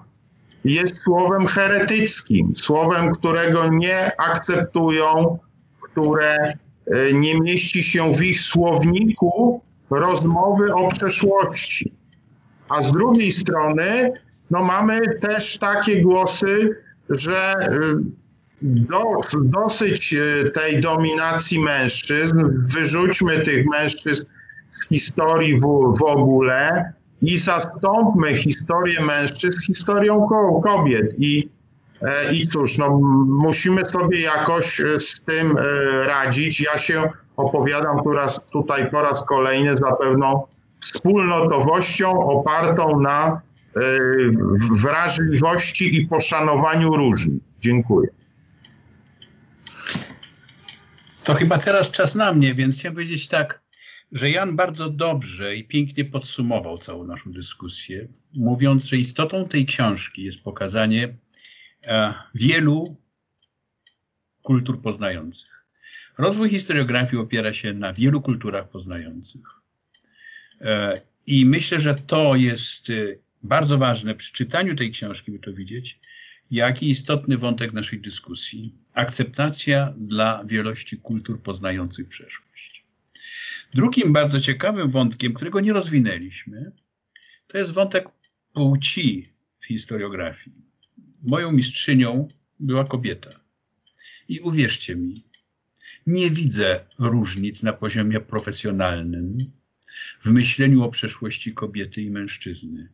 [0.64, 5.39] jest słowem heretyckim, słowem, którego nie akceptują,
[5.80, 11.93] które e, nie mieści się w ich słowniku rozmowy o przeszłości.
[12.68, 14.12] A z drugiej strony,
[14.51, 16.76] no mamy też takie głosy,
[17.10, 18.18] że y,
[18.62, 19.02] do,
[19.44, 24.26] dosyć y, tej dominacji mężczyzn, wyrzućmy tych mężczyzn
[24.70, 25.61] z historii w,
[25.99, 26.93] w ogóle
[27.23, 31.15] i zastąpmy historię mężczyzn historią ko, kobiet.
[31.19, 31.49] I,
[32.03, 35.62] e, I cóż, no, musimy sobie jakoś e, z tym e,
[36.07, 36.61] radzić.
[36.61, 40.47] Ja się opowiadam tu raz, tutaj po raz kolejny za pewną
[40.81, 43.40] wspólnotowością opartą na
[44.70, 47.43] wrażliwości i poszanowaniu różnic.
[47.61, 48.09] Dziękuję.
[51.24, 53.61] To chyba teraz czas na mnie, więc chciałem powiedzieć tak,
[54.12, 60.22] że Jan bardzo dobrze i pięknie podsumował całą naszą dyskusję, mówiąc, że istotą tej książki
[60.22, 61.16] jest pokazanie,
[61.82, 62.97] e, wielu
[64.43, 65.64] kultur poznających.
[66.18, 69.43] Rozwój historiografii opiera się na wielu kulturach poznających.
[70.60, 72.93] E, I myślę, że to jest
[73.43, 76.01] bardzo ważne przy czytaniu tej książki, by to widzieć,
[76.51, 82.85] jaki istotny wątek naszej dyskusji akceptacja dla wielości kultur poznających przeszłość.
[83.74, 86.73] Drugim bardzo ciekawym wątkiem, którego nie rozwinęliśmy,
[87.47, 88.09] to jest wątek
[88.53, 90.57] płci w historiografii.
[91.23, 92.28] Moją mistrzynią
[92.61, 93.31] była kobieta.
[94.28, 95.15] I uwierzcie mi,
[96.07, 99.53] nie widzę różnic na poziomie profesjonalnym
[100.20, 102.89] w myśleniu o przeszłości kobiety i mężczyzny.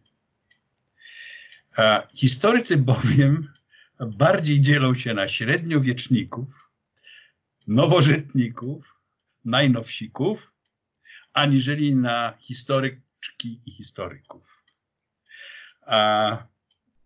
[1.77, 3.49] A historycy bowiem
[4.01, 6.71] bardziej dzielą się na średniowieczników,
[7.67, 9.01] nowożytników,
[9.45, 10.54] najnowsików,
[11.35, 14.65] aniżeli na historyczki i historyków.
[15.87, 16.47] A,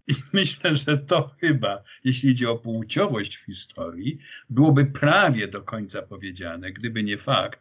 [0.07, 4.19] I myślę, że to chyba, jeśli idzie o płciowość w historii,
[4.51, 7.61] byłoby prawie do końca powiedziane, gdyby nie fakt,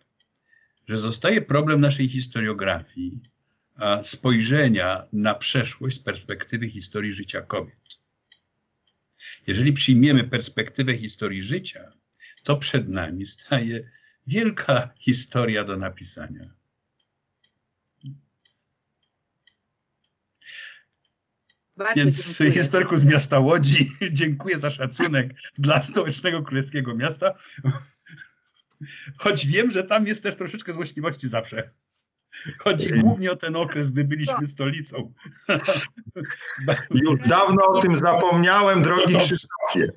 [0.88, 3.22] że zostaje problem naszej historiografii,
[4.02, 8.00] spojrzenia na przeszłość z perspektywy historii życia kobiet.
[9.48, 11.94] Jeżeli przyjmiemy perspektywę historii życia,
[12.44, 13.90] to przed nami staje
[14.28, 16.57] wielka historia do napisania.
[21.78, 22.52] Bardzo Więc dziękuję.
[22.52, 27.34] historyku z miasta Łodzi, dziękuję za szacunek dla stołecznego królewskiego miasta.
[29.18, 31.70] Choć wiem, że tam jest też troszeczkę złośliwości zawsze.
[32.60, 35.14] Chodzi głównie o ten okres, gdy byliśmy stolicą.
[36.92, 39.92] Już dawno o tym zapomniałem, drogi Krzysztofie.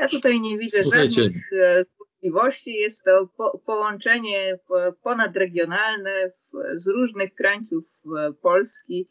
[0.00, 1.22] Ja tutaj nie widzę Słuchajcie.
[1.22, 1.84] żadnych e,
[2.22, 2.74] możliwości.
[2.74, 4.58] Jest to po, połączenie
[5.02, 6.32] ponadregionalne
[6.74, 7.84] z różnych krańców
[8.18, 9.08] e, Polski,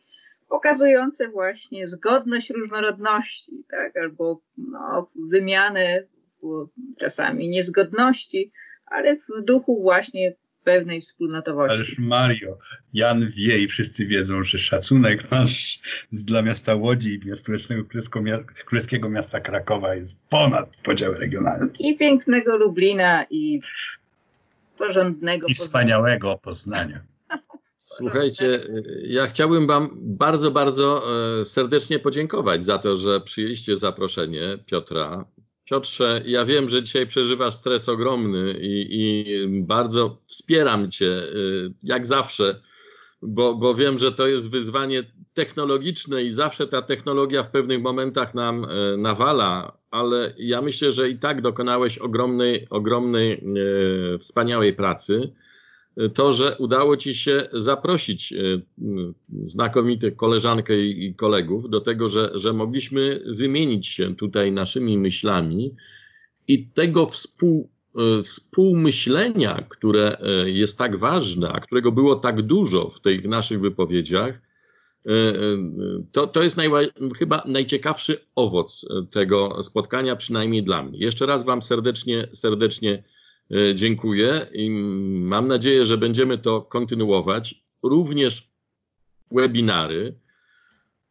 [0.49, 3.97] pokazujące właśnie zgodność różnorodności, tak?
[3.97, 6.03] albo no, wymianę
[6.99, 8.51] czasami niezgodności,
[8.85, 11.76] ale w duchu właśnie pewnej wspólnotowości.
[11.76, 12.57] Ależ Mario,
[12.93, 15.80] Jan wie i wszyscy wiedzą, że szacunek nasz
[16.11, 17.84] dla miasta Łodzi i stołecznego
[18.65, 21.67] królewskiego miasta Krakowa jest ponad podziały regionalne.
[21.80, 23.61] I pięknego Lublina i
[24.77, 26.99] porządnego I wspaniałego Poznania.
[27.97, 28.61] Słuchajcie,
[29.03, 31.03] ja chciałbym Wam bardzo, bardzo
[31.39, 35.25] e, serdecznie podziękować za to, że przyjęliście zaproszenie Piotra.
[35.65, 39.25] Piotrze, ja wiem, że dzisiaj przeżywasz stres ogromny i, i
[39.61, 42.61] bardzo wspieram Cię, y, jak zawsze,
[43.21, 45.03] bo, bo wiem, że to jest wyzwanie
[45.33, 51.09] technologiczne i zawsze ta technologia w pewnych momentach nam y, nawala, ale ja myślę, że
[51.09, 53.43] i tak dokonałeś ogromnej, ogromnej,
[54.19, 55.33] wspaniałej pracy
[56.13, 58.38] to, że udało Ci się zaprosić e,
[59.45, 65.76] znakomitych koleżankę i kolegów do tego, że, że mogliśmy wymienić się tutaj naszymi myślami
[66.47, 72.89] i tego współ, e, współmyślenia, które e, jest tak ważne, a którego było tak dużo
[72.89, 74.49] w tych naszych wypowiedziach,
[76.11, 76.57] to, to jest
[77.17, 80.99] chyba najciekawszy owoc tego spotkania, przynajmniej dla mnie.
[80.99, 83.03] Jeszcze raz Wam serdecznie, serdecznie
[83.76, 84.69] dziękuję i
[85.09, 87.63] mam nadzieję, że będziemy to kontynuować.
[87.84, 88.49] Również
[89.31, 90.15] webinary,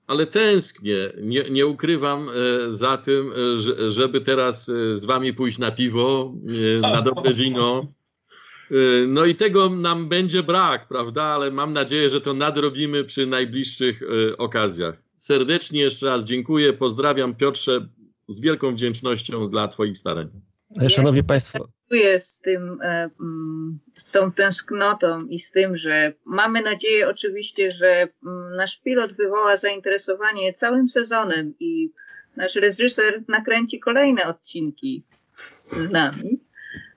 [0.06, 2.32] ale tęsknię, nie, nie ukrywam e,
[2.73, 6.35] za tym, e, żeby teraz z wami pójść na piwo,
[6.81, 7.86] na dobre wino.
[9.09, 11.23] No i tego nam będzie brak, prawda?
[11.23, 14.01] Ale mam nadzieję, że to nadrobimy przy najbliższych
[14.39, 15.02] okazjach.
[15.16, 17.89] Serdecznie jeszcze raz dziękuję, pozdrawiam Piotrze
[18.28, 20.28] z wielką wdzięcznością dla Twoich starań.
[20.89, 21.69] Szanowni Państwo,
[22.19, 27.89] z tym, e, mm, z tą tęsknotą i z tym, że mamy nadzieję oczywiście, że
[28.27, 31.93] mm, nasz pilot wywoła zainteresowanie całym sezonem i
[32.36, 35.05] nasz reżyser nakręci kolejne odcinki
[35.73, 36.40] z nami,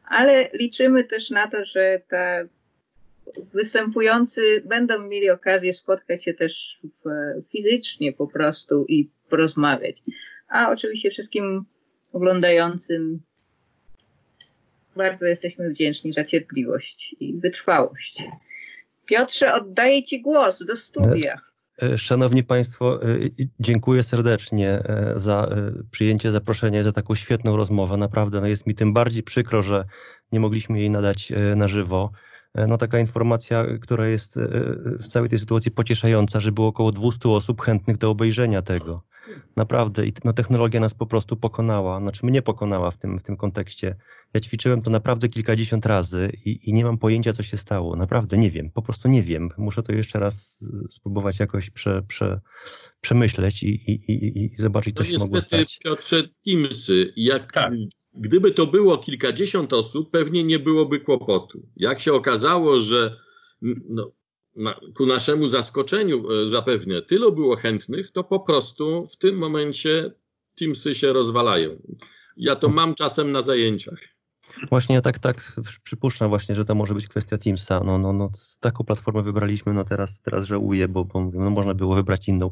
[0.04, 2.44] ale liczymy też na to, że ta
[3.54, 7.10] występujący będą mieli okazję spotkać się też w,
[7.52, 9.96] fizycznie po prostu i porozmawiać.
[10.48, 11.66] A oczywiście wszystkim
[12.14, 13.22] oglądającym
[14.96, 18.24] bardzo jesteśmy wdzięczni za cierpliwość i wytrwałość.
[19.06, 21.40] Piotrze, oddaję Ci głos do studia.
[21.82, 23.08] E, szanowni Państwo, e,
[23.60, 25.56] dziękuję serdecznie e, za
[25.92, 27.98] przyjęcie zaproszenia, za taką świetną rozmowę.
[27.98, 29.86] Naprawdę no jest mi tym bardziej przykro, że
[30.32, 32.12] nie mogliśmy jej nadać na żywo.
[32.68, 34.36] No taka informacja, która jest
[35.00, 39.04] w całej tej sytuacji pocieszająca, że było około 200 osób chętnych do obejrzenia tego.
[39.56, 40.06] Naprawdę.
[40.08, 42.00] I no, technologia nas po prostu pokonała.
[42.00, 43.96] Znaczy mnie pokonała w tym, w tym kontekście.
[44.34, 47.96] Ja ćwiczyłem to naprawdę kilkadziesiąt razy i, i nie mam pojęcia, co się stało.
[47.96, 48.70] Naprawdę nie wiem.
[48.70, 49.50] Po prostu nie wiem.
[49.58, 52.40] Muszę to jeszcze raz y, spróbować jakoś prze, prze,
[53.02, 55.80] przemyśleć i, i, i, i zobaczyć, co No się mogło niestety, stać.
[55.84, 57.74] Piotrze, Teamsy, jak, Tak.
[58.14, 61.68] gdyby to było kilkadziesiąt osób, pewnie nie byłoby kłopotu.
[61.76, 63.18] Jak się okazało, że
[63.90, 64.12] no,
[64.96, 70.12] ku naszemu zaskoczeniu e, zapewne tylu było chętnych, to po prostu w tym momencie
[70.56, 71.82] Teamsy się rozwalają.
[72.38, 74.00] Ja to mam czasem na zajęciach.
[74.70, 75.54] Właśnie ja tak, tak
[75.84, 77.82] przypuszczam właśnie, że to może być kwestia Teamsa.
[77.86, 81.74] No, no, no, taką platformę wybraliśmy, no teraz, teraz żałuję, bo, bo mówię, no, można
[81.74, 82.50] było wybrać inną.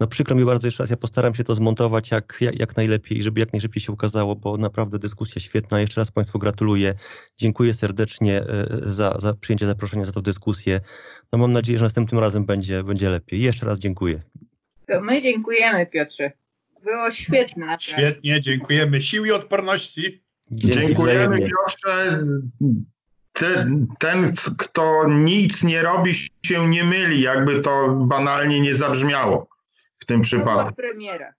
[0.00, 3.22] No przykro mi bardzo jeszcze raz, ja postaram się to zmontować jak, jak, jak najlepiej,
[3.22, 5.80] żeby jak najszybciej się ukazało, bo naprawdę dyskusja świetna.
[5.80, 6.94] Jeszcze raz Państwu gratuluję.
[7.36, 10.80] Dziękuję serdecznie e, za, za przyjęcie zaproszenia, za tę dyskusję.
[11.32, 13.40] No mam nadzieję, że następnym razem będzie, będzie lepiej.
[13.40, 14.22] Jeszcze raz dziękuję.
[14.88, 16.32] To my dziękujemy, Piotrze.
[16.84, 18.02] Było świetne, naprawdę.
[18.02, 19.02] Świetnie, dziękujemy.
[19.02, 20.22] Sił i odporności.
[20.50, 21.38] Dziękujemy.
[21.38, 22.20] Piotrze.
[23.32, 26.14] Ten, ten, kto nic nie robi,
[26.46, 29.48] się nie myli, jakby to banalnie nie zabrzmiało
[29.98, 30.52] w tym przypadku.
[30.52, 31.34] była premiera.